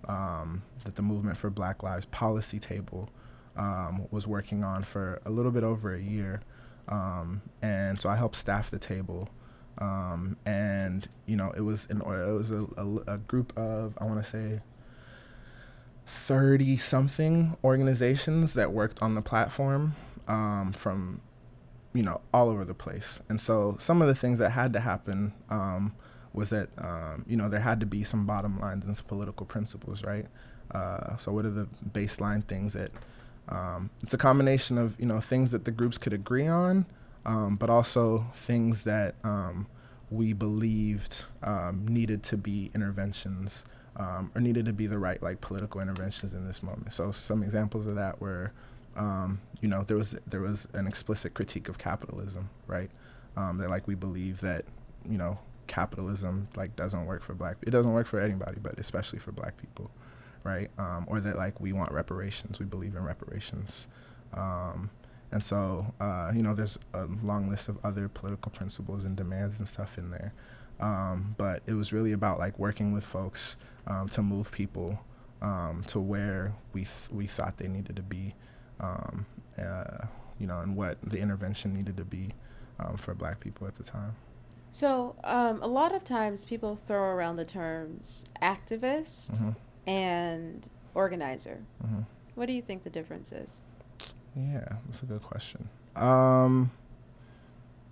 um, 0.07 0.63
that 0.83 0.95
the 0.95 1.01
Movement 1.01 1.37
for 1.37 1.49
Black 1.49 1.83
Lives 1.83 2.05
policy 2.05 2.59
table 2.59 3.09
um, 3.57 4.07
was 4.11 4.27
working 4.27 4.63
on 4.63 4.83
for 4.83 5.21
a 5.25 5.29
little 5.29 5.51
bit 5.51 5.63
over 5.63 5.93
a 5.93 6.01
year. 6.01 6.41
Um, 6.87 7.41
and 7.61 7.99
so 7.99 8.09
I 8.09 8.15
helped 8.15 8.35
staff 8.35 8.69
the 8.69 8.79
table. 8.79 9.29
Um, 9.77 10.37
and 10.45 11.07
you 11.25 11.35
know, 11.35 11.51
it 11.55 11.61
was 11.61 11.87
an 11.89 12.01
it 12.01 12.33
was 12.33 12.51
a, 12.51 12.65
a, 12.77 13.13
a 13.15 13.17
group 13.17 13.57
of 13.57 13.97
I 13.99 14.05
want 14.05 14.23
to 14.23 14.29
say 14.29 14.61
thirty 16.07 16.77
something 16.77 17.57
organizations 17.63 18.53
that 18.53 18.71
worked 18.71 19.01
on 19.01 19.15
the 19.15 19.21
platform 19.21 19.95
um, 20.27 20.71
from 20.73 21.21
you 21.93 22.03
know 22.03 22.21
all 22.33 22.49
over 22.49 22.63
the 22.63 22.73
place. 22.73 23.19
And 23.29 23.39
so 23.39 23.75
some 23.79 24.01
of 24.01 24.07
the 24.07 24.15
things 24.15 24.39
that 24.39 24.51
had 24.51 24.73
to 24.73 24.79
happen 24.79 25.33
um, 25.49 25.93
was 26.33 26.49
that 26.51 26.69
um, 26.77 27.25
you 27.27 27.37
know 27.37 27.49
there 27.49 27.59
had 27.59 27.79
to 27.79 27.85
be 27.85 28.03
some 28.03 28.25
bottom 28.25 28.59
lines 28.59 28.85
and 28.85 28.95
some 28.95 29.07
political 29.07 29.45
principles, 29.45 30.03
right? 30.03 30.27
Uh, 30.71 31.17
so 31.17 31.31
what 31.31 31.45
are 31.45 31.51
the 31.51 31.67
baseline 31.91 32.43
things 32.45 32.73
that 32.73 32.91
um, 33.49 33.89
it's 34.01 34.13
a 34.13 34.17
combination 34.17 34.77
of 34.77 34.99
you 34.99 35.05
know 35.05 35.19
things 35.19 35.51
that 35.51 35.65
the 35.65 35.71
groups 35.71 35.97
could 35.97 36.13
agree 36.13 36.47
on, 36.47 36.85
um, 37.25 37.55
but 37.55 37.69
also 37.69 38.25
things 38.35 38.83
that 38.83 39.15
um, 39.23 39.67
we 40.09 40.33
believed 40.33 41.25
um, 41.43 41.87
needed 41.87 42.23
to 42.23 42.37
be 42.37 42.71
interventions 42.73 43.65
um, 43.97 44.31
or 44.35 44.41
needed 44.41 44.65
to 44.65 44.73
be 44.73 44.87
the 44.87 44.97
right 44.97 45.21
like 45.21 45.41
political 45.41 45.81
interventions 45.81 46.33
in 46.33 46.45
this 46.45 46.63
moment. 46.63 46.91
So 46.93 47.11
some 47.11 47.43
examples 47.43 47.85
of 47.87 47.95
that 47.95 48.19
were, 48.19 48.51
um, 48.95 49.39
you 49.61 49.67
know, 49.67 49.83
there 49.83 49.97
was 49.97 50.15
there 50.27 50.41
was 50.41 50.67
an 50.73 50.87
explicit 50.87 51.33
critique 51.33 51.69
of 51.69 51.77
capitalism, 51.77 52.49
right? 52.67 52.89
That 53.35 53.69
like 53.69 53.87
we 53.87 53.95
believe 53.95 54.41
that, 54.41 54.65
you 55.09 55.17
know, 55.17 55.37
capitalism 55.67 56.47
like 56.55 56.75
doesn't 56.75 57.05
work 57.05 57.23
for 57.23 57.33
black. 57.33 57.57
It 57.61 57.71
doesn't 57.71 57.91
work 57.91 58.07
for 58.07 58.19
anybody, 58.19 58.57
but 58.61 58.79
especially 58.79 59.19
for 59.19 59.31
black 59.31 59.57
people, 59.57 59.91
right? 60.45 60.69
Um, 60.77 61.05
or 61.09 61.19
that 61.19 61.35
like 61.35 61.59
we 61.59 61.73
want 61.73 61.91
reparations. 61.91 62.59
We 62.59 62.65
believe 62.65 62.95
in 62.95 63.03
reparations. 63.03 63.87
Um, 64.33 64.89
and 65.31 65.43
so, 65.43 65.85
uh, 65.99 66.31
you 66.33 66.43
know, 66.43 66.53
there's 66.53 66.77
a 66.93 67.07
long 67.23 67.49
list 67.49 67.67
of 67.67 67.77
other 67.83 68.07
political 68.07 68.51
principles 68.51 69.03
and 69.03 69.17
demands 69.17 69.59
and 69.59 69.67
stuff 69.67 69.97
in 69.97 70.11
there. 70.11 70.33
Um, 70.79 71.35
but 71.37 71.63
it 71.65 71.73
was 71.73 71.91
really 71.91 72.13
about 72.13 72.37
like 72.39 72.57
working 72.59 72.93
with 72.93 73.03
folks 73.03 73.57
um, 73.87 74.07
to 74.09 74.21
move 74.21 74.51
people 74.51 74.99
um, 75.41 75.83
to 75.87 75.99
where 75.99 76.53
we 76.73 76.81
th- 76.81 77.09
we 77.11 77.25
thought 77.27 77.57
they 77.57 77.67
needed 77.67 77.95
to 77.95 78.03
be, 78.03 78.35
um, 78.79 79.25
uh, 79.57 80.05
you 80.39 80.47
know, 80.47 80.59
and 80.59 80.75
what 80.75 80.97
the 81.03 81.19
intervention 81.19 81.73
needed 81.73 81.97
to 81.97 82.05
be 82.05 82.29
um, 82.79 82.97
for 82.97 83.13
Black 83.15 83.39
people 83.39 83.67
at 83.67 83.75
the 83.75 83.83
time. 83.83 84.15
So, 84.71 85.15
um, 85.23 85.61
a 85.61 85.67
lot 85.67 85.95
of 85.95 86.03
times 86.03 86.43
people 86.43 86.75
throw 86.75 87.01
around 87.01 87.37
the 87.37 87.45
terms 87.45 88.25
activist 88.41 89.37
hmm 89.37 89.51
and 89.87 90.67
organizer. 90.93 91.59
hmm 91.81 92.01
What 92.35 92.47
do 92.47 92.53
you 92.53 92.61
think 92.61 92.83
the 92.83 92.89
difference 92.89 93.31
is? 93.31 93.61
Yeah, 94.35 94.67
that's 94.85 95.01
a 95.01 95.05
good 95.05 95.23
question. 95.23 95.69
Um, 95.95 96.71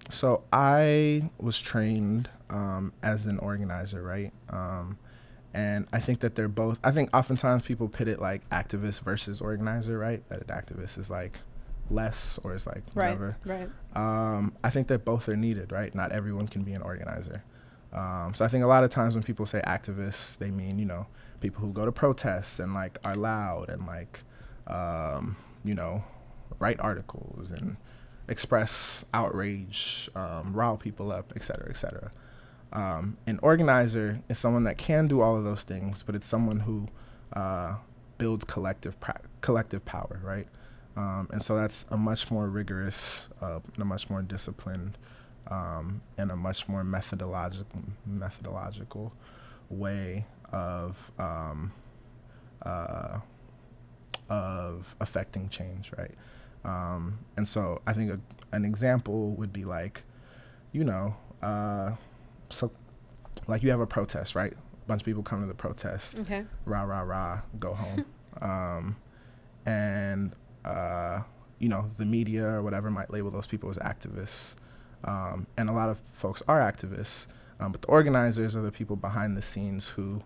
so 0.10 0.44
I 0.52 1.30
was 1.40 1.60
trained 1.60 2.30
um, 2.50 2.92
as 3.02 3.26
an 3.26 3.40
organizer, 3.40 4.04
right? 4.04 4.34
Um, 4.50 4.98
and 5.54 5.88
I 5.94 6.00
think 6.00 6.20
that 6.22 6.36
they're 6.36 6.48
both. 6.48 6.80
I 6.84 6.92
think 6.92 7.10
oftentimes 7.14 7.64
people 7.64 7.88
pit 7.88 8.08
it 8.08 8.20
like 8.20 8.48
activist 8.50 9.02
versus 9.02 9.40
organizer, 9.40 9.98
right? 9.98 10.28
That 10.30 10.42
an 10.42 10.48
activist 10.48 10.98
is 10.98 11.10
like 11.10 11.38
less 11.90 12.40
or 12.44 12.54
is 12.54 12.66
like 12.66 12.84
whatever. 12.94 13.38
Right. 13.46 13.70
Um, 13.96 14.54
I 14.64 14.70
think 14.70 14.88
that 14.88 15.06
both 15.06 15.30
are 15.30 15.38
needed, 15.38 15.72
right? 15.72 15.94
Not 15.94 16.12
everyone 16.12 16.48
can 16.48 16.64
be 16.64 16.74
an 16.74 16.82
organizer. 16.82 17.44
Um, 17.94 18.34
so 18.34 18.44
I 18.44 18.48
think 18.48 18.64
a 18.64 18.68
lot 18.68 18.84
of 18.84 18.90
times 18.90 19.14
when 19.14 19.24
people 19.24 19.46
say 19.46 19.62
activists, 19.68 20.38
they 20.38 20.50
mean 20.50 20.80
you 20.80 20.86
know 20.86 21.06
people 21.44 21.60
who 21.62 21.74
go 21.74 21.86
to 21.86 21.92
protests 21.92 22.58
and 22.60 22.74
like 22.74 22.98
are 23.04 23.18
loud 23.18 23.70
and 23.70 23.86
like 23.86 24.22
um, 24.68 25.36
you 25.66 25.76
know 25.76 26.02
write 26.58 26.80
articles 26.80 27.52
and 27.52 27.76
express 28.30 29.04
outrage, 29.14 30.10
um, 30.16 30.54
rile 30.54 30.78
people 30.78 31.12
up, 31.12 31.34
et 31.36 31.44
cetera, 31.44 31.70
et 31.70 31.76
cetera. 31.76 32.10
Um, 32.72 33.18
an 33.28 33.40
organizer 33.44 34.22
is 34.30 34.40
someone 34.40 34.64
that 34.64 34.78
can 34.78 35.08
do 35.08 35.20
all 35.20 35.36
of 35.36 35.44
those 35.44 35.64
things, 35.64 36.02
but 36.02 36.16
it's 36.16 36.26
someone 36.26 36.62
who 36.62 36.88
uh, 37.34 37.76
builds 38.18 38.46
collective 38.46 38.98
pra- 39.02 39.20
collective 39.42 39.84
power, 39.84 40.22
right? 40.24 40.48
Um, 40.96 41.28
and 41.34 41.44
so 41.44 41.58
that's 41.58 41.86
a 41.90 41.98
much 41.98 42.32
more 42.32 42.48
rigorous, 42.48 43.28
uh, 43.42 43.60
a 43.78 43.86
much 43.86 44.10
more 44.10 44.22
disciplined, 44.22 44.98
um, 45.48 46.02
and 46.18 46.32
a 46.32 46.38
much 46.38 46.70
more 46.70 46.86
methodological 46.86 47.82
methodological 48.06 49.12
way 49.70 50.26
of 50.54 51.12
um, 51.20 51.74
uh, 52.62 53.20
of 54.30 54.96
affecting 55.02 55.50
change, 55.50 55.92
right? 55.98 56.12
Um, 56.63 57.20
and 57.36 57.46
so 57.48 57.82
I 57.86 57.94
think 57.94 58.12
a, 58.12 58.20
an 58.56 58.63
example 58.63 59.32
would 59.32 59.52
be 59.52 59.66
like, 59.66 60.04
you 60.72 60.86
know, 60.86 61.16
uh, 61.42 61.92
so 62.50 62.72
like 63.48 63.63
you 63.63 63.70
have 63.72 63.82
a 63.82 63.88
protest, 63.88 64.36
right? 64.36 64.54
A 64.54 64.88
bunch 64.88 65.02
of 65.02 65.06
people 65.06 65.24
come 65.24 65.42
to 65.42 65.48
the 65.48 65.54
protest. 65.54 66.20
Okay. 66.20 66.46
Rah 66.66 66.84
rah 66.84 67.02
rah, 67.02 67.42
go 67.60 67.74
home. 67.84 68.06
um, 68.42 68.96
and 69.66 70.34
uh, 70.66 71.22
you 71.60 71.70
know 71.70 71.89
the 71.98 72.06
media 72.06 72.46
or 72.46 72.62
whatever 72.63 72.89
might 72.92 73.10
label 73.12 73.32
those 73.32 73.48
people 73.48 73.70
as 73.70 73.78
activists. 73.78 74.56
Um, 75.06 75.48
and 75.58 75.70
a 75.70 75.74
lot 75.74 75.89
of 75.89 75.98
folks 76.13 76.42
are 76.48 76.62
activists, 76.62 77.28
um, 77.60 77.74
but 77.74 77.82
the 77.82 77.89
organizers 77.89 78.56
are 78.56 78.62
the 78.62 78.72
people 78.72 78.96
behind 78.96 79.36
the 79.36 79.42
scenes 79.42 79.89
who, 79.89 80.22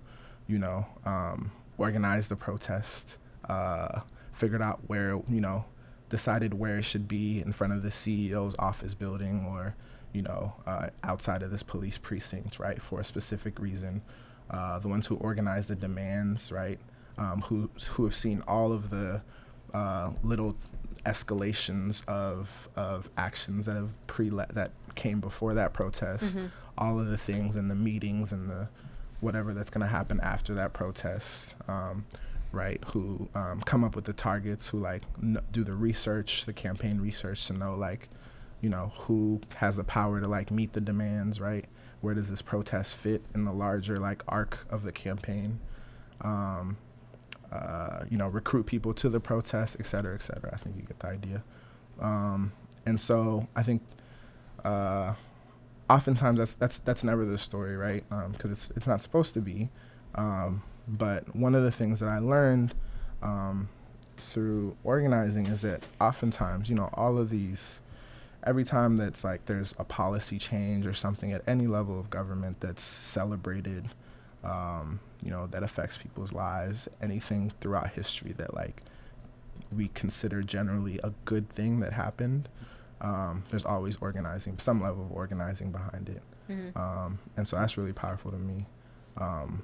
you 0.47 0.59
know, 0.59 0.85
um, 1.05 1.51
organized 1.77 2.29
the 2.29 2.35
protest, 2.35 3.17
uh, 3.49 4.01
figured 4.33 4.61
out 4.61 4.79
where, 4.87 5.19
you 5.29 5.41
know, 5.41 5.65
decided 6.09 6.53
where 6.53 6.77
it 6.77 6.83
should 6.83 7.07
be 7.07 7.41
in 7.41 7.51
front 7.51 7.73
of 7.73 7.83
the 7.83 7.89
CEO's 7.89 8.55
office 8.59 8.93
building 8.93 9.45
or, 9.49 9.75
you 10.13 10.21
know, 10.21 10.53
uh, 10.65 10.87
outside 11.03 11.43
of 11.43 11.51
this 11.51 11.63
police 11.63 11.97
precinct, 11.97 12.59
right, 12.59 12.81
for 12.81 12.99
a 12.99 13.03
specific 13.03 13.59
reason. 13.59 14.01
Uh, 14.49 14.79
the 14.79 14.87
ones 14.87 15.05
who 15.05 15.15
organize 15.17 15.67
the 15.67 15.75
demands, 15.75 16.51
right, 16.51 16.79
um, 17.17 17.41
who 17.41 17.69
who 17.89 18.05
have 18.05 18.15
seen 18.15 18.41
all 18.47 18.71
of 18.71 18.89
the 18.89 19.21
uh, 19.73 20.09
little 20.23 20.55
escalations 21.05 22.07
of 22.07 22.69
of 22.75 23.09
actions 23.17 23.65
that 23.65 23.75
have 23.75 23.89
pre 24.07 24.29
that 24.29 24.71
came 24.95 25.19
before 25.19 25.53
that 25.53 25.73
protest, 25.73 26.37
mm-hmm. 26.37 26.47
all 26.77 26.99
of 26.99 27.07
the 27.07 27.17
things 27.17 27.57
and 27.57 27.69
the 27.69 27.75
meetings 27.75 28.31
and 28.31 28.49
the 28.49 28.69
whatever 29.21 29.53
that's 29.53 29.69
going 29.69 29.81
to 29.81 29.87
happen 29.87 30.19
after 30.21 30.53
that 30.55 30.73
protest. 30.73 31.55
Um, 31.67 32.05
right? 32.51 32.81
Who 32.87 33.27
um, 33.35 33.61
come 33.61 33.83
up 33.83 33.95
with 33.95 34.05
the 34.05 34.13
targets 34.13 34.69
who 34.69 34.79
like 34.79 35.03
n- 35.21 35.39
do 35.51 35.63
the 35.63 35.73
research 35.73 36.45
the 36.45 36.53
campaign 36.53 36.99
research 36.99 37.45
to 37.47 37.53
know 37.53 37.75
like 37.75 38.09
you 38.61 38.69
know 38.69 38.93
who 38.95 39.41
has 39.55 39.75
the 39.75 39.83
power 39.83 40.21
to 40.21 40.27
like 40.27 40.49
meet 40.49 40.73
the 40.73 40.81
demands 40.81 41.41
right? 41.41 41.65
Where 42.01 42.13
does 42.13 42.29
this 42.29 42.41
protest 42.41 42.95
fit 42.95 43.21
in 43.35 43.43
the 43.43 43.51
larger 43.51 43.99
like 43.99 44.23
arc 44.27 44.65
of 44.69 44.83
the 44.83 44.91
campaign? 44.91 45.59
Um, 46.21 46.77
uh, 47.51 48.05
you 48.09 48.17
know 48.17 48.27
recruit 48.27 48.65
people 48.65 48.93
to 48.93 49.09
the 49.09 49.19
protest 49.19 49.77
et 49.79 49.85
cetera 49.85 50.15
et 50.15 50.21
cetera. 50.21 50.49
I 50.53 50.57
think 50.57 50.77
you 50.77 50.83
get 50.83 50.99
the 50.99 51.07
idea. 51.07 51.43
Um, 51.99 52.53
and 52.87 52.99
so 52.99 53.47
i 53.55 53.61
think 53.61 53.81
uh, 54.63 55.13
oftentimes 55.89 56.39
that's 56.39 56.53
that's 56.53 56.79
that's 56.79 57.03
never 57.03 57.25
the 57.25 57.37
story 57.37 57.75
right? 57.77 58.03
Because 58.09 58.45
um, 58.45 58.51
it's 58.51 58.71
it's 58.75 58.87
not 58.87 59.01
supposed 59.01 59.33
to 59.35 59.41
be. 59.41 59.69
Um, 60.15 60.63
but 60.87 61.35
one 61.35 61.53
of 61.53 61.63
the 61.63 61.71
things 61.71 61.99
that 61.99 62.09
I 62.09 62.19
learned 62.19 62.73
um, 63.21 63.67
through 64.17 64.75
organizing 64.83 65.47
is 65.47 65.61
that 65.61 65.85
oftentimes, 65.99 66.69
you 66.69 66.75
know, 66.75 66.89
all 66.93 67.17
of 67.17 67.29
these, 67.29 67.81
every 68.45 68.63
time 68.63 68.97
that's 68.97 69.23
like 69.23 69.45
there's 69.45 69.75
a 69.79 69.83
policy 69.83 70.37
change 70.37 70.85
or 70.87 70.93
something 70.93 71.33
at 71.33 71.41
any 71.47 71.67
level 71.67 71.99
of 71.99 72.09
government 72.09 72.59
that's 72.61 72.83
celebrated, 72.83 73.89
um, 74.43 74.99
you 75.21 75.29
know, 75.29 75.47
that 75.47 75.61
affects 75.61 75.97
people's 75.97 76.31
lives, 76.31 76.87
anything 77.01 77.51
throughout 77.59 77.91
history 77.91 78.31
that 78.37 78.53
like 78.53 78.81
we 79.75 79.89
consider 79.89 80.41
generally 80.41 80.99
a 81.03 81.11
good 81.25 81.49
thing 81.49 81.81
that 81.81 81.93
happened, 81.93 82.47
um, 83.01 83.43
there's 83.49 83.65
always 83.65 83.97
organizing, 84.01 84.57
some 84.59 84.81
level 84.81 85.03
of 85.03 85.11
organizing 85.11 85.71
behind 85.71 86.09
it. 86.09 86.21
Mm-hmm. 86.49 86.77
Um, 86.77 87.19
and 87.35 87.47
so 87.47 87.57
that's 87.57 87.77
really 87.77 87.93
powerful 87.93 88.31
to 88.31 88.37
me. 88.37 88.65
Um, 89.17 89.63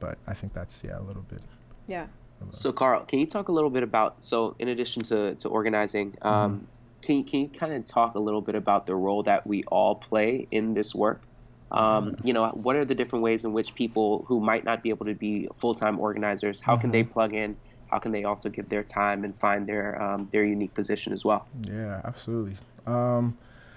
but 0.00 0.18
I 0.26 0.34
think 0.34 0.54
that's 0.54 0.82
yeah 0.84 0.98
a 0.98 1.02
little 1.02 1.22
bit. 1.22 1.42
Yeah. 1.86 2.06
So 2.50 2.72
Karl, 2.72 3.04
can 3.04 3.18
you 3.18 3.26
talk 3.26 3.48
a 3.48 3.52
little 3.52 3.70
bit 3.70 3.82
about 3.82 4.22
so 4.22 4.54
in 4.58 4.68
addition 4.68 5.02
to 5.04 5.34
to 5.36 5.48
organizing, 5.48 6.16
um, 6.22 6.32
mm-hmm. 6.32 6.64
can 7.02 7.16
you 7.16 7.24
can 7.24 7.40
you 7.40 7.48
kind 7.48 7.72
of 7.72 7.86
talk 7.86 8.14
a 8.14 8.20
little 8.20 8.40
bit 8.40 8.54
about 8.54 8.86
the 8.86 8.94
role 8.94 9.24
that 9.24 9.46
we 9.46 9.64
all 9.64 9.96
play 9.96 10.46
in 10.50 10.74
this 10.74 10.94
work? 10.94 11.22
Um, 11.70 12.12
mm-hmm. 12.12 12.26
You 12.26 12.32
know, 12.32 12.48
what 12.50 12.76
are 12.76 12.84
the 12.84 12.94
different 12.94 13.22
ways 13.22 13.44
in 13.44 13.52
which 13.52 13.74
people 13.74 14.24
who 14.28 14.40
might 14.40 14.64
not 14.64 14.82
be 14.82 14.90
able 14.90 15.06
to 15.06 15.14
be 15.14 15.48
full 15.56 15.74
time 15.74 16.00
organizers, 16.00 16.60
how 16.60 16.74
mm-hmm. 16.74 16.80
can 16.82 16.90
they 16.92 17.02
mm-hmm. 17.02 17.12
plug 17.12 17.34
in? 17.34 17.56
How 17.90 17.98
can 17.98 18.12
they 18.12 18.24
also 18.24 18.48
give 18.48 18.68
their 18.68 18.82
time 18.82 19.24
and 19.24 19.38
find 19.38 19.66
their 19.66 20.00
um, 20.00 20.28
their 20.32 20.44
unique 20.44 20.74
position 20.74 21.12
as 21.12 21.24
well? 21.24 21.46
Yeah, 21.62 22.00
absolutely. 22.04 22.56
Um, 22.86 23.36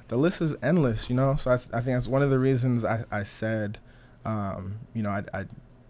the 0.09 0.17
list 0.17 0.41
is 0.41 0.55
endless, 0.61 1.09
you 1.09 1.15
know. 1.15 1.35
So 1.35 1.51
I, 1.51 1.55
I, 1.55 1.81
think 1.81 1.95
that's 1.95 2.07
one 2.07 2.21
of 2.21 2.29
the 2.29 2.39
reasons 2.39 2.83
I, 2.83 3.05
I 3.11 3.23
said, 3.23 3.77
um, 4.25 4.79
you 4.93 5.03
know, 5.03 5.09
I, 5.09 5.23
I 5.33 5.45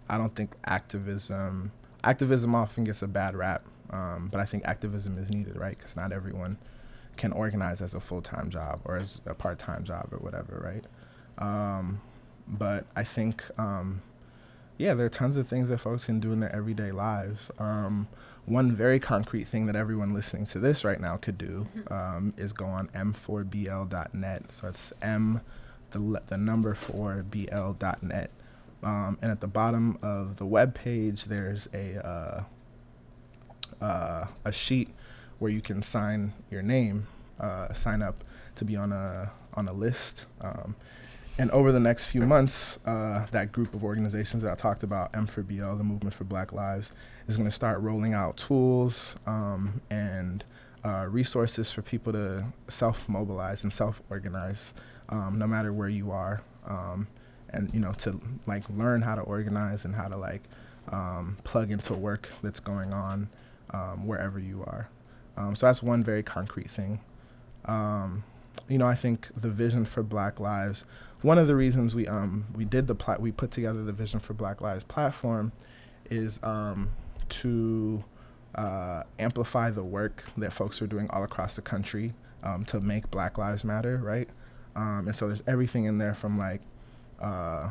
I 0.10 0.18
don't 0.18 0.36
think 0.36 0.56
activism 0.66 1.72
activism 2.04 2.56
often 2.56 2.84
gets 2.84 3.02
a 3.02 3.08
bad 3.08 3.36
rap, 3.36 3.64
um, 3.90 4.30
but 4.32 4.40
I 4.40 4.46
think 4.46 4.66
activism 4.66 5.18
is 5.18 5.30
needed, 5.30 5.58
right? 5.58 5.78
Because 5.78 5.96
not 5.96 6.12
everyone 6.12 6.58
can 7.18 7.32
organize 7.32 7.82
as 7.82 7.94
a 7.94 8.00
full 8.00 8.22
time 8.22 8.50
job 8.50 8.82
or 8.86 8.98
as 8.98 9.22
a 9.26 9.34
part 9.34 9.60
time 9.60 9.84
job 9.84 10.10
or 10.12 10.18
whatever, 10.18 10.62
right? 10.64 10.86
Um, 11.38 12.02
but 12.48 12.86
I 12.96 13.04
think, 13.04 13.44
um, 13.58 14.02
yeah, 14.82 14.94
there 14.94 15.06
are 15.06 15.10
tons 15.10 15.38
of 15.38 15.48
things 15.48 15.70
that 15.70 15.80
folks 15.80 16.06
can 16.06 16.20
do 16.20 16.32
in 16.32 16.40
their 16.40 16.54
everyday 16.54 16.92
lives. 16.92 17.52
Um, 17.60 18.08
one 18.46 18.76
very 18.76 19.00
concrete 19.00 19.48
thing 19.48 19.68
that 19.68 19.76
everyone 19.76 20.14
listening 20.14 20.46
to 20.48 20.60
this 20.60 20.84
right 20.84 21.00
now 21.00 21.18
could 21.18 21.38
do 21.38 21.68
mm-hmm. 21.78 21.94
um, 21.94 22.34
is 22.38 22.54
go 22.54 22.66
on 22.66 22.88
m4bl.net. 22.90 24.44
So 24.52 24.68
it's 24.68 24.92
m, 25.02 25.42
the, 25.92 26.22
the 26.28 26.38
number 26.38 26.74
4bl.net 26.74 28.32
um, 28.84 29.18
and 29.22 29.32
at 29.32 29.42
the 29.42 29.48
bottom 29.48 29.98
of 30.02 30.38
the 30.38 30.46
web 30.46 30.74
page, 30.74 31.26
there's 31.26 31.70
a 31.74 32.06
uh, 32.06 32.44
uh, 33.84 34.28
a 34.46 34.52
sheet 34.52 34.90
where 35.40 35.52
you 35.52 35.62
can 35.62 35.82
sign 35.84 36.34
your 36.50 36.62
name, 36.62 37.08
uh, 37.40 37.74
sign 37.74 38.02
up 38.02 38.24
to 38.56 38.66
be 38.66 38.76
on 38.76 38.92
a 38.92 39.32
on 39.54 39.68
a 39.68 39.74
list. 39.74 40.26
Um, 40.40 40.76
and 41.42 41.50
over 41.50 41.72
the 41.72 41.80
next 41.80 42.06
few 42.06 42.22
months, 42.22 42.78
uh, 42.86 43.26
that 43.32 43.52
group 43.52 43.74
of 43.74 43.84
organizations 43.84 44.44
that 44.44 44.52
I 44.52 44.56
talked 44.56 44.84
about, 44.84 45.12
M4BL, 45.14 45.76
the 45.76 45.84
Movement 45.84 46.14
for 46.14 46.24
Black 46.24 46.54
Lives, 46.54 46.92
is 47.28 47.36
going 47.36 47.50
to 47.50 47.56
start 47.56 47.82
rolling 47.82 48.14
out 48.14 48.38
tools 48.38 49.16
um, 49.26 49.82
and 49.90 50.44
uh, 50.86 51.08
resources 51.10 51.72
for 51.72 51.82
people 51.82 52.14
to 52.14 52.46
self 52.68 53.10
mobilize 53.10 53.64
and 53.64 53.74
self 53.74 54.04
organize, 54.12 54.76
um, 55.10 55.40
no 55.40 55.48
matter 55.48 55.74
where 55.74 55.90
you 55.90 56.12
are. 56.12 56.44
Um, 56.68 57.08
and 57.50 57.74
you 57.74 57.80
know 57.80 57.94
to 57.94 58.22
like 58.46 58.64
learn 58.70 59.02
how 59.02 59.16
to 59.16 59.22
organize 59.22 59.84
and 59.84 59.96
how 59.96 60.08
to 60.08 60.18
like 60.18 60.44
um, 60.90 61.38
plug 61.44 61.72
into 61.72 61.96
work 61.96 62.30
that's 62.44 62.60
going 62.60 62.94
on 62.94 63.28
um, 63.72 64.06
wherever 64.06 64.38
you 64.38 64.64
are. 64.68 64.90
Um, 65.38 65.56
so 65.56 65.66
that's 65.66 65.82
one 65.82 66.04
very 66.04 66.22
concrete 66.22 66.70
thing. 66.70 67.00
Um, 67.66 68.24
you 68.68 68.78
know, 68.78 68.88
I 68.88 68.96
think 68.96 69.28
the 69.36 69.50
vision 69.50 69.86
for 69.86 70.04
Black 70.04 70.40
Lives. 70.40 70.86
One 71.22 71.38
of 71.38 71.48
the 71.48 71.56
reasons 71.56 71.94
we 71.94 72.08
um 72.08 72.46
we 72.56 72.66
did 72.66 72.88
the 72.88 72.96
plat 72.96 73.22
we 73.22 73.32
put 73.32 73.52
together 73.52 73.84
the 73.84 73.92
Vision 73.92 74.20
for 74.20 74.34
Black 74.34 74.62
Lives 74.62 74.84
platform 74.84 75.52
is 76.10 76.40
um, 76.44 76.90
to 77.30 78.04
uh, 78.56 79.04
amplify 79.20 79.72
the 79.72 79.84
work 79.84 80.24
that 80.38 80.52
folks 80.52 80.82
are 80.82 80.88
doing 80.88 81.10
all 81.10 81.24
across 81.24 81.56
the 81.56 81.62
country 81.62 82.14
um, 82.44 82.66
to 82.66 82.80
make 82.80 83.10
Black 83.12 83.38
Lives 83.38 83.64
Matter, 83.64 83.98
right? 83.98 84.30
Um, 84.76 85.08
and 85.08 85.16
so 85.16 85.28
there's 85.28 85.44
everything 85.48 85.86
in 85.86 85.98
there 85.98 86.14
from 86.14 86.38
like 86.38 86.62
uh, 87.22 87.70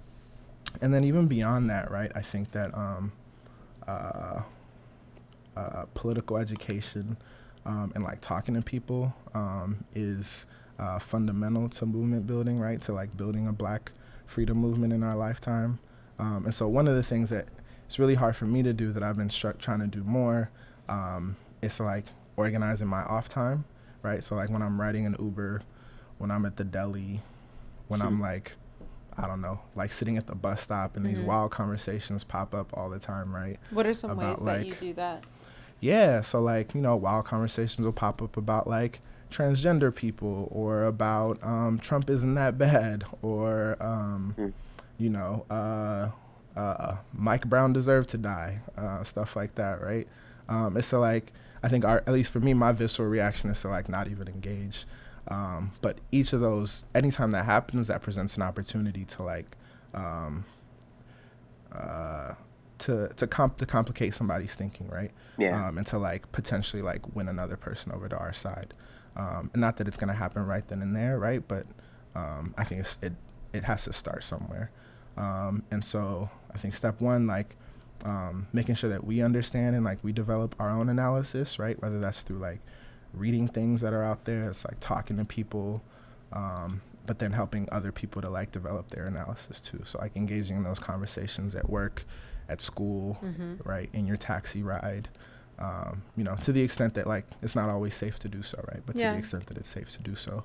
and 0.81 0.93
then 0.93 1.03
even 1.03 1.27
beyond 1.27 1.69
that, 1.69 1.91
right? 1.91 2.11
I 2.15 2.21
think 2.21 2.51
that 2.53 2.75
um, 2.75 3.11
uh, 3.87 4.41
uh, 5.55 5.85
political 5.93 6.37
education, 6.37 7.17
um, 7.65 7.91
and 7.95 8.03
like 8.03 8.21
talking 8.21 8.55
to 8.55 8.61
people 8.61 9.13
um, 9.33 9.83
is 9.95 10.45
uh, 10.79 10.99
fundamental 10.99 11.69
to 11.69 11.85
movement 11.85 12.27
building, 12.27 12.59
right? 12.59 12.81
To 12.81 12.93
like 12.93 13.15
building 13.15 13.47
a 13.47 13.53
Black 13.53 13.91
freedom 14.25 14.57
movement 14.57 14.93
in 14.93 15.03
our 15.03 15.15
lifetime. 15.15 15.79
Um, 16.19 16.45
and 16.45 16.53
so 16.53 16.67
one 16.67 16.87
of 16.87 16.95
the 16.95 17.03
things 17.03 17.29
that 17.29 17.47
it's 17.85 17.99
really 17.99 18.15
hard 18.15 18.35
for 18.35 18.45
me 18.45 18.63
to 18.63 18.73
do 18.73 18.91
that 18.93 19.03
I've 19.03 19.17
been 19.17 19.29
struck 19.29 19.59
trying 19.59 19.79
to 19.79 19.87
do 19.87 20.03
more 20.03 20.49
um, 20.89 21.35
is 21.61 21.79
like 21.79 22.05
organizing 22.37 22.87
my 22.87 23.03
off 23.03 23.29
time, 23.29 23.65
right? 24.01 24.23
So 24.23 24.35
like 24.35 24.49
when 24.49 24.61
I'm 24.61 24.79
riding 24.79 25.05
an 25.05 25.15
Uber, 25.19 25.61
when 26.17 26.31
I'm 26.31 26.45
at 26.45 26.57
the 26.57 26.63
deli, 26.63 27.21
when 27.87 28.01
I'm 28.01 28.19
like, 28.19 28.53
I 29.17 29.27
don't 29.27 29.41
know, 29.41 29.59
like 29.75 29.91
sitting 29.91 30.17
at 30.17 30.25
the 30.25 30.35
bus 30.35 30.61
stop 30.61 30.95
and 30.95 31.05
mm-hmm. 31.05 31.15
these 31.15 31.25
wild 31.25 31.51
conversations 31.51 32.23
pop 32.23 32.55
up 32.55 32.71
all 32.73 32.89
the 32.89 32.99
time, 32.99 33.33
right? 33.33 33.59
What 33.69 33.85
are 33.85 33.93
some 33.93 34.11
about, 34.11 34.29
ways 34.29 34.39
that 34.39 34.45
like, 34.45 34.65
you 34.65 34.73
do 34.75 34.93
that? 34.93 35.23
Yeah, 35.83 36.21
so 36.21 36.41
like, 36.41 36.73
you 36.73 36.79
know, 36.79 36.95
wild 36.95 37.25
conversations 37.25 37.83
will 37.83 37.91
pop 37.91 38.21
up 38.21 38.37
about 38.37 38.67
like 38.67 39.01
transgender 39.29 39.93
people 39.93 40.47
or 40.49 40.85
about 40.85 41.43
um, 41.43 41.77
Trump 41.77 42.09
isn't 42.09 42.35
that 42.35 42.57
bad 42.57 43.03
or, 43.21 43.75
um, 43.81 44.33
mm. 44.37 44.53
you 44.97 45.09
know, 45.09 45.45
uh, 45.49 46.09
uh, 46.57 46.95
Mike 47.11 47.49
Brown 47.49 47.73
deserved 47.73 48.11
to 48.11 48.17
die, 48.17 48.61
uh, 48.77 49.03
stuff 49.03 49.35
like 49.35 49.55
that, 49.55 49.81
right? 49.81 50.07
Um, 50.47 50.77
it's 50.77 50.89
to 50.91 50.99
like, 50.99 51.33
I 51.63 51.67
think, 51.67 51.83
our, 51.83 51.97
at 52.07 52.13
least 52.13 52.31
for 52.31 52.39
me, 52.39 52.53
my 52.53 52.71
visceral 52.71 53.09
reaction 53.09 53.49
is 53.49 53.59
to 53.63 53.67
like 53.67 53.89
not 53.89 54.07
even 54.07 54.29
engage. 54.29 54.85
Um, 55.27 55.73
but 55.81 55.97
each 56.13 56.31
of 56.31 56.39
those, 56.39 56.85
anytime 56.95 57.31
that 57.31 57.43
happens, 57.43 57.87
that 57.87 58.01
presents 58.01 58.37
an 58.37 58.43
opportunity 58.43 59.03
to 59.03 59.23
like, 59.23 59.57
um, 59.93 60.45
uh, 61.73 62.35
to 62.79 63.09
to 63.15 63.27
comp 63.27 63.57
to 63.57 63.65
complicate 63.65 64.13
somebody's 64.13 64.55
thinking, 64.55 64.87
right? 64.87 65.11
Yeah. 65.37 65.67
Um, 65.67 65.77
and 65.77 65.87
to 65.87 65.97
like 65.97 66.31
potentially 66.31 66.81
like 66.81 67.15
win 67.15 67.27
another 67.27 67.57
person 67.57 67.91
over 67.91 68.09
to 68.09 68.17
our 68.17 68.33
side. 68.33 68.73
Um, 69.15 69.51
and 69.53 69.61
not 69.61 69.77
that 69.77 69.87
it's 69.87 69.97
gonna 69.97 70.13
happen 70.13 70.45
right 70.45 70.67
then 70.67 70.81
and 70.81 70.95
there, 70.95 71.19
right? 71.19 71.43
But 71.47 71.65
um, 72.15 72.53
I 72.57 72.63
think 72.63 72.81
it's, 72.81 72.99
it 73.01 73.13
it 73.53 73.63
has 73.63 73.85
to 73.85 73.93
start 73.93 74.23
somewhere. 74.23 74.71
Um, 75.17 75.63
and 75.71 75.83
so 75.83 76.29
I 76.53 76.57
think 76.57 76.73
step 76.73 76.99
one, 76.99 77.27
like 77.27 77.55
um, 78.03 78.47
making 78.51 78.75
sure 78.75 78.89
that 78.89 79.03
we 79.03 79.21
understand 79.21 79.75
and 79.75 79.85
like 79.85 79.99
we 80.03 80.11
develop 80.11 80.55
our 80.59 80.69
own 80.69 80.89
analysis, 80.89 81.59
right? 81.59 81.79
Whether 81.81 81.99
that's 81.99 82.23
through 82.23 82.39
like 82.39 82.59
reading 83.13 83.47
things 83.47 83.81
that 83.81 83.93
are 83.93 84.03
out 84.03 84.25
there, 84.25 84.49
it's 84.49 84.65
like 84.65 84.79
talking 84.79 85.17
to 85.17 85.25
people, 85.25 85.81
um, 86.31 86.81
but 87.05 87.19
then 87.19 87.31
helping 87.31 87.69
other 87.71 87.91
people 87.91 88.21
to 88.21 88.29
like 88.29 88.51
develop 88.51 88.89
their 88.89 89.05
analysis 89.05 89.61
too. 89.61 89.81
So 89.85 89.99
like 89.99 90.15
engaging 90.15 90.57
in 90.57 90.63
those 90.63 90.79
conversations 90.79 91.55
at 91.55 91.69
work, 91.69 92.05
at 92.49 92.61
school, 92.61 93.17
mm-hmm. 93.23 93.55
right, 93.63 93.89
in 93.93 94.05
your 94.05 94.17
taxi 94.17 94.63
ride. 94.63 95.09
Um, 95.59 96.01
you 96.17 96.23
know, 96.23 96.35
to 96.35 96.51
the 96.51 96.61
extent 96.61 96.95
that 96.95 97.07
like 97.07 97.25
it's 97.41 97.55
not 97.55 97.69
always 97.69 97.93
safe 97.93 98.19
to 98.19 98.27
do 98.27 98.41
so, 98.41 98.63
right? 98.67 98.81
But 98.85 98.95
yeah. 98.95 99.09
to 99.09 99.13
the 99.13 99.19
extent 99.19 99.47
that 99.47 99.57
it's 99.57 99.69
safe 99.69 99.91
to 99.93 100.01
do 100.01 100.15
so, 100.15 100.43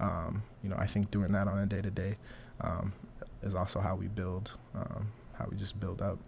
um, 0.00 0.42
you 0.62 0.68
know, 0.68 0.76
I 0.76 0.86
think 0.86 1.10
doing 1.10 1.32
that 1.32 1.46
on 1.46 1.58
a 1.58 1.66
day 1.66 1.80
to 1.80 1.90
day 1.90 2.16
is 3.42 3.54
also 3.54 3.80
how 3.80 3.94
we 3.94 4.08
build, 4.08 4.52
um, 4.74 5.10
how 5.32 5.46
we 5.50 5.56
just 5.56 5.78
build 5.80 6.02
up. 6.02 6.18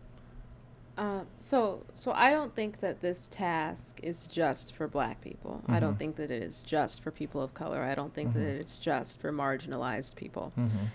Uh, 0.98 1.22
so, 1.38 1.84
so 1.94 2.12
I 2.12 2.30
don't 2.30 2.54
think 2.54 2.80
that 2.80 3.00
this 3.00 3.26
task 3.28 3.98
is 4.02 4.26
just 4.26 4.74
for 4.74 4.86
Black 4.86 5.20
people. 5.20 5.60
Mm-hmm. 5.62 5.72
I 5.72 5.80
don't 5.80 5.90
mm-hmm. 5.90 5.98
think 5.98 6.16
that 6.16 6.30
it 6.30 6.42
is 6.42 6.62
just 6.62 7.02
for 7.02 7.10
people 7.10 7.42
of 7.42 7.54
color. 7.54 7.82
I 7.82 7.94
don't 7.94 8.12
think 8.14 8.30
mm-hmm. 8.30 8.40
that 8.40 8.56
it's 8.56 8.78
just 8.78 9.18
for 9.18 9.32
marginalized 9.32 10.16
people. 10.16 10.52
Mm-hmm. 10.58 10.86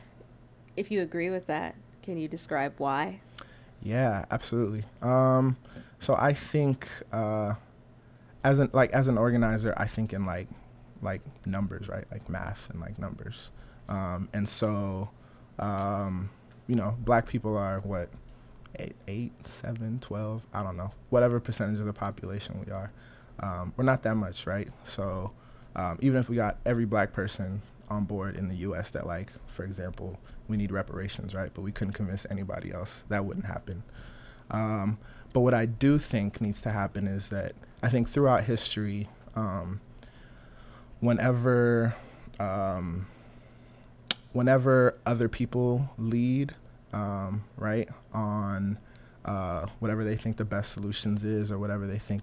If 0.75 0.91
you 0.91 1.01
agree 1.01 1.31
with 1.31 1.47
that, 1.47 1.75
can 2.03 2.17
you 2.17 2.27
describe 2.27 2.75
why? 2.77 3.21
Yeah, 3.81 4.25
absolutely. 4.31 4.83
Um, 5.01 5.57
so 5.99 6.15
I 6.15 6.33
think 6.33 6.89
uh, 7.11 7.53
as 8.43 8.59
an 8.59 8.69
like 8.73 8.91
as 8.91 9.07
an 9.07 9.17
organizer, 9.17 9.73
I 9.77 9.87
think 9.87 10.13
in 10.13 10.25
like 10.25 10.47
like 11.01 11.21
numbers, 11.45 11.87
right? 11.87 12.05
Like 12.11 12.27
math 12.29 12.69
and 12.71 12.81
like 12.81 12.97
numbers. 12.99 13.51
Um, 13.89 14.29
and 14.33 14.47
so 14.47 15.09
um, 15.59 16.29
you 16.67 16.75
know, 16.75 16.95
black 16.99 17.27
people 17.27 17.57
are 17.57 17.79
what 17.81 18.09
eight, 18.79 18.95
eight, 19.07 19.33
seven, 19.47 19.99
twelve, 19.99 20.43
I 20.53 20.63
don't 20.63 20.77
know, 20.77 20.91
whatever 21.09 21.39
percentage 21.39 21.79
of 21.79 21.85
the 21.85 21.93
population 21.93 22.63
we 22.65 22.71
are. 22.71 22.91
Um, 23.39 23.73
we're 23.77 23.83
not 23.85 24.03
that 24.03 24.15
much, 24.15 24.47
right? 24.47 24.69
So 24.85 25.31
um, 25.75 25.99
even 26.01 26.19
if 26.19 26.29
we 26.29 26.35
got 26.35 26.57
every 26.65 26.85
black 26.85 27.13
person 27.13 27.61
on 27.89 28.03
board 28.05 28.35
in 28.35 28.49
the 28.49 28.55
U.S. 28.57 28.91
that, 28.91 29.07
like, 29.07 29.31
for 29.47 29.63
example, 29.63 30.19
we 30.47 30.57
need 30.57 30.71
reparations, 30.71 31.33
right? 31.33 31.51
But 31.53 31.61
we 31.61 31.71
couldn't 31.71 31.93
convince 31.93 32.25
anybody 32.29 32.71
else. 32.71 33.03
That 33.09 33.25
wouldn't 33.25 33.45
happen. 33.45 33.83
Um, 34.51 34.97
but 35.33 35.41
what 35.41 35.53
I 35.53 35.65
do 35.65 35.97
think 35.97 36.41
needs 36.41 36.61
to 36.61 36.71
happen 36.71 37.07
is 37.07 37.29
that 37.29 37.53
I 37.83 37.89
think 37.89 38.09
throughout 38.09 38.43
history, 38.43 39.07
um, 39.35 39.81
whenever 40.99 41.95
um, 42.39 43.07
whenever 44.33 44.95
other 45.05 45.27
people 45.27 45.89
lead, 45.97 46.53
um, 46.93 47.43
right, 47.55 47.89
on 48.13 48.77
uh, 49.25 49.65
whatever 49.79 50.03
they 50.03 50.15
think 50.15 50.37
the 50.37 50.45
best 50.45 50.71
solutions 50.71 51.23
is 51.23 51.51
or 51.51 51.59
whatever 51.59 51.87
they 51.87 51.99
think, 51.99 52.21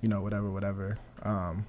you 0.00 0.08
know, 0.08 0.20
whatever, 0.20 0.50
whatever. 0.50 0.98
Um, 1.22 1.66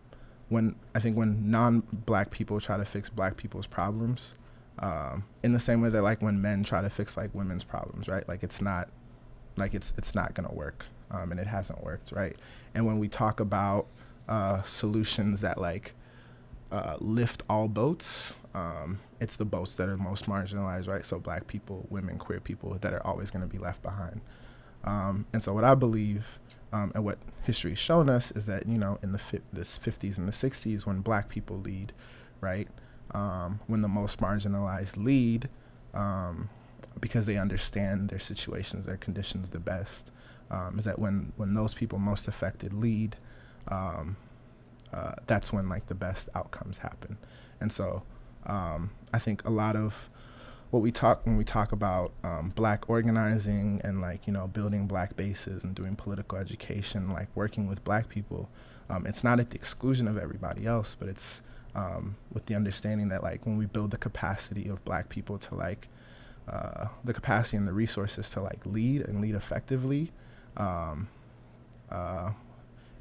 when 0.50 0.76
I 0.96 1.00
think 1.00 1.18
when 1.18 1.50
non-black 1.52 2.32
people 2.32 2.60
try 2.60 2.78
to 2.78 2.86
fix 2.86 3.10
black 3.10 3.38
people's 3.38 3.68
problems, 3.68 4.34
um, 4.80 5.26
in 5.44 5.54
the 5.54 5.60
same 5.60 5.82
way 5.82 5.90
that 5.90 6.02
like 6.02 6.22
when 6.22 6.42
men 6.42 6.64
try 6.64 6.82
to 6.82 6.90
fix 6.90 7.18
like 7.18 7.34
women's 7.34 7.64
problems, 7.64 8.08
right? 8.08 8.28
Like 8.28 8.44
it's 8.44 8.62
not, 8.62 8.90
like 9.58 9.74
it's 9.74 9.94
it's 9.98 10.14
not 10.16 10.34
gonna 10.34 10.54
work, 10.54 10.86
um, 11.12 11.32
and 11.32 11.40
it 11.40 11.48
hasn't 11.48 11.84
worked, 11.84 12.12
right? 12.12 12.36
And 12.76 12.86
when 12.86 13.00
we 13.00 13.08
talk 13.08 13.40
about 13.40 13.88
uh, 14.30 14.62
solutions 14.64 15.42
that 15.42 15.60
like 15.60 15.94
uh, 16.72 16.98
lift 17.00 17.44
all 17.50 17.68
boats, 17.68 18.36
um, 18.54 19.00
it's 19.20 19.36
the 19.36 19.46
boats 19.46 19.76
that 19.76 19.90
are 19.90 19.98
most 19.98 20.28
marginalized, 20.28 20.88
right? 20.88 21.04
So 21.04 21.20
black 21.20 21.48
people, 21.48 21.86
women, 21.90 22.18
queer 22.18 22.40
people 22.40 22.78
that 22.82 22.94
are 22.94 23.06
always 23.06 23.32
to 23.32 23.40
be 23.48 23.58
left 23.58 23.82
behind. 23.82 24.22
Um, 24.84 25.26
and 25.34 25.42
so 25.42 25.54
what 25.54 25.64
I 25.64 25.76
believe 25.76 26.40
um, 26.74 26.92
and 26.96 27.04
what 27.06 27.18
history 27.44 27.72
has 27.72 27.80
shown 27.80 28.10
us 28.10 28.32
is 28.32 28.46
that, 28.48 28.68
you 28.68 28.78
know, 28.78 29.00
in 29.04 29.12
the 29.12 29.20
fi- 29.20 29.42
this 29.54 29.80
50s 29.80 30.18
and 30.18 30.28
the 30.28 30.32
60s 30.32 30.86
when 30.86 31.02
black 31.02 31.30
people 31.30 31.58
lead, 31.60 31.94
right, 32.42 32.68
um, 33.12 33.60
when 33.68 33.82
the 33.82 33.88
most 33.88 34.20
marginalized 34.20 34.98
lead, 34.98 35.50
um, 35.94 36.50
because 37.00 37.26
they 37.26 37.38
understand 37.38 38.10
their 38.10 38.20
situations, 38.20 38.86
their 38.86 38.98
conditions 38.98 39.50
the 39.50 39.60
best, 39.60 40.12
um, 40.52 40.78
is 40.78 40.86
that 40.86 41.00
when, 41.00 41.32
when 41.38 41.54
those 41.54 41.74
people 41.74 42.00
most 42.00 42.28
affected 42.28 42.74
lead, 42.74 43.16
uh, 44.94 45.14
that's 45.28 45.52
when 45.54 45.70
like 45.70 45.88
the 45.88 45.96
best 45.96 46.30
outcomes 46.36 46.78
happen. 46.78 47.18
And 47.62 47.72
so 47.72 48.04
um, 48.46 48.92
I 49.14 49.20
think 49.20 49.46
a 49.46 49.50
lot 49.50 49.76
of 49.76 50.10
what 50.72 50.82
we 50.82 50.92
talk 50.92 51.26
when 51.26 51.38
we 51.38 51.44
talk 51.44 51.72
about 51.72 52.12
um, 52.24 52.52
black 52.56 52.90
organizing 52.90 53.82
and 53.84 54.02
like 54.02 54.28
you 54.28 54.34
know 54.34 54.48
building 54.48 54.88
black 54.88 55.16
bases 55.16 55.64
and 55.64 55.76
doing 55.76 55.96
political 55.96 56.38
education, 56.38 57.12
like 57.12 57.28
working 57.36 57.68
with 57.68 57.84
black 57.84 58.10
people, 58.10 58.50
um, 58.90 59.06
it's 59.06 59.24
not 59.24 59.40
at 59.40 59.50
the 59.50 59.56
exclusion 59.56 60.08
of 60.08 60.18
everybody 60.18 60.66
else, 60.66 60.96
but 60.98 61.08
it's 61.08 61.42
um, 61.76 62.16
with 62.34 62.46
the 62.48 62.56
understanding 62.56 63.08
that 63.10 63.24
like 63.24 63.46
when 63.46 63.58
we 63.58 63.66
build 63.66 63.92
the 63.92 63.98
capacity 63.98 64.68
of 64.68 64.84
black 64.84 65.10
people 65.10 65.38
to 65.38 65.56
like 65.56 65.88
uh, 66.50 66.88
the 67.04 67.14
capacity 67.14 67.58
and 67.58 67.68
the 67.68 67.74
resources 67.74 68.30
to 68.32 68.42
like 68.42 68.60
lead 68.66 69.02
and 69.02 69.22
lead 69.22 69.36
effectively, 69.36 70.12
um, 70.58 71.08
uh, 71.92 72.32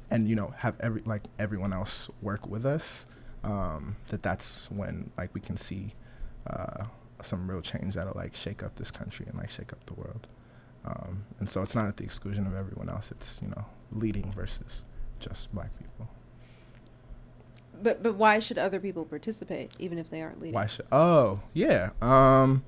and 0.09 0.27
you 0.29 0.35
know 0.35 0.53
have 0.57 0.75
every 0.79 1.01
like 1.05 1.23
everyone 1.39 1.73
else 1.73 2.09
work 2.21 2.47
with 2.47 2.65
us 2.65 3.05
um, 3.43 3.95
that 4.09 4.23
that's 4.23 4.69
when 4.71 5.09
like 5.17 5.33
we 5.33 5.41
can 5.41 5.57
see 5.57 5.93
uh, 6.47 6.85
some 7.27 7.49
real 7.49 7.61
change 7.61 7.95
that'll 7.95 8.13
like 8.15 8.35
shake 8.35 8.63
up 8.63 8.75
this 8.75 8.91
country 8.91 9.25
and 9.29 9.37
like 9.37 9.49
shake 9.49 9.73
up 9.73 9.85
the 9.85 9.93
world. 9.93 10.27
Um, 10.85 11.25
and 11.39 11.49
so 11.49 11.61
it's 11.61 11.75
not 11.75 11.87
at 11.87 11.97
the 11.97 12.03
exclusion 12.03 12.47
of 12.47 12.55
everyone 12.55 12.89
else. 12.89 13.11
It's 13.11 13.39
you 13.41 13.49
know 13.49 13.65
leading 13.91 14.31
versus 14.31 14.83
just 15.19 15.53
black 15.53 15.77
people. 15.77 16.09
But 17.81 18.01
but 18.01 18.15
why 18.15 18.39
should 18.39 18.57
other 18.57 18.79
people 18.79 19.05
participate 19.05 19.71
even 19.79 19.97
if 19.97 20.09
they 20.09 20.21
aren't 20.21 20.39
leading? 20.39 20.55
Why 20.55 20.65
should? 20.65 20.87
Oh 20.91 21.41
yeah. 21.53 21.89
Um, 22.01 22.63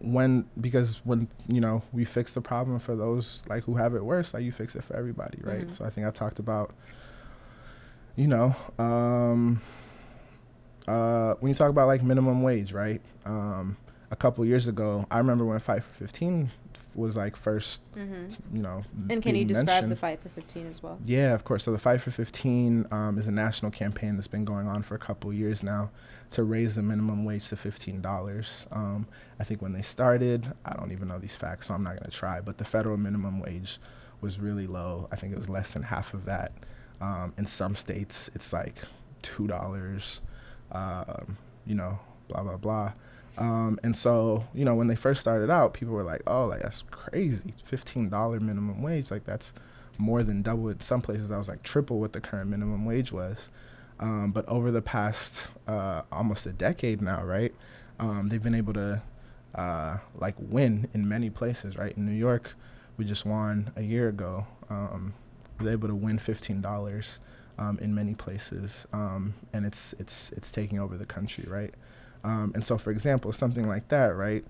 when 0.00 0.46
because 0.60 1.00
when 1.04 1.28
you 1.48 1.60
know 1.60 1.82
we 1.92 2.04
fix 2.04 2.32
the 2.32 2.40
problem 2.40 2.78
for 2.78 2.94
those 2.94 3.42
like 3.48 3.64
who 3.64 3.76
have 3.76 3.94
it 3.94 4.04
worse, 4.04 4.32
like 4.32 4.44
you 4.44 4.52
fix 4.52 4.76
it 4.76 4.84
for 4.84 4.96
everybody, 4.96 5.38
right? 5.42 5.66
Mm-hmm. 5.66 5.74
So 5.74 5.84
I 5.84 5.90
think 5.90 6.06
I 6.06 6.10
talked 6.10 6.38
about, 6.38 6.72
you 8.16 8.28
know, 8.28 8.54
um, 8.78 9.60
uh, 10.86 11.34
when 11.40 11.50
you 11.50 11.54
talk 11.54 11.70
about 11.70 11.88
like 11.88 12.02
minimum 12.02 12.42
wage, 12.42 12.72
right? 12.72 13.00
Um, 13.26 13.76
a 14.10 14.16
couple 14.16 14.44
years 14.44 14.68
ago, 14.68 15.06
I 15.10 15.18
remember 15.18 15.44
when 15.44 15.58
Fight 15.58 15.82
for 15.82 15.94
15 15.94 16.50
was 16.94 17.16
like 17.16 17.40
1st 17.40 17.80
mm-hmm. 17.96 18.56
you 18.56 18.62
know. 18.62 18.82
And 19.08 19.22
can 19.22 19.36
you 19.36 19.44
describe 19.44 19.66
mentioned. 19.66 19.92
the 19.92 19.96
Fight 19.96 20.20
for 20.20 20.28
15 20.30 20.66
as 20.66 20.82
well? 20.82 20.98
Yeah, 21.04 21.32
of 21.34 21.44
course. 21.44 21.64
So 21.64 21.72
the 21.72 21.78
Fight 21.78 22.00
for 22.00 22.10
15 22.10 22.86
um, 22.90 23.18
is 23.18 23.28
a 23.28 23.32
national 23.32 23.70
campaign 23.70 24.16
that's 24.16 24.26
been 24.26 24.44
going 24.44 24.66
on 24.66 24.82
for 24.82 24.94
a 24.94 24.98
couple 24.98 25.32
years 25.32 25.62
now 25.62 25.90
to 26.30 26.42
raise 26.42 26.74
the 26.74 26.82
minimum 26.82 27.24
wage 27.24 27.48
to 27.48 27.56
$15. 27.56 28.66
Um, 28.72 29.06
I 29.38 29.44
think 29.44 29.62
when 29.62 29.72
they 29.72 29.82
started, 29.82 30.52
I 30.64 30.74
don't 30.74 30.92
even 30.92 31.08
know 31.08 31.18
these 31.18 31.36
facts, 31.36 31.68
so 31.68 31.74
I'm 31.74 31.82
not 31.84 31.90
going 31.90 32.10
to 32.10 32.16
try, 32.16 32.40
but 32.40 32.58
the 32.58 32.64
federal 32.64 32.96
minimum 32.96 33.40
wage 33.40 33.78
was 34.20 34.40
really 34.40 34.66
low. 34.66 35.08
I 35.12 35.16
think 35.16 35.32
it 35.32 35.38
was 35.38 35.48
less 35.48 35.70
than 35.70 35.82
half 35.82 36.14
of 36.14 36.24
that. 36.24 36.52
Um, 37.00 37.32
in 37.38 37.46
some 37.46 37.76
states, 37.76 38.28
it's 38.34 38.52
like 38.52 38.74
two 39.22 39.46
dollars. 39.46 40.20
Um, 40.72 41.36
you 41.64 41.76
know, 41.76 41.98
blah 42.26 42.42
blah 42.42 42.56
blah. 42.56 42.92
Um, 43.38 43.78
and 43.84 43.96
so, 43.96 44.44
you 44.54 44.64
know, 44.64 44.74
when 44.74 44.88
they 44.88 44.96
first 44.96 45.20
started 45.20 45.50
out, 45.50 45.74
people 45.74 45.94
were 45.94 46.02
like, 46.04 46.22
"Oh, 46.26 46.46
like 46.46 46.62
that's 46.62 46.82
crazy, 46.90 47.54
fifteen 47.64 48.08
dollar 48.08 48.40
minimum 48.40 48.82
wage. 48.82 49.10
Like 49.10 49.24
that's 49.24 49.52
more 49.98 50.22
than 50.24 50.42
double. 50.42 50.68
In 50.68 50.80
some 50.80 51.00
places, 51.02 51.30
I 51.30 51.38
was 51.38 51.48
like 51.48 51.62
triple 51.62 52.00
what 52.00 52.12
the 52.12 52.20
current 52.20 52.50
minimum 52.50 52.84
wage 52.84 53.12
was." 53.12 53.50
Um, 54.00 54.30
but 54.32 54.46
over 54.48 54.70
the 54.70 54.82
past 54.82 55.50
uh, 55.66 56.02
almost 56.12 56.46
a 56.46 56.52
decade 56.52 57.02
now, 57.02 57.24
right, 57.24 57.54
um, 58.00 58.28
they've 58.28 58.42
been 58.42 58.54
able 58.54 58.72
to 58.74 59.02
uh, 59.54 59.98
like 60.16 60.34
win 60.38 60.88
in 60.94 61.08
many 61.08 61.30
places, 61.30 61.76
right? 61.76 61.96
In 61.96 62.06
New 62.06 62.12
York, 62.16 62.54
we 62.96 63.04
just 63.04 63.24
won 63.24 63.72
a 63.76 63.82
year 63.82 64.08
ago. 64.08 64.46
Um, 64.70 65.14
were 65.60 65.70
able 65.70 65.88
to 65.88 65.94
win 65.94 66.18
fifteen 66.18 66.60
dollars 66.60 67.18
um, 67.58 67.78
in 67.80 67.94
many 67.94 68.14
places, 68.14 68.86
um, 68.92 69.34
and 69.52 69.66
it's 69.66 69.94
it's 69.98 70.30
it's 70.32 70.50
taking 70.50 70.78
over 70.78 70.96
the 70.96 71.06
country, 71.06 71.44
right? 71.48 71.74
Um, 72.24 72.52
and 72.54 72.64
so, 72.64 72.78
for 72.78 72.90
example, 72.90 73.32
something 73.32 73.68
like 73.68 73.88
that, 73.88 74.16
right? 74.16 74.44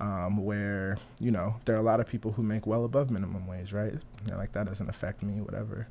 Um, 0.00 0.44
where 0.44 0.98
you 1.20 1.30
know 1.30 1.56
there 1.64 1.76
are 1.76 1.78
a 1.78 1.82
lot 1.82 2.00
of 2.00 2.08
people 2.08 2.32
who 2.32 2.42
make 2.42 2.66
well 2.66 2.84
above 2.84 3.10
minimum 3.10 3.46
wage, 3.46 3.72
right? 3.72 3.94
Like 4.28 4.52
that 4.52 4.66
doesn't 4.66 4.88
affect 4.88 5.22
me, 5.22 5.40
whatever. 5.40 5.86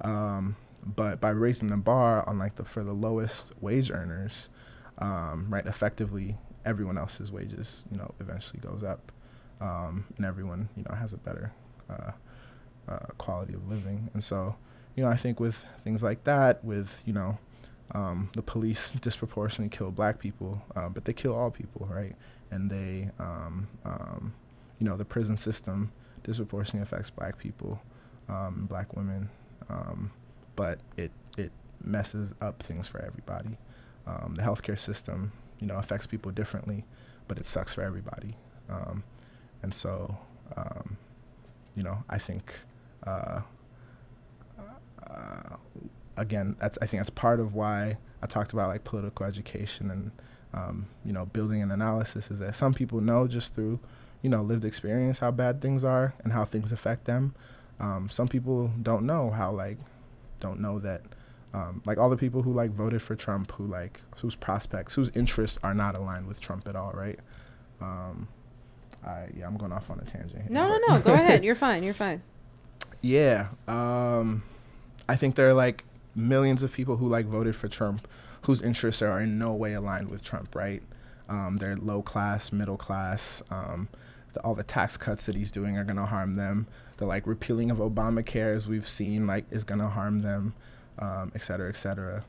Um, 0.00 0.56
but 0.84 1.20
by 1.20 1.30
raising 1.30 1.68
the 1.68 1.76
bar 1.76 2.28
on 2.28 2.38
like 2.38 2.56
the 2.56 2.64
for 2.64 2.82
the 2.82 2.92
lowest 2.92 3.52
wage 3.60 3.90
earners, 3.90 4.48
um, 4.98 5.46
right, 5.48 5.66
effectively 5.66 6.36
everyone 6.64 6.96
else's 6.96 7.30
wages, 7.30 7.84
you 7.90 7.98
know, 7.98 8.14
eventually 8.20 8.60
goes 8.60 8.82
up, 8.82 9.12
um, 9.60 10.04
and 10.16 10.26
everyone 10.26 10.68
you 10.76 10.84
know 10.88 10.94
has 10.94 11.12
a 11.12 11.18
better 11.18 11.52
uh, 11.90 12.12
uh, 12.88 13.06
quality 13.18 13.54
of 13.54 13.68
living. 13.68 14.10
And 14.14 14.24
so, 14.24 14.56
you 14.96 15.04
know, 15.04 15.10
I 15.10 15.16
think 15.16 15.38
with 15.38 15.64
things 15.84 16.02
like 16.02 16.24
that, 16.24 16.64
with 16.64 17.02
you 17.04 17.12
know 17.12 17.38
um, 17.92 18.30
the 18.34 18.42
police 18.42 18.92
disproportionately 19.00 19.76
kill 19.76 19.90
black 19.90 20.18
people, 20.18 20.62
uh, 20.76 20.88
but 20.88 21.04
they 21.04 21.12
kill 21.12 21.34
all 21.34 21.50
people, 21.50 21.86
right? 21.90 22.14
And 22.50 22.70
they, 22.70 23.10
um, 23.18 23.68
um, 23.84 24.32
you 24.78 24.86
know, 24.86 24.96
the 24.96 25.04
prison 25.04 25.36
system 25.36 25.92
disproportionately 26.22 26.82
affects 26.82 27.10
black 27.10 27.38
people, 27.38 27.80
um, 28.28 28.66
black 28.68 28.94
women, 28.96 29.28
um, 29.68 30.10
but 30.56 30.80
it 30.96 31.10
it 31.36 31.50
messes 31.82 32.34
up 32.40 32.62
things 32.62 32.86
for 32.86 33.00
everybody. 33.00 33.56
Um, 34.06 34.34
the 34.36 34.42
healthcare 34.42 34.78
system, 34.78 35.32
you 35.60 35.66
know, 35.66 35.76
affects 35.76 36.06
people 36.06 36.30
differently, 36.32 36.84
but 37.28 37.38
it 37.38 37.46
sucks 37.46 37.74
for 37.74 37.82
everybody. 37.82 38.36
and 39.62 39.72
so, 39.72 40.16
you 41.76 41.82
know, 41.82 42.02
I 42.08 42.18
think. 42.18 42.54
Uh, 43.06 43.40
uh, 45.10 45.56
again, 46.16 46.56
that's 46.60 46.78
I 46.80 46.86
think 46.86 47.00
that's 47.00 47.10
part 47.10 47.40
of 47.40 47.54
why 47.54 47.96
I 48.22 48.26
talked 48.26 48.52
about 48.52 48.68
like 48.68 48.84
political 48.84 49.26
education 49.26 49.90
and 49.90 50.10
um, 50.54 50.86
you 51.04 51.12
know 51.12 51.26
building 51.26 51.62
an 51.62 51.70
analysis 51.70 52.30
is 52.30 52.38
that 52.40 52.54
some 52.54 52.74
people 52.74 53.00
know 53.00 53.26
just 53.26 53.54
through 53.54 53.80
you 54.20 54.30
know 54.30 54.42
lived 54.42 54.64
experience 54.64 55.18
how 55.18 55.30
bad 55.30 55.60
things 55.60 55.84
are 55.84 56.14
and 56.24 56.32
how 56.32 56.44
things 56.44 56.72
affect 56.72 57.04
them. 57.04 57.34
Um, 57.80 58.08
some 58.10 58.28
people 58.28 58.70
don't 58.82 59.04
know 59.06 59.30
how 59.30 59.52
like 59.52 59.78
don't 60.40 60.60
know 60.60 60.78
that 60.80 61.02
um, 61.54 61.82
like 61.84 61.98
all 61.98 62.10
the 62.10 62.16
people 62.16 62.42
who 62.42 62.52
like 62.52 62.70
voted 62.70 63.02
for 63.02 63.14
Trump 63.14 63.52
who 63.52 63.66
like 63.66 64.00
whose 64.18 64.34
prospects 64.34 64.94
whose 64.94 65.10
interests 65.14 65.58
are 65.62 65.74
not 65.74 65.96
aligned 65.96 66.26
with 66.26 66.40
Trump 66.40 66.68
at 66.68 66.76
all, 66.76 66.92
right? 66.92 67.18
Um, 67.80 68.28
I 69.04 69.26
yeah, 69.36 69.46
I'm 69.46 69.56
going 69.56 69.72
off 69.72 69.90
on 69.90 69.98
a 69.98 70.04
tangent. 70.04 70.42
Here, 70.42 70.46
no, 70.50 70.68
no, 70.68 70.78
no. 70.88 71.00
Go 71.00 71.12
ahead. 71.14 71.44
You're 71.44 71.54
fine. 71.54 71.82
You're 71.82 71.94
fine. 71.94 72.22
Yeah. 73.00 73.48
Um, 73.66 74.44
I 75.08 75.16
think 75.16 75.34
there 75.34 75.48
are 75.48 75.54
like 75.54 75.84
millions 76.14 76.62
of 76.62 76.72
people 76.72 76.96
who 76.96 77.08
like 77.08 77.26
voted 77.26 77.56
for 77.56 77.68
Trump 77.68 78.06
whose 78.42 78.60
interests 78.60 79.02
are 79.02 79.20
in 79.20 79.38
no 79.38 79.52
way 79.52 79.74
aligned 79.74 80.10
with 80.10 80.22
Trump, 80.22 80.54
right? 80.54 80.82
Um, 81.28 81.56
they're 81.58 81.76
low 81.76 82.02
class, 82.02 82.52
middle 82.52 82.76
class. 82.76 83.42
Um, 83.50 83.88
the, 84.34 84.40
all 84.40 84.54
the 84.54 84.64
tax 84.64 84.96
cuts 84.96 85.26
that 85.26 85.34
he's 85.34 85.50
doing 85.50 85.76
are 85.76 85.84
going 85.84 85.96
to 85.96 86.06
harm 86.06 86.34
them. 86.34 86.66
The 86.96 87.06
like 87.06 87.26
repealing 87.26 87.70
of 87.70 87.78
Obamacare, 87.78 88.54
as 88.54 88.66
we've 88.66 88.88
seen, 88.88 89.26
like 89.26 89.44
is 89.50 89.64
going 89.64 89.80
to 89.80 89.88
harm 89.88 90.22
them, 90.22 90.54
um, 90.98 91.32
et 91.34 91.42
cetera, 91.42 91.68
et 91.68 91.76
cetera. 91.76 92.24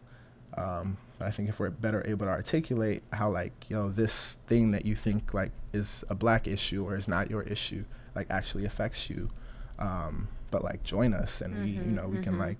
Um, 0.56 0.98
but 1.18 1.28
I 1.28 1.32
think 1.32 1.50
if 1.50 1.60
we're 1.60 1.72
better 1.72 2.04
able 2.06 2.28
to 2.28 2.32
articulate 2.32 3.02
how 3.12 3.32
like 3.32 3.52
yo 3.70 3.90
this 3.90 4.38
thing 4.48 4.72
that 4.72 4.86
you 4.86 4.96
think 4.96 5.34
like 5.34 5.52
is 5.74 6.04
a 6.10 6.16
black 6.16 6.48
issue 6.48 6.86
or 6.86 6.96
is 6.96 7.08
not 7.08 7.30
your 7.30 7.42
issue 7.44 7.86
like 8.16 8.28
actually 8.30 8.66
affects 8.66 9.10
you, 9.10 9.32
um, 9.80 10.28
but 10.52 10.64
like 10.64 10.84
join 10.84 11.14
us 11.14 11.42
and 11.42 11.56
mm-hmm, 11.56 11.64
we 11.64 11.72
you 11.72 11.82
know 11.82 12.08
we 12.08 12.18
mm-hmm. 12.18 12.24
can 12.24 12.38
like 12.38 12.58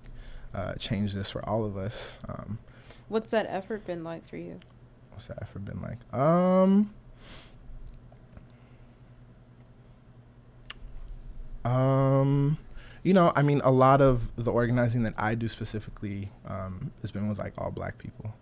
uh, 0.54 0.74
change 0.74 1.12
this 1.12 1.30
for 1.30 1.46
all 1.48 1.64
of 1.64 1.76
us. 1.76 2.14
Um, 2.28 2.58
what's 3.08 3.30
that 3.32 3.46
effort 3.48 3.86
been 3.86 4.04
like 4.04 4.26
for 4.28 4.36
you? 4.36 4.60
What's 5.10 5.26
that 5.26 5.38
effort 5.42 5.64
been 5.64 5.80
like? 5.80 5.98
Um, 6.18 6.92
um, 11.64 12.58
you 13.02 13.12
know, 13.14 13.32
I 13.36 13.42
mean, 13.42 13.60
a 13.64 13.70
lot 13.70 14.00
of 14.00 14.34
the 14.36 14.50
organizing 14.50 15.02
that 15.04 15.14
I 15.16 15.34
do 15.34 15.48
specifically 15.48 16.30
um, 16.46 16.90
has 17.02 17.10
been 17.10 17.28
with 17.28 17.38
like 17.38 17.52
all 17.58 17.70
black 17.70 17.98
people. 17.98 18.34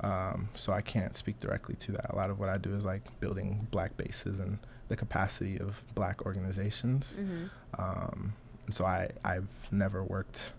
Um, 0.00 0.48
so 0.54 0.72
I 0.72 0.80
can't 0.80 1.14
speak 1.14 1.38
directly 1.40 1.74
to 1.76 1.92
that. 1.92 2.10
A 2.10 2.16
lot 2.16 2.30
of 2.30 2.38
what 2.38 2.48
I 2.48 2.56
do 2.58 2.74
is 2.74 2.84
like 2.84 3.02
building 3.20 3.66
black 3.70 3.96
bases 3.96 4.38
and 4.38 4.58
the 4.88 4.96
capacity 4.96 5.58
of 5.58 5.82
black 5.94 6.24
organizations. 6.26 7.16
Mm-hmm. 7.18 7.44
Um, 7.78 8.32
and 8.66 8.74
so 8.74 8.84
I, 8.84 9.10
I've 9.24 9.48
never 9.70 10.02
worked 10.02 10.52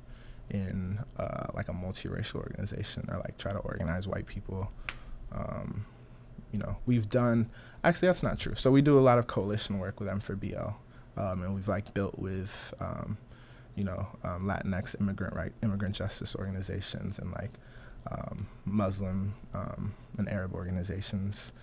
in 0.51 0.99
uh, 1.17 1.47
like 1.53 1.69
a 1.69 1.73
multiracial 1.73 2.35
organization 2.35 3.07
or 3.09 3.17
like 3.17 3.37
try 3.37 3.51
to 3.51 3.59
organize 3.59 4.07
white 4.07 4.27
people. 4.27 4.71
Um, 5.31 5.85
you 6.51 6.59
know, 6.59 6.77
we've 6.85 7.09
done 7.09 7.49
actually 7.83 8.07
that's 8.09 8.23
not 8.23 8.37
true. 8.37 8.55
So 8.55 8.69
we 8.69 8.81
do 8.81 8.99
a 8.99 9.01
lot 9.01 9.17
of 9.17 9.27
coalition 9.27 9.79
work 9.79 9.99
with 9.99 10.09
M4BL, 10.09 10.73
um, 11.17 11.43
and 11.43 11.55
we've 11.55 11.67
like 11.67 11.93
built 11.93 12.19
with 12.19 12.73
um, 12.79 13.17
you 13.75 13.83
know 13.83 14.07
um, 14.23 14.45
Latinx 14.45 14.99
immigrant 14.99 15.33
right 15.33 15.53
immigrant 15.63 15.95
justice 15.95 16.35
organizations 16.35 17.19
and 17.19 17.31
like 17.31 17.51
um, 18.11 18.47
Muslim 18.65 19.33
um, 19.53 19.93
and 20.17 20.27
Arab 20.27 20.53
organizations, 20.53 21.53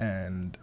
and 0.00 0.58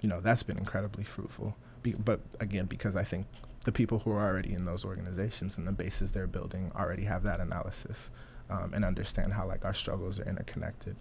you 0.00 0.08
know 0.08 0.20
that's 0.20 0.42
been 0.42 0.58
incredibly 0.58 1.04
fruitful. 1.04 1.56
Be- 1.82 1.92
but 1.92 2.20
again, 2.40 2.66
because 2.66 2.96
I 2.96 3.04
think 3.04 3.26
the 3.64 3.72
people 3.72 3.98
who 3.98 4.12
are 4.12 4.22
already 4.22 4.52
in 4.52 4.64
those 4.64 4.84
organizations 4.84 5.58
and 5.58 5.66
the 5.66 5.72
bases 5.72 6.12
they're 6.12 6.26
building 6.26 6.70
already 6.76 7.04
have 7.04 7.22
that 7.24 7.40
analysis 7.40 8.10
um, 8.50 8.72
and 8.74 8.84
understand 8.84 9.32
how 9.32 9.46
like 9.46 9.64
our 9.64 9.74
struggles 9.74 10.20
are 10.20 10.28
interconnected. 10.28 10.96